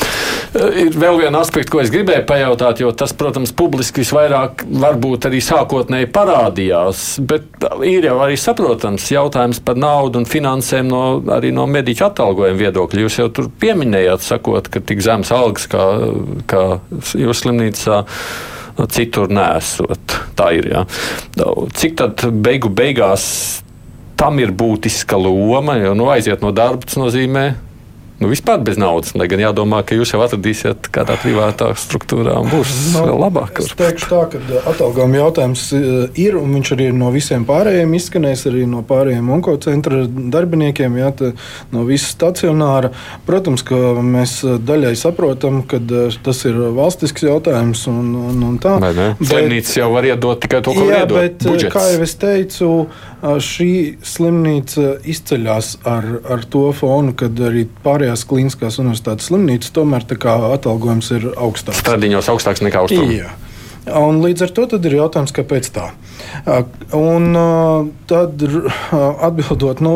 Ir 0.53 0.95
vēl 0.99 1.19
viena 1.21 1.41
aspekta, 1.41 1.71
ko 1.71 1.81
es 1.81 1.91
gribēju 1.93 2.25
pajautāt, 2.27 2.81
jo 2.83 2.91
tas, 2.95 3.13
protams, 3.17 3.53
publiski 3.55 4.03
visvairāk 4.03 4.65
varbūt 4.67 5.27
arī 5.29 5.41
sākotnēji 5.43 6.09
parādījās, 6.13 7.05
bet 7.27 7.65
ir 7.87 8.07
jau 8.09 8.17
arī 8.23 8.37
saprotams 8.39 9.07
jautājums 9.11 9.61
par 9.63 9.79
naudu 9.79 9.90
naudu 9.91 10.21
un 10.21 10.27
finansēm 10.29 10.89
no, 10.89 11.03
arī 11.35 11.51
no 11.55 11.67
mediķu 11.69 12.07
atalgojuma 12.07 12.59
viedokļa. 12.59 13.03
Jūs 13.05 13.19
jau 13.21 13.27
tur 13.35 13.49
pieminējāt, 13.61 14.23
sakot, 14.25 14.71
ka 14.71 14.83
tik 14.83 15.03
zemes 15.03 15.31
algas 15.35 15.67
kā, 15.71 15.85
kā 16.49 16.65
jūsu 17.19 17.45
slimnīcā. 17.45 18.03
Citur 18.91 19.29
nesot. 19.29 20.13
Tā 20.39 20.47
ir. 20.57 20.69
Jā. 20.71 20.85
Cik 21.77 21.97
tad 21.99 22.23
beigu 22.41 22.71
beigās 22.73 23.25
tam 24.17 24.39
ir 24.41 24.53
būtiska 24.57 25.19
loma? 25.19 25.75
Jo 25.81 25.91
nu, 25.97 26.07
aiziet 26.13 26.41
no 26.41 26.53
darba, 26.55 26.87
tas 26.87 26.97
nozīmē 26.97 27.49
nu, 28.21 28.29
vispār 28.31 28.61
bez 28.63 28.77
naudas. 28.79 29.15
Lai 29.17 29.27
gan 29.31 29.41
jādomā, 29.41 29.81
ka 29.85 29.97
jūs 29.97 30.13
jau 30.13 30.21
atradīsiet 30.23 30.89
kādā 30.93 31.17
privātā 31.21 31.71
struktūrā 31.79 32.37
un 32.41 32.51
būs 32.51 32.71
no, 32.93 33.05
vēl 33.09 33.19
labāk. 33.25 33.61
Es 33.63 33.73
teikšu 33.77 34.09
tā, 34.11 34.21
ka 34.31 34.41
uh, 34.41 34.69
atalgojuma 34.71 35.19
jautājums 35.23 35.65
uh, 35.75 35.83
ir, 36.19 36.37
un 36.39 36.53
viņš 36.57 36.73
arī 36.77 36.89
no 36.95 37.11
visiem 37.13 37.45
pārējiem 37.49 37.95
izskanēs, 37.97 38.45
arī 38.51 38.67
no 38.69 38.83
pārējiem 38.87 39.31
onkocentra 39.37 40.03
darbiniekiem, 40.07 40.99
jā, 41.01 41.11
tā, 41.17 41.31
no 41.73 41.85
visas 41.89 42.13
stacionāra. 42.15 42.93
Protams, 43.27 43.65
ka 43.67 43.79
mēs 44.05 44.37
uh, 44.45 44.57
daļai 44.61 44.93
saprotam, 44.99 45.61
ka 45.67 45.81
tas 46.23 46.43
ir 46.49 46.59
valstisks 46.77 47.25
jautājums 47.25 47.87
un, 47.91 48.13
un, 48.31 48.43
un 48.51 48.59
tā. 48.61 48.77
Slimnīcas 49.17 49.77
jau 49.81 49.91
var 49.95 50.07
iedot 50.07 50.41
tikai 50.45 50.61
to, 50.65 50.75
ko 50.77 50.85
jā, 50.87 51.03
iedot. 51.03 51.17
Bet, 51.17 51.41
budžets. 51.47 51.73
kā 51.73 51.87
jau 51.93 52.05
es 52.05 52.15
teicu, 52.21 52.71
šī 53.21 53.71
slimnīca 54.05 54.95
izceļas 55.07 55.75
ar, 55.87 56.07
ar 56.25 56.45
to 56.49 56.67
fonu, 56.75 57.13
kad 57.17 57.37
arī 57.45 57.67
pārējā 57.85 58.01
pārējās 58.01 58.25
klīniskās 58.29 58.79
universitātes 58.81 59.29
slimnīcas, 59.29 59.73
tomēr 59.75 60.05
atalgojums 60.57 61.11
ir 61.17 61.31
augstāks. 61.35 61.81
Stradiņos 61.83 62.29
augstāks 62.33 62.63
nekā 62.65 62.83
Austrumā. 62.83 63.31
Un 63.81 64.19
līdz 64.21 64.43
ar 64.45 64.51
to 64.53 64.67
ir 64.85 64.93
jautājums, 64.99 65.31
kāpēc 65.33 65.67
tā. 65.73 65.87
Un 66.93 67.33
tad 68.09 68.43
atbildot 69.25 69.81
nu, 69.81 69.93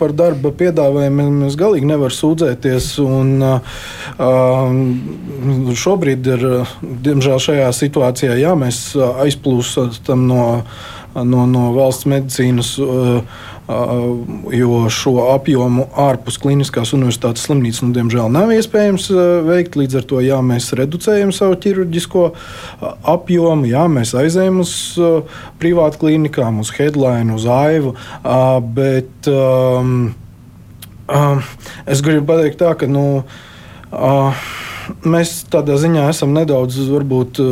par 0.00 0.14
darba 0.16 0.48
piedāvājumiem, 0.56 1.42
es 1.50 1.58
galīgi 1.60 1.90
nevaru 1.90 2.16
sūdzēties. 2.16 2.88
Un, 3.04 3.44
šobrīd 5.76 6.30
ir, 6.32 6.46
diemžēl, 7.04 7.42
šajā 7.50 7.68
situācijā 7.76 8.38
jā, 8.40 8.54
mēs 8.56 8.80
aizplūstam 8.96 10.24
no, 10.30 10.46
no, 11.14 11.46
no 11.48 11.70
valsts 11.76 12.08
medicīnas 12.10 12.74
jo 14.52 14.76
šo 14.88 15.12
apjomu 15.34 15.84
ārpus 16.00 16.38
kliniskās 16.40 16.94
universitātes 16.96 17.44
slimnīcas, 17.44 17.82
nu, 17.84 17.92
diemžēl, 17.96 18.30
nav 18.32 18.52
iespējams 18.54 19.10
veikt. 19.44 19.76
Līdz 19.76 19.98
ar 20.00 20.06
to 20.08 20.22
jā, 20.24 20.38
mēs 20.44 20.70
reducējam 20.78 21.34
savu 21.36 21.58
ķirurģisko 21.60 22.22
apjomu, 23.12 23.68
jā, 23.68 23.84
mēs 23.92 24.14
aizējam 24.16 24.62
uz 24.64 24.72
privātu 25.60 26.00
klinikām, 26.06 26.62
uz 26.64 26.72
headline, 26.78 27.34
uz 27.36 27.44
aivu. 27.52 27.92
Bet 28.78 29.28
um, 29.32 29.92
um, 31.12 31.42
es 31.84 32.00
gribu 32.04 32.24
pateikt 32.32 32.62
tā, 32.62 32.72
ka 32.78 32.88
nu, 32.88 33.04
uh, 33.92 34.46
mēs 35.04 35.42
tādā 35.52 35.76
ziņā 35.76 36.08
esam 36.14 36.32
nedaudz 36.36 36.80
varbūt 36.88 37.42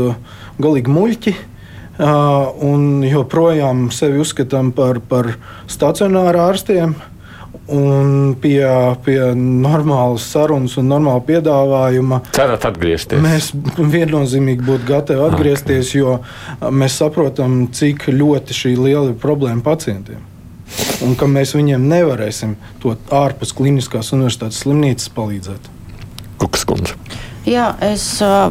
galīgi 0.64 0.96
muļķi. 0.96 1.36
Uh, 1.36 1.52
un 1.98 3.04
joprojām 3.06 3.90
sevi 3.94 4.20
uzskatām 4.20 4.72
par, 4.76 5.00
par 5.00 5.34
stacionāru 5.70 6.42
ārstiem. 6.46 6.96
Un 7.72 8.36
pie, 8.38 8.60
pie 9.02 9.18
normālas 9.34 10.28
sarunas 10.30 10.76
un 10.78 10.86
normāla 10.86 11.18
piedāvājuma 11.26 12.20
cerat 12.36 12.62
atgriezties. 12.68 13.18
Mēs 13.24 13.48
viennozīmīgi 13.96 14.62
būtu 14.62 14.86
gatavi 14.86 15.24
atgriezties, 15.26 15.90
jo 15.96 16.20
mēs 16.70 17.00
saprotam, 17.00 17.64
cik 17.74 18.06
ļoti 18.12 18.54
šī 18.54 18.76
liela 18.76 19.08
ir 19.10 19.18
problēma 19.18 19.64
pacientiem. 19.66 20.22
Un 21.02 21.16
ka 21.18 21.26
mēs 21.30 21.56
viņiem 21.56 21.88
nevarēsim 21.90 22.54
to 22.82 22.94
ārpus 23.14 23.54
kliniskās 23.56 24.12
universitātes 24.14 24.62
slimnīcas 24.62 25.10
palīdzēt. 25.16 25.72
Kukas 26.38 26.66
kundze. 26.68 26.94
Jā, 27.46 27.68
es 27.78 28.02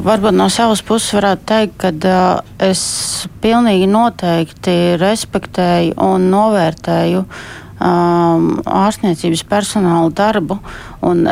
varbūt 0.08 0.38
no 0.38 0.46
savas 0.48 0.80
puses 0.88 1.18
varētu 1.18 1.44
teikt, 1.50 1.84
ka 2.00 2.20
es 2.64 2.82
pilnīgi 3.44 3.90
noteikti 3.92 4.96
respektēju 5.02 5.98
un 6.00 6.30
novērtēju 6.32 7.26
um, 7.26 8.48
ārstniecības 8.64 9.44
personāla 9.52 10.14
darbu. 10.16 10.62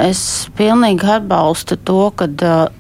Es 0.03 0.49
pilnīgi 0.59 1.07
atbalstu 1.16 1.80
to, 1.88 2.09
ka 2.20 2.28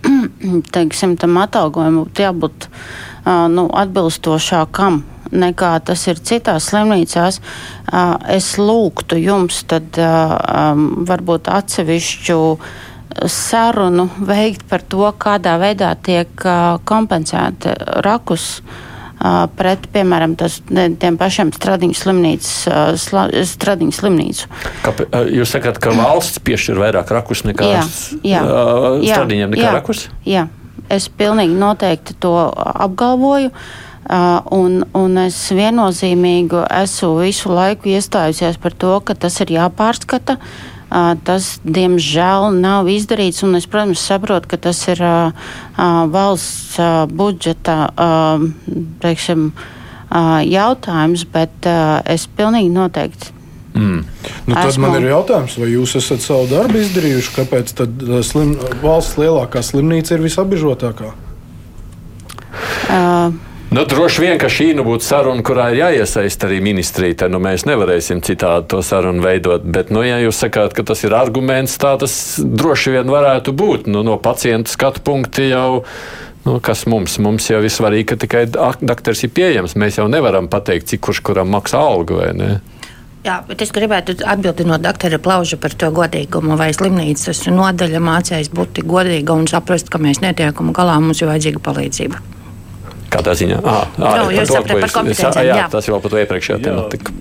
teiksim, 0.75 1.15
tam 1.15 1.39
atalgojumam 1.45 2.03
būtu 2.03 2.27
jābūt 2.27 2.67
uh, 2.67 3.47
nu, 3.55 3.69
atbilstošākam 3.71 5.05
nekā 5.33 5.73
tas 5.87 6.07
ir 6.11 6.19
citās 6.19 6.67
slimnīcās. 6.73 7.39
Uh, 7.87 8.17
es 8.35 8.57
lūgtu 8.59 9.15
jums 9.21 9.63
tad 9.63 9.95
uh, 9.95 10.35
um, 10.43 11.05
varbūt 11.07 11.47
atsevišķu 11.55 12.41
sarunu 13.29 14.07
veikt 14.25 14.65
par 14.69 14.83
to, 14.89 15.05
kādā 15.19 15.57
veidā 15.61 15.93
tiek 16.03 16.45
kompensēta 16.87 17.75
rakus 18.05 18.63
pret, 19.57 19.85
piemēram, 19.93 20.33
tas, 20.39 20.57
tiem 20.67 21.17
pašiem 21.19 21.53
stradiņu 21.55 21.95
slimnīcu. 21.95 22.73
Kāpēc, 24.83 25.15
jūs 25.37 25.55
sakāt, 25.55 25.79
ka 25.83 25.93
valsts 25.95 26.41
piešķir 26.43 26.81
vairāk 26.81 27.13
rakus 27.15 27.45
nekā 27.47 27.69
jā, 27.69 27.85
jā, 28.27 28.43
stradiņiem 29.13 29.55
nekā 29.55 29.63
jā, 29.63 29.71
rakus? 29.77 30.03
Jā, 30.27 30.49
es 30.91 31.07
pilnīgi 31.07 31.55
noteikti 31.55 32.19
to 32.19 32.35
apgalvoju. 32.59 33.53
Uh, 34.03 34.43
un, 34.51 34.81
un 34.99 35.13
es 35.21 35.37
viennozīmīgi 35.55 36.65
esmu 36.75 37.13
visu 37.21 37.53
laiku 37.55 37.87
iestājusies 37.93 38.57
par 38.59 38.75
to, 38.75 38.97
ka 39.07 39.15
tas 39.15 39.39
ir 39.39 39.53
jāpārskata. 39.55 40.35
Uh, 40.35 40.72
Tas, 41.25 41.45
diemžēl, 41.65 42.51
nav 42.61 42.89
izdarīts. 42.91 43.41
Es, 43.57 43.69
protams, 43.69 44.01
saprotu, 44.03 44.51
ka 44.51 44.59
tas 44.61 44.81
ir 44.93 45.01
valsts 46.13 46.77
budžeta 47.09 47.77
teiksim, 49.01 49.47
jautājums, 50.53 51.25
bet 51.33 51.71
es 52.13 52.27
pilnīgi 52.37 52.69
noteikti 52.75 53.33
Mm. 53.73 54.05
Nu, 54.45 54.53
tad 54.53 54.69
Esmu... 54.69 54.85
man 54.85 54.99
ir 55.01 55.09
jautājums, 55.09 55.55
vai 55.57 55.71
jūs 55.71 55.95
esat 55.97 56.21
savu 56.21 56.45
darbu 56.51 56.77
izdarījuši? 56.83 57.31
Kāpēc 57.39 57.73
tad 57.79 58.03
slim, 58.25 58.53
valsts 58.83 59.17
lielākā 59.17 59.63
slimnīca 59.65 60.13
ir 60.13 60.25
visapbižotākā? 60.27 61.09
Uh, 62.93 63.33
Nu, 63.73 63.85
droši 63.89 64.21
vien, 64.21 64.35
ka 64.37 64.51
šī 64.53 64.67
nu 64.77 64.83
būtu 64.85 65.01
saruna, 65.01 65.41
kurā 65.41 65.71
ir 65.73 65.79
jāiesaist 65.79 66.43
arī 66.45 66.59
ministrija. 66.61 67.15
Tad 67.23 67.31
nu, 67.33 67.39
mēs 67.41 67.63
nevarēsim 67.65 68.19
citādi 68.21 68.67
to 68.69 68.83
sarunu 68.85 69.23
veidot. 69.23 69.63
Bet, 69.65 69.89
nu, 69.89 70.03
ja 70.05 70.19
jūs 70.21 70.43
sakāt, 70.43 70.75
ka 70.77 70.83
tas 70.85 71.01
ir 71.01 71.15
arguments, 71.17 71.73
tā 71.81 71.95
tas 71.97 72.13
droši 72.37 72.93
vien 72.93 73.09
varētu 73.09 73.49
būt. 73.57 73.87
Nu, 73.89 74.03
no 74.05 74.19
pacienta 74.21 74.69
skatu 74.69 75.01
punkta 75.01 75.47
jau. 75.47 75.81
Nu, 76.45 76.59
kas 76.61 76.83
mums? 76.85 77.15
Mums 77.17 77.49
jau 77.49 77.63
ir 77.65 77.73
svarīgi, 77.73 78.11
ka 78.11 78.19
tikai 78.21 78.43
doktors 78.53 79.25
ir 79.25 79.33
pieejams. 79.33 79.73
Mēs 79.81 79.97
jau 79.97 80.05
nevaram 80.11 80.51
pateikt, 80.53 80.91
cik 80.91 81.01
kurš 81.07 81.23
kuram 81.25 81.49
maksā 81.55 81.81
algu 81.81 82.19
vai 82.19 82.29
ne. 82.37 82.51
Jā, 83.25 83.39
bet 83.47 83.65
es 83.65 83.73
gribētu 83.73 84.19
atbildēt 84.21 84.69
no 84.69 84.77
doktora 84.77 85.17
Plauža 85.17 85.57
par 85.57 85.73
to 85.73 85.89
godīgumu. 85.97 86.59
Vai 86.61 86.69
slimnīcas 86.77 87.41
nodaļa 87.49 88.05
mācījās 88.05 88.53
būt 88.53 88.83
godīga 88.85 89.33
un 89.33 89.49
saprast, 89.49 89.89
ka 89.89 90.03
mēs 90.03 90.21
netiekam 90.21 90.69
galā, 90.77 90.99
mums 91.01 91.25
ir 91.25 91.33
vajadzīga 91.33 91.65
palīdzība. 91.71 92.21
Kādā 93.13 93.35
ziņā? 93.37 93.59
Ah, 93.61 93.83
ah, 93.85 94.15
no, 94.23 94.29
jūs 94.33 94.49
saprotat 94.49 94.83
par 94.85 94.93
kompetencijām. 94.97 95.45
Jā, 95.45 95.57
jā, 95.63 95.69
tas 95.73 95.89
jau 95.89 95.99
par 96.01 96.13
to 96.13 96.21
iepriekšējā 96.23 96.59
tematika. 96.65 97.15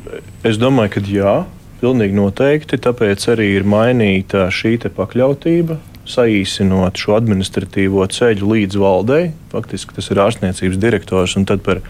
Es 0.48 0.60
domāju, 0.60 0.94
ka 0.96 1.04
jā, 1.12 1.34
pilnīgi 1.82 2.16
noteikti. 2.16 2.80
Tāpēc 2.82 3.26
arī 3.34 3.52
ir 3.58 3.68
mainīta 3.68 4.48
šī 4.54 4.78
pakļautība 4.96 5.78
saīsinot 6.08 6.98
šo 6.98 7.14
administratīvo 7.18 8.04
ceļu 8.10 8.48
līdz 8.52 8.78
valdei. 8.80 9.22
Faktiski 9.52 9.94
tas 9.96 10.08
ir 10.10 10.20
ārstniecības 10.22 10.80
direktors 10.80 11.36
un 11.38 11.46
tad 11.48 11.62
par 11.66 11.82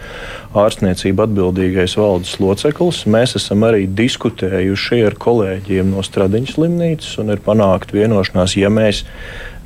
ārstniecību 0.59 1.25
atbildīgais 1.27 1.97
valdes 2.01 2.35
loceklis. 2.43 3.05
Mēs 3.11 3.37
esam 3.39 3.65
arī 3.69 3.87
diskutējuši 3.87 5.01
ar 5.07 5.17
kolēģiem 5.23 5.95
no 5.95 6.05
Stradiņas 6.05 6.59
slimnīcas 6.59 7.17
un 7.23 7.33
ir 7.33 7.43
panākt 7.45 7.95
vienošanās, 7.97 8.59
ja 8.61 8.73
mēs 8.73 9.05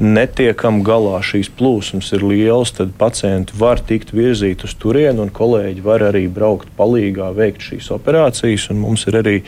netiekam 0.01 0.83
galā, 0.85 1.19
šīs 1.25 1.49
plūsmas 1.57 2.13
ir 2.13 2.25
lielas, 2.27 2.75
tad 2.77 2.93
pacienti 3.01 3.57
var 3.57 3.81
tikt 3.81 4.13
virzīti 4.17 4.69
uz 4.69 4.75
turieni, 4.77 5.23
un 5.25 5.33
kolēģi 5.33 5.85
var 5.85 6.05
arī 6.11 6.27
braukt 6.29 6.69
palīgā, 6.77 7.31
veikt 7.37 7.65
šīs 7.71 7.89
operācijas. 7.97 8.69
Mums 8.77 9.07
ir 9.09 9.23
arī 9.23 9.39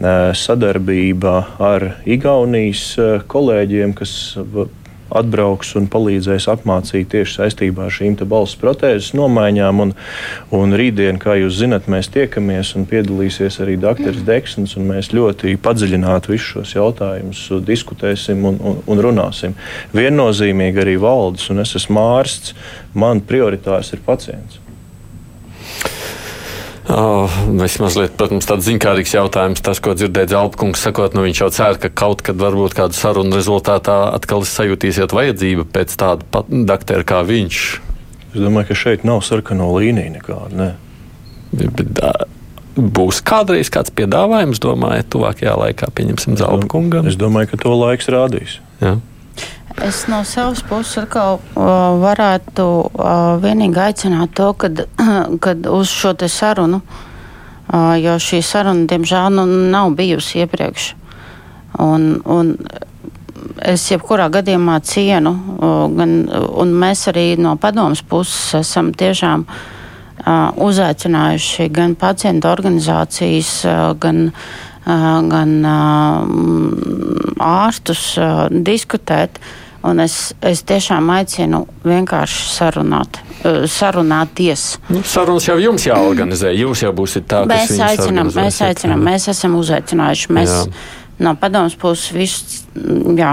sadarbība 0.00 1.34
ar 1.60 1.86
Igaunijas 2.08 2.94
kolēģiem, 3.28 3.92
kas 3.98 4.14
atbrauks 5.16 5.74
un 5.78 5.88
palīdzēs 5.90 6.46
apmācīt 6.52 7.10
tieši 7.12 7.40
saistībā 7.40 7.86
ar 7.86 7.94
šīm 7.94 8.16
balss 8.30 8.58
protēzes 8.60 9.12
nomaiņām. 9.18 9.82
Un, 9.84 9.92
un 10.56 10.76
rītdien, 10.78 11.18
kā 11.22 11.36
jūs 11.40 11.58
zinat, 11.60 11.88
mēs 11.90 12.10
tiekamies 12.14 12.74
un 12.78 12.86
piedalīsies 12.90 13.60
arī 13.64 13.76
dr. 13.80 14.22
Deksons. 14.26 14.76
Mēs 14.80 15.12
ļoti 15.16 15.56
padziļināti 15.62 16.34
visus 16.34 16.54
šos 16.54 16.74
jautājumus 16.78 17.44
diskutēsim 17.66 18.46
un, 18.48 18.58
un, 18.62 18.80
un 18.86 19.04
runāsim. 19.08 19.56
Viennozīmīgi 19.96 20.84
arī 20.84 20.96
valdes, 21.02 21.50
un 21.52 21.64
es 21.64 21.76
esmu 21.78 22.02
ārsts, 22.16 22.54
man 22.94 23.22
prioritārs 23.26 23.94
ir 23.96 24.04
pacients. 24.06 24.60
Oh, 26.90 27.30
mazliet, 27.78 28.16
protams, 28.18 28.48
tāds 28.48 28.66
ziņkārīgs 28.66 29.12
jautājums, 29.14 29.62
tas, 29.62 29.78
ko 29.82 29.92
dzirdēja 29.94 30.32
Zelpkungs, 30.32 30.80
sakot, 30.82 31.14
nu 31.14 31.22
viņš 31.22 31.42
jau 31.44 31.50
cer, 31.54 31.78
ka 31.78 31.90
kaut 31.94 32.24
kad 32.26 32.40
varbūt 32.40 32.74
kādu 32.74 32.98
sarunu 32.98 33.36
rezultātā 33.38 33.98
atkal 34.16 34.42
sajutīsiet 34.48 35.14
vajadzību 35.14 35.68
pēc 35.70 35.94
tāda 36.00 36.26
pat 36.34 36.50
doktora 36.50 37.06
kā 37.06 37.20
viņš. 37.28 37.60
Es 38.32 38.40
domāju, 38.40 38.72
ka 38.72 38.78
šeit 38.82 39.06
nav 39.06 39.22
sarkano 39.26 39.70
līniju 39.76 40.16
nekāda. 40.16 40.50
Ne. 40.58 40.68
Bet, 41.54 41.94
būs 42.74 43.20
kādreiz 43.26 43.70
kāds 43.70 43.94
piedāvājums, 43.94 44.62
domājat, 44.62 45.10
tuvākajā 45.14 45.54
laikā 45.62 45.92
pieņemsim 45.94 46.38
Zelpkungam? 46.40 47.06
Es 47.10 47.18
domāju, 47.20 47.52
ka 47.52 47.62
to 47.66 47.76
laiks 47.76 48.10
rādīs. 48.10 48.58
Jā. 48.82 48.96
Es 49.78 50.06
no 50.08 50.24
savas 50.24 50.62
puses 50.66 50.98
atkal 51.04 51.38
uh, 51.38 51.62
varētu 52.02 52.66
uh, 52.66 53.38
vienīgi 53.40 53.78
aicināt 53.80 54.34
to, 54.36 54.50
kad, 54.58 54.82
kad 55.44 55.66
uz 55.70 55.92
šo 55.94 56.12
te 56.18 56.28
sarunu, 56.28 56.80
uh, 56.82 57.94
jo 58.00 58.16
šī 58.20 58.42
saruna, 58.44 58.88
diemžēl, 58.90 59.30
nu, 59.38 59.46
nav 59.70 59.94
bijusi 59.96 60.42
iepriekš. 60.42 60.94
Un, 61.80 62.08
un 62.26 62.56
es 63.62 63.86
jebkurā 63.92 64.26
gadījumā 64.32 64.80
cienu, 64.84 65.32
gan, 65.96 66.16
un 66.30 66.72
mēs 66.82 67.06
arī 67.12 67.36
no 67.40 67.54
padomas 67.60 68.02
puses 68.02 68.58
esam 68.58 68.90
tiešām 68.92 69.46
uzaicinājuši 70.60 71.68
gan 71.72 71.94
pacientu 71.96 72.50
organizācijas, 72.50 73.52
gan 74.02 74.32
gan 74.84 75.56
ārstus 77.40 78.14
diskutēt 78.50 79.40
Un 79.80 80.00
es, 80.04 80.14
es 80.44 80.60
tiešām 80.68 81.08
aicinu 81.14 81.62
vienkārši 81.88 82.48
sarunāt. 82.52 83.20
Sarunāties. 83.72 84.74
Nu, 84.92 85.00
sarunas 85.08 85.46
jau 85.48 85.56
jums 85.56 85.86
jāorganizē. 85.88 86.50
Jūs 86.52 86.82
jau 86.84 86.90
būsiet 86.96 87.24
tā, 87.30 87.46
mēs 87.48 87.72
aicinām, 87.86 88.28
mēs 88.34 88.60
aicinām, 88.66 89.00
mēs 89.08 89.30
esam 89.32 89.56
uzaicinājuši. 89.56 90.34
Mēs 90.36 90.52
jā. 90.52 90.66
no 91.24 91.32
padomus 91.40 91.78
puses 91.80 92.12
visu 92.12 93.16
jā, 93.16 93.32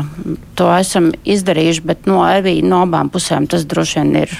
to 0.55 0.69
esam 0.77 1.11
izdarījuši, 1.27 1.83
bet 1.91 2.07
no, 2.07 2.21
arī 2.23 2.61
no 2.63 2.85
abām 2.87 3.11
pusēm 3.11 3.49
tas 3.51 3.67
droši 3.67 3.99
vien 3.99 4.15
ir 4.23 4.39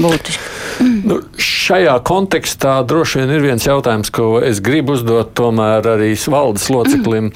būtiski. 0.00 0.87
Nu, 1.04 1.18
šajā 1.38 1.94
kontekstā 2.06 2.78
droši 2.88 3.22
vien 3.22 3.32
ir 3.34 3.44
viens 3.44 3.66
jautājums, 3.66 4.10
ko 4.14 4.38
es 4.44 4.62
gribu 4.64 4.96
uzdot 4.96 5.34
tomēr 5.38 5.86
arī 5.94 6.14
valdes 6.30 6.68
loceklim. 6.72 7.30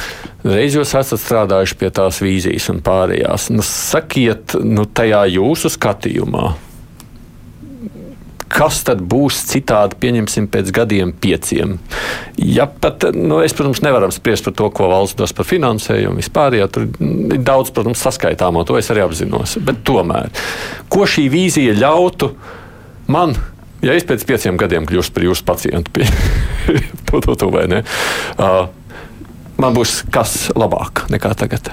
Reiz 0.46 0.76
jūs 0.78 0.94
esat 0.98 1.20
strādājuši 1.22 1.78
pie 1.78 1.92
tās 1.94 2.22
vīzijas 2.24 2.70
un 2.72 2.82
pārējās. 2.84 3.50
Nu, 3.54 3.64
sakiet, 3.66 4.56
nu, 4.64 4.86
tajā 4.88 5.24
jūsu 5.36 5.70
skatījumā, 5.76 6.54
kas 8.52 8.82
tad 8.86 9.00
būs 9.08 9.38
citādi, 9.48 9.96
pieņemsim, 10.02 10.48
pēc 10.52 10.72
gadiem 10.76 11.12
pieciem. 11.16 11.78
Ja 12.36 12.66
pat, 12.66 13.06
nu, 13.16 13.40
es, 13.44 13.54
protams, 13.56 13.82
nevaram 13.84 14.12
spriest 14.14 14.48
par 14.48 14.56
to, 14.58 14.68
ko 14.76 14.90
valsts 14.92 15.18
dos 15.18 15.32
par 15.36 15.48
finansējumu 15.48 16.20
vispār, 16.20 16.58
ja 16.60 16.68
tur 16.72 16.88
ir 16.88 17.40
daudz, 17.44 17.72
protams, 17.74 18.02
saskaitāmo, 18.04 18.64
to 18.68 18.76
es 18.80 18.90
arī 18.92 19.04
apzinos. 19.06 19.56
Bet 19.64 19.80
tomēr, 19.88 20.32
ko 20.92 21.08
šī 21.08 21.28
vīzija 21.32 21.78
ļautu 21.80 22.32
man, 23.12 23.36
ja 23.82 23.96
es 23.96 24.06
pēc 24.08 24.26
pieciem 24.28 24.60
gadiem 24.60 24.88
kļūstu 24.88 25.16
par 25.16 25.28
jūsu 25.28 25.46
pacientu, 25.48 25.94
pie, 25.94 26.08
to, 27.10 27.22
to, 27.22 27.36
to 27.38 27.50
vai 27.54 27.68
ne, 27.70 27.82
uh, 28.38 28.66
man 29.60 29.78
būs 29.78 30.02
kas 30.12 30.50
labāk 30.58 31.06
nekā 31.12 31.34
tagad. 31.38 31.72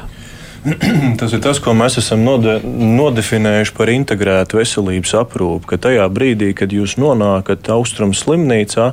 Tas 1.19 1.31
ir 1.31 1.39
tas, 1.43 1.59
ko 1.63 1.71
mēs 1.77 1.95
esam 2.01 2.23
node, 2.25 2.57
nodefinējuši 2.65 3.75
par 3.77 3.91
integrētu 3.93 4.59
veselības 4.59 5.13
aprūpi. 5.21 5.69
Ka 5.71 5.79
tajā 5.87 6.07
brīdī, 6.11 6.51
kad 6.57 6.73
jūs 6.75 6.97
nonākat 6.99 7.69
austrumu 7.71 8.17
slimnīcā, 8.17 8.89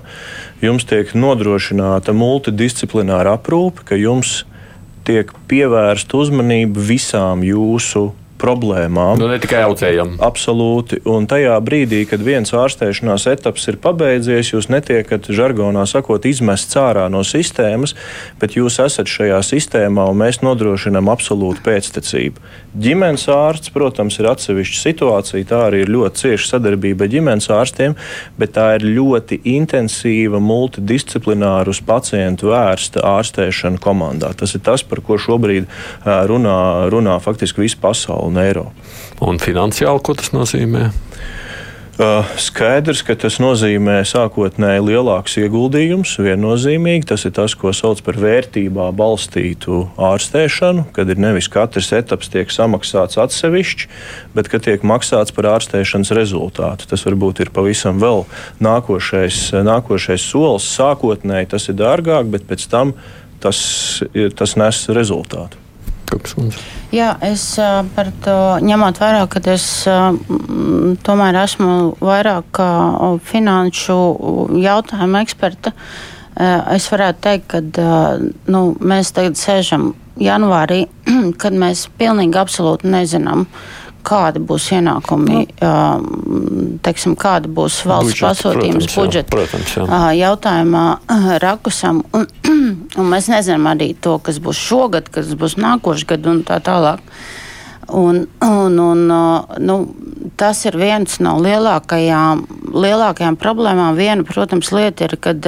jums 0.62 0.86
tiek 0.86 1.10
nodrošināta 1.18 2.14
multidisciplināra 2.14 3.34
aprūpe, 3.40 3.82
ka 3.88 3.98
jums 3.98 4.44
tiek 5.06 5.32
pievērsta 5.50 6.18
uzmanība 6.18 6.82
visām 6.86 7.42
jūsu 7.46 8.12
problēmām. 8.40 9.16
Nu, 9.20 9.28
ne 9.30 9.38
tikai 9.42 9.62
audzējam. 9.66 10.16
Absolūti. 10.22 11.00
Un 11.08 11.28
tajā 11.30 11.56
brīdī, 11.64 12.02
kad 12.08 12.22
viens 12.24 12.52
ārstēšanās 12.56 13.26
etaps 13.32 13.66
ir 13.72 13.80
pabeidzies, 13.82 14.52
jūs 14.54 14.70
netiekat 14.72 15.30
žargonā 15.32 15.86
sakot 15.88 16.28
izmests 16.28 16.78
ārā 16.80 17.06
no 17.12 17.24
sistēmas, 17.26 17.96
bet 18.40 18.58
jūs 18.58 18.80
esat 18.84 19.10
šajā 19.10 19.42
sistēmā 19.46 20.08
un 20.10 20.22
mēs 20.24 20.42
nodrošinām 20.44 21.10
absolūtu 21.12 21.64
pēctecību. 21.66 22.54
Ģimenes 22.76 23.24
ārsts, 23.32 23.70
protams, 23.72 24.18
ir 24.20 24.28
atsevišķa 24.28 24.80
situācija. 24.82 25.46
Tā 25.48 25.60
arī 25.70 25.80
ir 25.84 25.92
ļoti 25.94 26.22
cieša 26.22 26.50
sadarbība 26.50 27.06
ar 27.06 27.12
ģimenes 27.14 27.48
ārstiem, 27.54 27.94
bet 28.36 28.52
tā 28.58 28.66
ir 28.76 28.84
ļoti 28.98 29.38
intensīva, 29.54 30.40
multidisciplināra 30.44 31.72
uz 31.72 31.80
pacientu 31.86 32.52
vērsta 32.52 33.00
ārstēšana 33.16 33.80
komandā. 33.80 34.34
Tas 34.36 34.52
ir 34.58 34.64
tas, 34.66 34.84
par 34.84 35.00
ko 35.06 35.16
šobrīd 35.16 35.70
runā, 36.04 36.60
runā 36.92 37.16
faktiski 37.24 37.64
visa 37.64 37.80
pasaule 37.80 38.28
un 38.28 38.44
eiro. 38.44 38.68
Un 39.24 39.40
finansiāli, 39.40 40.04
ko 40.04 40.18
tas 40.18 40.34
nozīmē? 40.36 40.90
Uh, 41.96 42.26
skaidrs, 42.36 43.00
ka 43.08 43.14
tas 43.16 43.38
nozīmē 43.40 44.02
sākotnēji 44.04 44.82
lielāks 44.84 45.38
ieguldījums, 45.40 46.10
viennozīmīgi. 46.20 47.06
Tas 47.08 47.24
ir 47.24 47.32
tas, 47.38 47.54
ko 47.56 47.72
sauc 47.72 48.02
par 48.04 48.18
vērtībā 48.20 48.90
balstītu 48.92 49.78
ārstēšanu, 49.96 50.90
kad 50.92 51.08
ir 51.08 51.24
nevis 51.24 51.48
katrs 51.48 51.88
etaps 51.96 52.28
tiek 52.34 52.52
samaksāts 52.52 53.16
atsevišķi, 53.24 53.88
bet 54.36 54.52
ka 54.52 54.60
tiek 54.60 54.84
maksāts 54.84 55.32
par 55.32 55.48
ārstēšanas 55.54 56.12
rezultātu. 56.20 56.92
Tas 56.92 57.08
varbūt 57.08 57.46
ir 57.46 57.54
pavisam 57.56 57.96
vēl 58.04 58.26
nākošais, 58.60 59.54
nākošais 59.64 60.30
solis. 60.36 60.68
Sākotnēji 60.76 61.54
tas 61.56 61.72
ir 61.72 61.80
dārgāk, 61.80 62.28
bet 62.28 62.44
pēc 62.44 62.68
tam 62.76 62.92
tas, 63.40 63.62
tas 64.36 64.60
nes 64.60 64.88
rezultātu. 64.92 65.65
Jā, 66.94 67.14
es 67.26 67.44
par 67.96 68.10
to 68.24 68.36
ņemot 68.64 69.00
vērā, 69.02 69.24
ka 69.30 69.42
es 69.52 69.66
tomēr 71.06 71.38
esmu 71.42 71.70
vairāk 72.00 72.60
finanšu 73.26 73.96
jautājumu 74.62 75.22
eksperta. 75.22 75.72
Es 76.76 76.90
varētu 76.92 77.22
teikt, 77.24 77.56
ka 77.78 77.90
nu, 78.52 78.62
mēs 78.80 79.14
tagad 79.16 79.40
sēžam 79.40 79.94
janvārī, 80.20 80.84
kad 81.42 81.56
mēs 81.56 81.86
pilnīgi 81.98 82.38
absolūti 82.40 82.92
nezinām, 82.92 83.46
uh, 83.46 83.85
kādi 84.06 84.42
būs 84.46 84.68
ienākumi, 84.76 85.40
teiksim, 86.86 87.16
kāda 87.18 87.50
būs 87.50 87.80
valsts 87.88 88.12
budžeta, 88.12 88.28
pasūtījums 88.28 88.86
protams, 88.86 88.98
budžeta 89.00 89.34
protams, 89.34 89.72
jā. 89.76 90.02
jautājumā 90.20 90.84
rakusam. 91.42 92.04
Un, 92.16 92.28
un 93.00 93.10
mēs 93.10 93.30
nezinām 93.32 93.66
arī 93.72 93.92
to, 93.98 94.18
kas 94.22 94.38
būs 94.42 94.60
šogad, 94.68 95.10
kas 95.12 95.34
būs 95.38 95.58
nākošais 95.62 96.06
gads 96.12 96.32
un 96.32 96.44
tā 96.46 96.60
tālāk. 96.64 97.02
Un, 97.86 98.24
un, 98.42 98.78
un, 98.82 99.02
nu, 99.62 99.76
tas 100.38 100.64
ir 100.66 100.78
viens 100.78 101.20
no 101.22 101.36
lielākajām, 101.38 102.46
lielākajām 102.74 103.36
problēmām. 103.38 103.94
Viena, 103.98 104.26
protams, 104.26 104.72
lieta 104.74 105.06
ir, 105.06 105.14
kad 105.22 105.46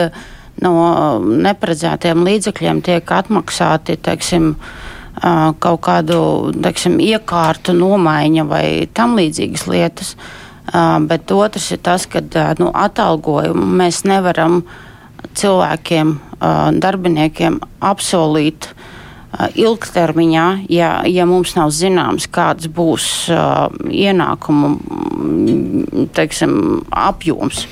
no 0.62 0.74
neparedzētiem 1.18 2.22
līdzekļiem 2.26 2.82
tiek 2.86 3.11
atmaksāti, 3.14 3.98
teiksim, 4.06 4.52
uh, 4.54 4.94
kaut 5.58 5.80
kādu 5.86 6.18
teiksim, 6.62 6.98
iekārtu 7.02 7.74
nomaiņa 7.76 8.44
vai 8.48 8.66
tam 8.94 9.16
līdzīgas 9.18 9.66
lietas. 9.70 10.14
Bet 11.08 11.32
otrs 11.32 11.70
ir 11.72 11.80
tas, 11.82 12.04
ka 12.10 12.20
nu, 12.60 12.70
atalgojumu 12.74 13.64
mēs 13.80 14.04
nevaram 14.08 14.62
cilvēkiem, 15.38 16.12
darbiniekiem 16.82 17.58
apsolīt 17.80 18.70
ilgtermiņā, 19.38 20.46
ja, 20.72 20.92
ja 21.08 21.26
mums 21.28 21.54
nav 21.56 21.72
zināms, 21.74 22.28
kāds 22.32 22.68
būs 22.72 23.28
ienākumu 23.28 24.70
teiksim, 26.16 26.54
apjoms. 26.90 27.66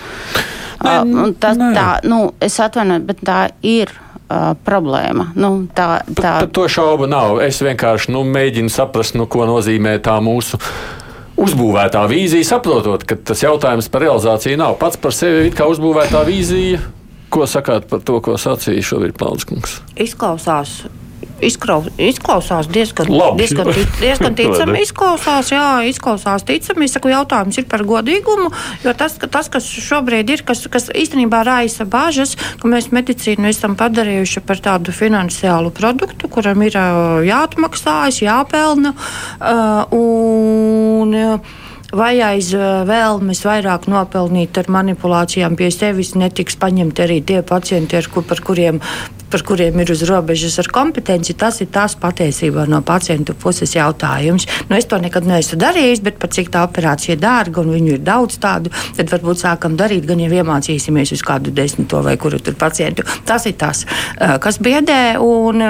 Ne, 0.85 1.31
tas, 1.41 1.57
ne. 1.57 1.71
tā, 1.75 1.87
nu, 2.05 2.21
es 2.45 2.59
atvainojos, 2.61 3.07
bet 3.09 3.23
tā 3.25 3.39
ir 3.65 3.93
uh, 4.29 4.53
problēma. 4.67 5.31
Nu, 5.39 5.53
tā, 5.75 6.03
tā... 6.11 6.37
Par 6.43 6.51
to 6.55 6.67
šaubu 6.71 7.09
nav. 7.11 7.41
Es 7.45 7.61
vienkārši 7.65 8.13
nu, 8.15 8.25
mēģinu 8.27 8.73
saprast, 8.73 9.17
nu, 9.19 9.29
ko 9.31 9.47
nozīmē 9.49 9.97
tā 10.05 10.19
mūsu. 10.25 10.61
Uzbūvētā 11.37 12.07
vīzija, 12.09 12.49
saprotot, 12.49 13.03
ka 13.05 13.19
tas 13.29 13.43
jautājums 13.45 13.91
par 13.93 14.07
realizāciju 14.07 14.57
nav 14.57 14.79
pats 14.81 14.97
par 14.97 15.13
sevi 15.13 15.51
kā 15.53 15.67
uzbūvētā 15.69 16.23
vīzija. 16.25 16.81
Ko 17.33 17.45
sakāt 17.51 17.91
par 17.91 18.01
to, 18.07 18.21
ko 18.25 18.39
sacīja 18.41 18.85
šobrīd 18.87 19.19
Plānskungs? 19.19 19.81
Izklausās 20.01 20.79
Izkrau, 21.45 21.83
izklausās 22.01 22.69
diezgan, 22.73 23.11
Labi. 23.13 23.45
diezgan, 23.45 23.69
diezgan 24.05 24.37
ticami. 24.39 24.81
izklausās, 24.87 25.51
jā, 25.53 25.67
izklausās 25.85 26.47
ticami. 26.49 26.89
Es 26.89 26.97
saku, 26.97 27.11
jautājums 27.13 27.59
ir 27.61 27.67
par 27.69 27.85
godīgumu, 27.85 28.49
jo 28.85 28.95
tas, 28.97 29.19
ka, 29.21 29.29
tas 29.29 29.51
kas 29.53 29.67
šobrīd 29.69 30.33
ir, 30.33 30.45
kas, 30.49 30.65
kas 30.73 30.89
īstenībā 30.97 31.43
raisa 31.45 31.85
bažas, 31.85 32.37
ka 32.63 32.71
mēs 32.73 32.89
medicīnu 32.95 33.51
esam 33.53 33.77
padarījuši 33.77 34.45
par 34.49 34.65
tādu 34.65 34.97
finansiālu 34.97 35.75
produktu, 35.77 36.33
kuram 36.33 36.65
ir 36.65 36.81
jāatmaksājas, 37.29 38.23
jāpelna. 38.25 38.97
Un, 39.93 41.15
vai 41.97 42.15
aiz 42.25 42.51
vēlmes 42.89 43.45
vairāk 43.47 43.87
nopelnīt 43.93 44.59
ar 44.59 44.73
manipulācijām 44.73 45.57
pie 45.59 45.71
sevis 45.75 46.15
netiks 46.19 46.59
paņemti 46.61 47.05
arī 47.05 47.21
tie 47.25 47.43
pacienti, 47.47 48.01
kur, 48.13 48.25
par 48.27 48.43
kuriem 48.45 48.81
par 49.31 49.43
kuriem 49.47 49.81
ir 49.83 49.91
uz 49.93 50.03
robežas 50.07 50.59
ar 50.63 50.69
kompetenci, 50.73 51.35
tas 51.39 51.61
ir 51.61 51.71
tas 51.73 51.97
patiesībā 51.99 52.67
no 52.71 52.81
pacientu 52.87 53.35
puses 53.35 53.75
jautājums. 53.77 54.47
Nu, 54.71 54.77
es 54.79 54.87
to 54.89 54.99
nekad 55.03 55.27
neesmu 55.27 55.59
darījis, 55.61 56.03
bet 56.07 56.21
par 56.23 56.31
cik 56.35 56.53
tā 56.55 56.63
operācija 56.67 57.17
ir 57.17 57.23
dārga 57.23 57.63
un 57.63 57.73
viņu 57.75 57.97
ir 57.97 58.05
daudz 58.07 58.39
tādu, 58.43 58.73
tad 58.97 59.11
varbūt 59.13 59.43
sākam 59.43 59.77
darīt, 59.79 60.07
gan 60.07 60.23
jau 60.23 60.31
iemācīsimies 60.31 61.15
uz 61.17 61.25
kādu 61.27 61.55
desmito 61.55 62.03
vai 62.07 62.17
kuru 62.21 62.41
tur 62.43 62.57
pacientu. 62.59 63.07
Tas 63.27 63.49
ir 63.51 63.57
tas, 63.59 63.85
kas 64.43 64.61
biedē, 64.63 65.17
un 65.23 65.65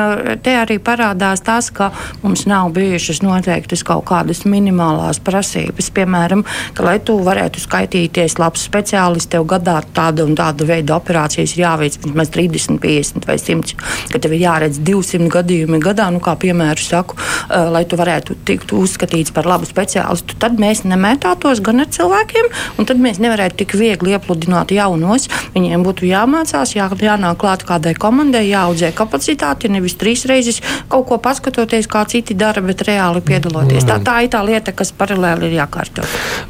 te 0.44 0.56
arī 0.60 0.78
parādās 0.82 1.44
tas, 1.46 1.70
ka 1.70 1.90
mums 2.22 2.46
nav 2.50 2.72
bijušas 2.76 3.22
noteiktas 3.24 3.84
kaut 3.86 4.06
kādas 4.10 4.44
minimālās 4.48 5.20
prasības. 5.24 5.90
Piemēram, 5.96 6.44
ka, 6.76 6.84
lai 6.86 6.98
tu 7.00 7.16
varētu 7.24 7.62
skaitīties 7.62 8.38
labs 8.42 8.66
speciālists, 8.68 9.30
tev 9.32 9.46
gadā 9.48 9.78
tāda 9.96 10.26
un 10.26 10.36
tāda 10.38 10.68
veida 10.68 10.96
operācijas 10.98 11.56
jāveic 11.56 11.98
vismaz 12.04 12.30
30, 12.34 12.80
50 12.82 13.26
vai 13.28 13.38
simts, 13.46 13.76
ka 14.12 14.20
tev 14.22 14.34
ir 14.36 14.44
jāredz 14.44 14.80
200 14.82 15.30
gadījumi 15.32 15.80
gadā, 15.84 16.08
nu, 16.14 16.20
kā 16.24 16.36
piemēru 16.40 16.82
saku, 16.82 17.18
lai 17.48 17.84
tu 17.88 17.98
varētu 17.98 18.38
tikt 18.46 18.74
uzskatīts 18.76 19.34
par 19.34 19.48
labu 19.48 19.68
speciālistu. 19.68 20.36
Tad 20.42 20.58
mēs 20.62 20.84
nemētātos 20.88 21.62
gan 21.64 21.84
ar 21.84 21.90
cilvēkiem, 21.92 22.50
un 22.78 22.88
tad 22.88 23.00
mēs 23.02 23.20
nevarētu 23.22 23.60
tik 23.62 23.76
viegli 23.78 24.14
iepludināt 24.16 24.74
jaunos. 24.76 25.28
Viņiem 25.56 25.84
būtu 25.86 26.08
jāmācās, 26.08 26.74
jā, 26.76 26.88
jānāk 27.06 27.38
klāt 27.40 27.64
kādai 27.68 27.94
komandai, 27.98 28.46
jāaudzē 28.50 28.92
kapacitāti, 28.96 29.70
nevis 29.72 29.96
trīs 30.00 30.26
reizes 30.28 30.62
kaut 30.90 31.06
ko 31.10 31.20
paskatoties, 31.22 31.88
kā 31.90 32.04
citi 32.10 32.36
dara, 32.38 32.62
bet 32.64 32.84
reāli 32.86 33.22
piedaloties. 33.24 33.86
Tā, 33.88 33.98
tā 34.04 34.18
ir 34.26 34.32
tā 34.34 34.42
lieta, 34.46 34.74
kas 34.76 34.92
paralēli 34.96 35.50
ir 35.50 35.58
jākārto. 35.60 36.04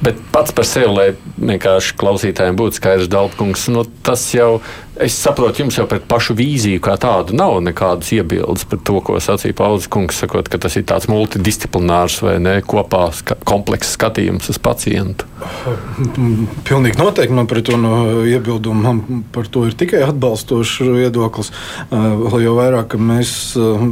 Bet 0.05 0.21
pats 0.33 0.55
par 0.57 0.69
sevi, 0.69 0.91
lai 0.93 1.09
vienkārši 1.37 1.97
klausītājiem 2.01 2.59
būtu 2.59 2.81
skaidrs, 2.81 3.11
Dalpkungs, 3.13 3.69
nu, 3.75 3.87
tas 4.07 4.25
jau 4.35 4.61
Es 4.97 5.13
saprotu, 5.21 5.61
jums 5.61 5.77
jau 5.77 5.85
pret 5.91 6.07
pašu 6.09 6.33
vīziju 6.39 6.81
kā 6.81 6.95
tādu 7.01 7.35
nav 7.37 7.59
nekādas 7.61 8.09
iebildes 8.17 8.65
par 8.71 8.81
to, 8.81 9.01
ko 9.05 9.19
sacīja 9.21 9.57
Pauls 9.59 9.89
Kungs, 9.93 10.17
sakot, 10.23 10.49
ka 10.49 10.61
tas 10.63 10.79
ir 10.79 10.87
tāds 10.89 11.11
multidisciplinārs 11.13 12.23
vai 12.25 12.39
ne 12.41 12.55
kopā 12.65 13.03
ska 13.13 13.37
komplekss 13.45 13.93
skatījums 13.99 14.49
uz 14.53 14.61
pacientu. 14.63 15.29
Pilnīgi 16.65 16.97
noteikti 16.97 17.37
man 17.37 17.49
pret 17.51 17.69
to 17.69 17.77
no 17.81 18.23
iebildumu 18.25 18.87
man 18.87 19.25
par 19.35 19.51
to 19.53 19.67
ir 19.69 19.77
tikai 19.77 20.01
atbalstošs 20.07 20.79
viedoklis. 20.87 21.53
Vēl 21.93 22.47
jau 22.47 22.57
vairāk, 22.57 22.97
mēs 22.97 23.35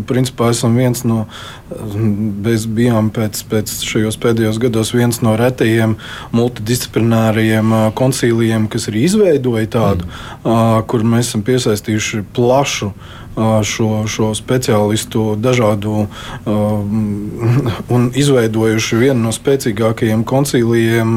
principā 0.08 0.54
esam 0.54 0.80
viens 0.80 1.04
no, 1.04 1.26
mēs 1.64 2.66
bijām 2.68 3.08
pēc, 3.14 3.40
pēc 3.50 3.72
šajos 3.88 4.18
pēdējos 4.20 4.60
gados 4.62 4.92
viens 4.94 5.22
no 5.24 5.32
retajiem 5.40 5.96
multidisciplināriem 6.36 7.72
koncīlijiem, 7.96 8.68
kas 8.72 8.90
ir 8.92 9.00
izveidoja 9.04 9.72
tādu. 9.78 10.08
Mm 10.44 10.82
kur 10.88 11.04
mēs 11.06 11.30
esam 11.30 11.44
piesaistījuši 11.46 12.24
plašu 12.34 12.92
šo, 13.66 13.88
šo 14.06 14.28
speciālistu 14.38 15.34
dažādu 15.42 16.04
un 17.94 18.04
izveidojuši 18.14 18.98
vienu 19.00 19.26
no 19.26 19.32
spēcīgākajiem 19.34 20.22
koncīlijiem 20.28 21.16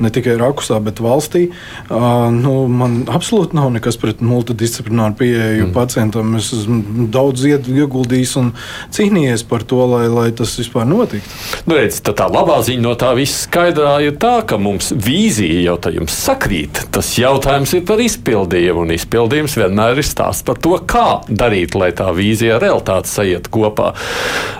ne 0.00 0.12
tikai 0.14 0.38
Rakusā, 0.40 0.78
bet 0.80 1.02
valstī. 1.04 1.50
Nu, 1.90 2.54
man 2.72 3.02
absolūti 3.12 3.58
nav 3.58 3.68
nekas 3.74 4.00
pret 4.00 4.22
multidisciplināru 4.24 5.18
pieeju 5.20 5.66
mm. 5.66 5.74
pacientam. 5.76 6.32
Es 6.40 6.48
esmu 6.56 7.08
daudz 7.12 7.44
ieguldījis 7.50 8.36
un 8.40 8.54
cīnījies 8.96 9.44
par 9.50 9.66
to, 9.68 9.79
lai, 9.88 10.04
lai 10.10 10.28
tas 10.36 10.52
vispār 10.58 10.86
notiktu. 10.88 11.30
Nu, 11.68 11.76
redz, 11.78 12.00
tā, 12.04 12.14
tā 12.16 12.26
labā 12.30 12.58
ziņa 12.66 12.84
no 12.84 12.94
tā 12.98 13.12
viss 13.18 13.46
skaidrā 13.46 13.96
ir 14.04 14.16
tā, 14.20 14.40
ka 14.48 14.58
mums 14.60 14.90
vīzija 14.92 15.64
jau 15.66 15.76
tā 15.82 15.92
jums 15.94 16.16
sakrīt. 16.26 16.82
Tas 16.94 17.12
jautājums 17.18 17.74
ir 17.76 17.84
par 17.88 18.02
izpildījumu, 18.04 18.84
un 18.86 18.94
izpildījums 18.96 19.56
vienmēr 19.60 20.02
ir 20.02 20.06
stāsts 20.06 20.46
par 20.46 20.60
to, 20.62 20.76
kā 20.90 21.22
darīt 21.28 21.76
lai 21.78 21.90
tā 21.96 22.10
vīzija 22.16 22.58
ar 22.58 22.64
realitāti 22.64 23.12
sajiet 23.12 23.50
kopā. 23.52 23.92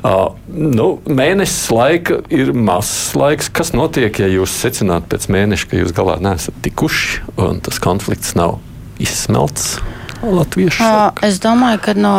Uh, 0.01 0.33
nu, 0.49 0.91
mēnesis 1.07 1.71
laika 1.75 2.21
ir 2.33 2.53
mazs 2.57 3.15
laiks. 3.19 3.51
Kas 3.55 3.75
notiek, 3.77 4.23
ja 4.23 4.31
jūs 4.31 4.55
secināt 4.63 5.09
pēc 5.11 5.29
mēneša, 5.33 5.71
ka 5.71 5.81
jūs 5.83 5.97
galā 5.97 6.19
neesat 6.23 6.61
tikuši 6.65 7.25
un 7.41 7.63
tas 7.65 7.81
konflikts 7.83 8.37
nav 8.39 8.59
izsmelts? 9.01 9.79
Latviešu 10.23 10.77
saka. 10.77 11.27
Es 11.27 11.39
domāju, 11.41 11.81
ka 11.85 11.95
no, 11.97 12.13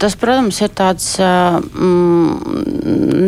tas, 0.00 0.16
protams, 0.16 0.60
ir 0.64 0.72
tāds 0.76 1.08
mm, 1.20 2.62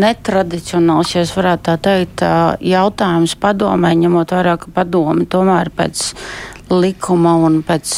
netradicionāls, 0.00 1.12
ja 1.14 1.24
varētu 1.36 1.66
tā 1.68 1.76
teikt, 1.84 2.24
jautājums 2.64 3.36
padomē, 3.40 3.92
ņemot 4.00 4.34
vērā, 4.36 4.56
ka 4.60 4.72
padomi 4.74 5.28
tomēr 5.28 5.70
pēc 5.76 6.06
likuma 6.72 7.36
un 7.44 7.60
pēc 7.66 7.92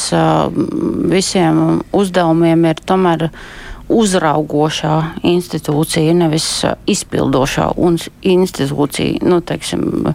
visiem 1.13 1.61
uzdevumiem 1.95 2.67
ir 2.67 2.83
tomēr 2.83 3.29
uzraugošā 3.87 4.97
institūcija, 5.23 6.17
nevis 6.19 6.49
izpildošā 6.91 7.69
institūcija, 8.27 9.23
nu, 9.23 9.39
teiksim, 9.47 10.11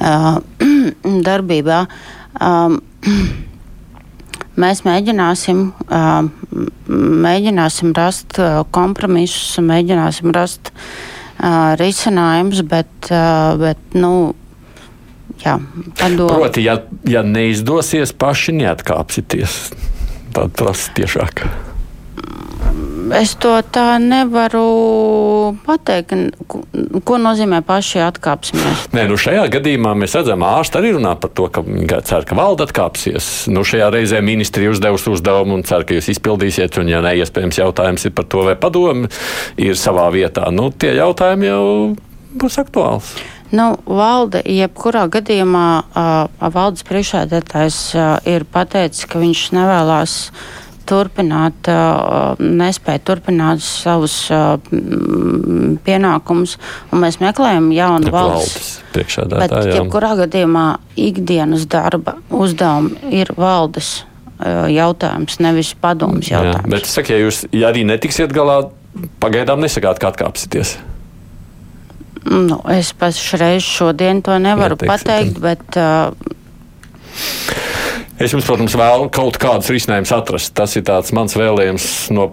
darbībā. 1.28 1.84
Mēs 4.56 4.82
mēģināsim, 4.86 5.66
mēģināsim 7.26 7.92
rast 7.96 8.38
kompromisus, 8.72 9.58
mēģināsim 9.60 10.32
rast 10.36 10.72
risinājumus, 11.80 12.62
bet, 12.64 13.10
bet 13.60 13.96
nu, 14.00 14.12
Jā, 15.44 15.58
padom. 16.00 16.30
Proti, 16.30 16.64
ja, 16.64 16.78
ja 17.06 17.20
neizdosies, 17.26 18.14
paši 18.16 18.56
neatkāpsieties. 18.56 19.56
Tāda 20.34 20.48
prasa 20.56 20.94
tiešāk. 20.96 21.44
Es 23.14 23.34
to 23.38 23.52
tā 23.72 23.98
nevaru 24.02 25.56
pateikt. 25.66 26.14
Ko 27.06 27.18
nozīmē 27.20 27.60
paši 27.66 28.00
atkāpsimies? 28.06 28.86
Nē, 28.96 29.06
nu 29.10 29.18
šajā 29.20 29.46
gadījumā 29.52 29.92
mēs 29.98 30.16
redzam, 30.18 30.44
ārsti 30.46 30.80
arī 30.80 30.94
runā 30.96 31.14
par 31.20 31.30
to, 31.36 31.46
ka 31.52 31.62
viņi 31.66 32.00
cer, 32.08 32.26
ka 32.26 32.38
valda 32.38 32.66
atkāpsies. 32.66 33.30
Nu 33.52 33.62
šajā 33.66 33.90
reizē 33.94 34.22
ministrija 34.24 34.72
uzdevusi 34.74 35.12
uzdevumu 35.14 35.58
un 35.58 35.64
cer, 35.68 35.86
ka 35.86 35.98
jūs 35.98 36.10
izpildīsiet. 36.16 36.80
Un, 36.82 36.90
ja 36.90 37.04
neiespējams 37.04 37.62
jautājums 37.62 38.08
ir 38.08 38.16
par 38.16 38.28
to, 38.32 38.42
vai 38.48 38.56
padomi 38.58 39.10
ir 39.60 39.78
savā 39.78 40.08
vietā, 40.14 40.50
nu 40.54 40.70
tie 40.74 40.96
jautājumi 40.98 41.50
jau 41.50 41.64
būs 42.36 42.60
aktuāls. 42.62 43.14
Nu, 43.54 43.76
valde, 43.86 44.40
jebkurā 44.42 45.04
gadījumā 45.14 45.66
uh, 45.86 46.48
valdes 46.50 46.82
priekšādātājs 46.88 47.78
uh, 47.94 48.06
ir 48.26 48.42
pateicis, 48.50 49.06
ka 49.06 49.22
viņš 49.22 49.42
nevēlas 49.54 50.16
turpināt, 50.88 51.68
nespēja 52.40 53.02
turpināt 53.10 53.62
savus 53.64 54.16
pienākumus, 55.86 56.56
un 56.90 57.02
mēs 57.04 57.20
meklējam 57.22 57.70
jaunu 57.76 58.12
valdes 58.14 58.76
priekšādātāju. 58.94 59.50
Bet, 59.50 59.74
jebkurā 59.76 60.12
gadījumā, 60.22 60.66
ikdienas 61.08 61.68
darba 61.70 62.16
uzdevumi 62.30 63.14
ir 63.20 63.32
valdes 63.36 63.98
jautājums, 64.72 65.38
nevis 65.40 65.72
padomus 65.80 66.30
jautājums. 66.30 66.66
Jā, 66.66 66.72
bet, 66.76 66.90
saka, 66.90 67.14
ja 67.14 67.24
jūs 67.24 67.44
ja 67.56 67.70
arī 67.72 67.86
netiksiet 67.88 68.34
galā, 68.36 68.62
pagaidām 69.22 69.62
nesakāt, 69.64 70.00
kā 70.02 70.12
atkāpsieties. 70.12 70.76
Nu, 72.26 72.58
es 72.74 72.90
pašreiz 72.98 73.62
šodien 73.62 74.22
to 74.26 74.34
nevaru 74.42 74.74
Neteiksim. 74.74 74.92
pateikt, 74.92 75.38
bet. 75.44 75.62
Uh, 75.78 76.34
Es 78.16 78.32
jums, 78.32 78.46
protams, 78.48 78.76
vēlu 78.78 79.10
kaut 79.12 79.36
kādus 79.40 79.68
risinājumus 79.72 80.14
atrast. 80.16 80.54
Tas 80.56 80.76
ir 80.78 80.86
mans 81.16 81.36
vēlējums 81.36 81.88
no 82.16 82.30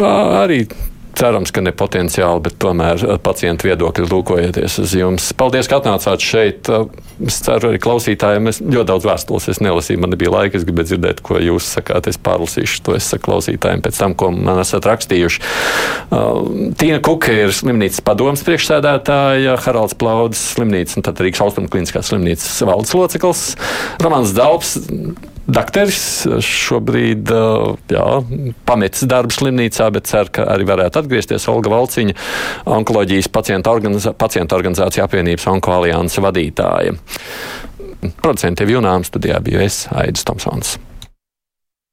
arī 0.00 0.62
cerams, 1.18 1.52
ka 1.54 1.62
ne 1.64 1.72
potenciāli, 1.76 2.42
bet 2.46 2.58
tomēr 2.62 3.02
eh, 3.04 3.16
pacientu 3.22 3.68
viedokļi 3.68 4.08
lūkojieties 4.10 4.78
uz 4.82 4.94
jums. 4.96 5.30
Paldies, 5.38 5.68
ka 5.70 5.80
atnācāt 5.80 6.24
šeit. 6.24 6.70
Eh, 6.72 6.86
es 7.28 7.40
ceru, 7.44 7.70
arī 7.70 7.80
klausītājiem. 7.82 8.50
Es 8.50 8.60
ļoti 8.62 8.88
daudz 8.90 9.08
vēstules 9.08 9.48
es 9.52 9.62
nelasīju, 9.64 10.02
man 10.02 10.14
nebija 10.14 10.32
laika. 10.34 10.58
Es 10.58 10.66
gribēju 10.68 10.92
dzirdēt, 10.92 11.22
ko 11.24 11.40
jūs 11.42 11.68
sakāt. 11.76 12.08
Es 12.10 12.20
pārlasīšu 12.22 12.84
to 12.86 12.96
es 12.98 13.08
saku 13.08 13.28
klausītājiem 13.30 13.84
pēc 13.84 14.00
tam, 14.02 14.16
ko 14.18 14.32
man 14.34 14.62
esat 14.62 14.88
rakstījuši. 14.88 15.42
Uh, 16.12 16.72
Tīna 16.78 17.00
Kuka 17.04 17.34
ir 17.44 17.54
slimnīcas 17.56 18.02
padomas 18.04 18.44
priekšsēdētāja, 18.46 19.58
Haralds 19.64 19.96
Plaudis 19.98 20.42
slimnīcas 20.56 20.98
un 20.98 21.06
tad 21.06 21.22
arī 21.22 21.32
Austrumkliniskās 21.42 22.10
slimnīcas 22.12 22.62
valdes 22.68 22.92
loceklis, 22.96 23.44
Romans 24.02 24.34
Dalps 24.36 24.76
Dakteris 25.42 26.02
šobrīd 26.46 27.32
jā, 27.90 28.04
pametis 28.68 29.06
darbu 29.10 29.34
slimnīcā, 29.34 29.88
bet 29.94 30.06
cer, 30.10 30.30
ka 30.30 30.46
arī 30.52 30.68
varētu 30.68 31.02
atgriezties 31.02 31.48
Olga 31.50 31.72
Valciņa, 31.72 32.14
onkoloģijas 32.78 33.30
pacientu, 33.34 33.72
organizā, 33.74 34.14
pacientu 34.14 34.58
organizācija 34.58 35.08
apvienības 35.08 35.48
onkoalianses 35.56 36.22
vadītāja. 36.22 36.94
Producentiem 38.22 38.76
Junām 38.76 39.06
studijā 39.06 39.42
biju 39.42 39.62
es, 39.66 39.84
Aidis 39.94 40.26
Tomsons. 40.26 40.76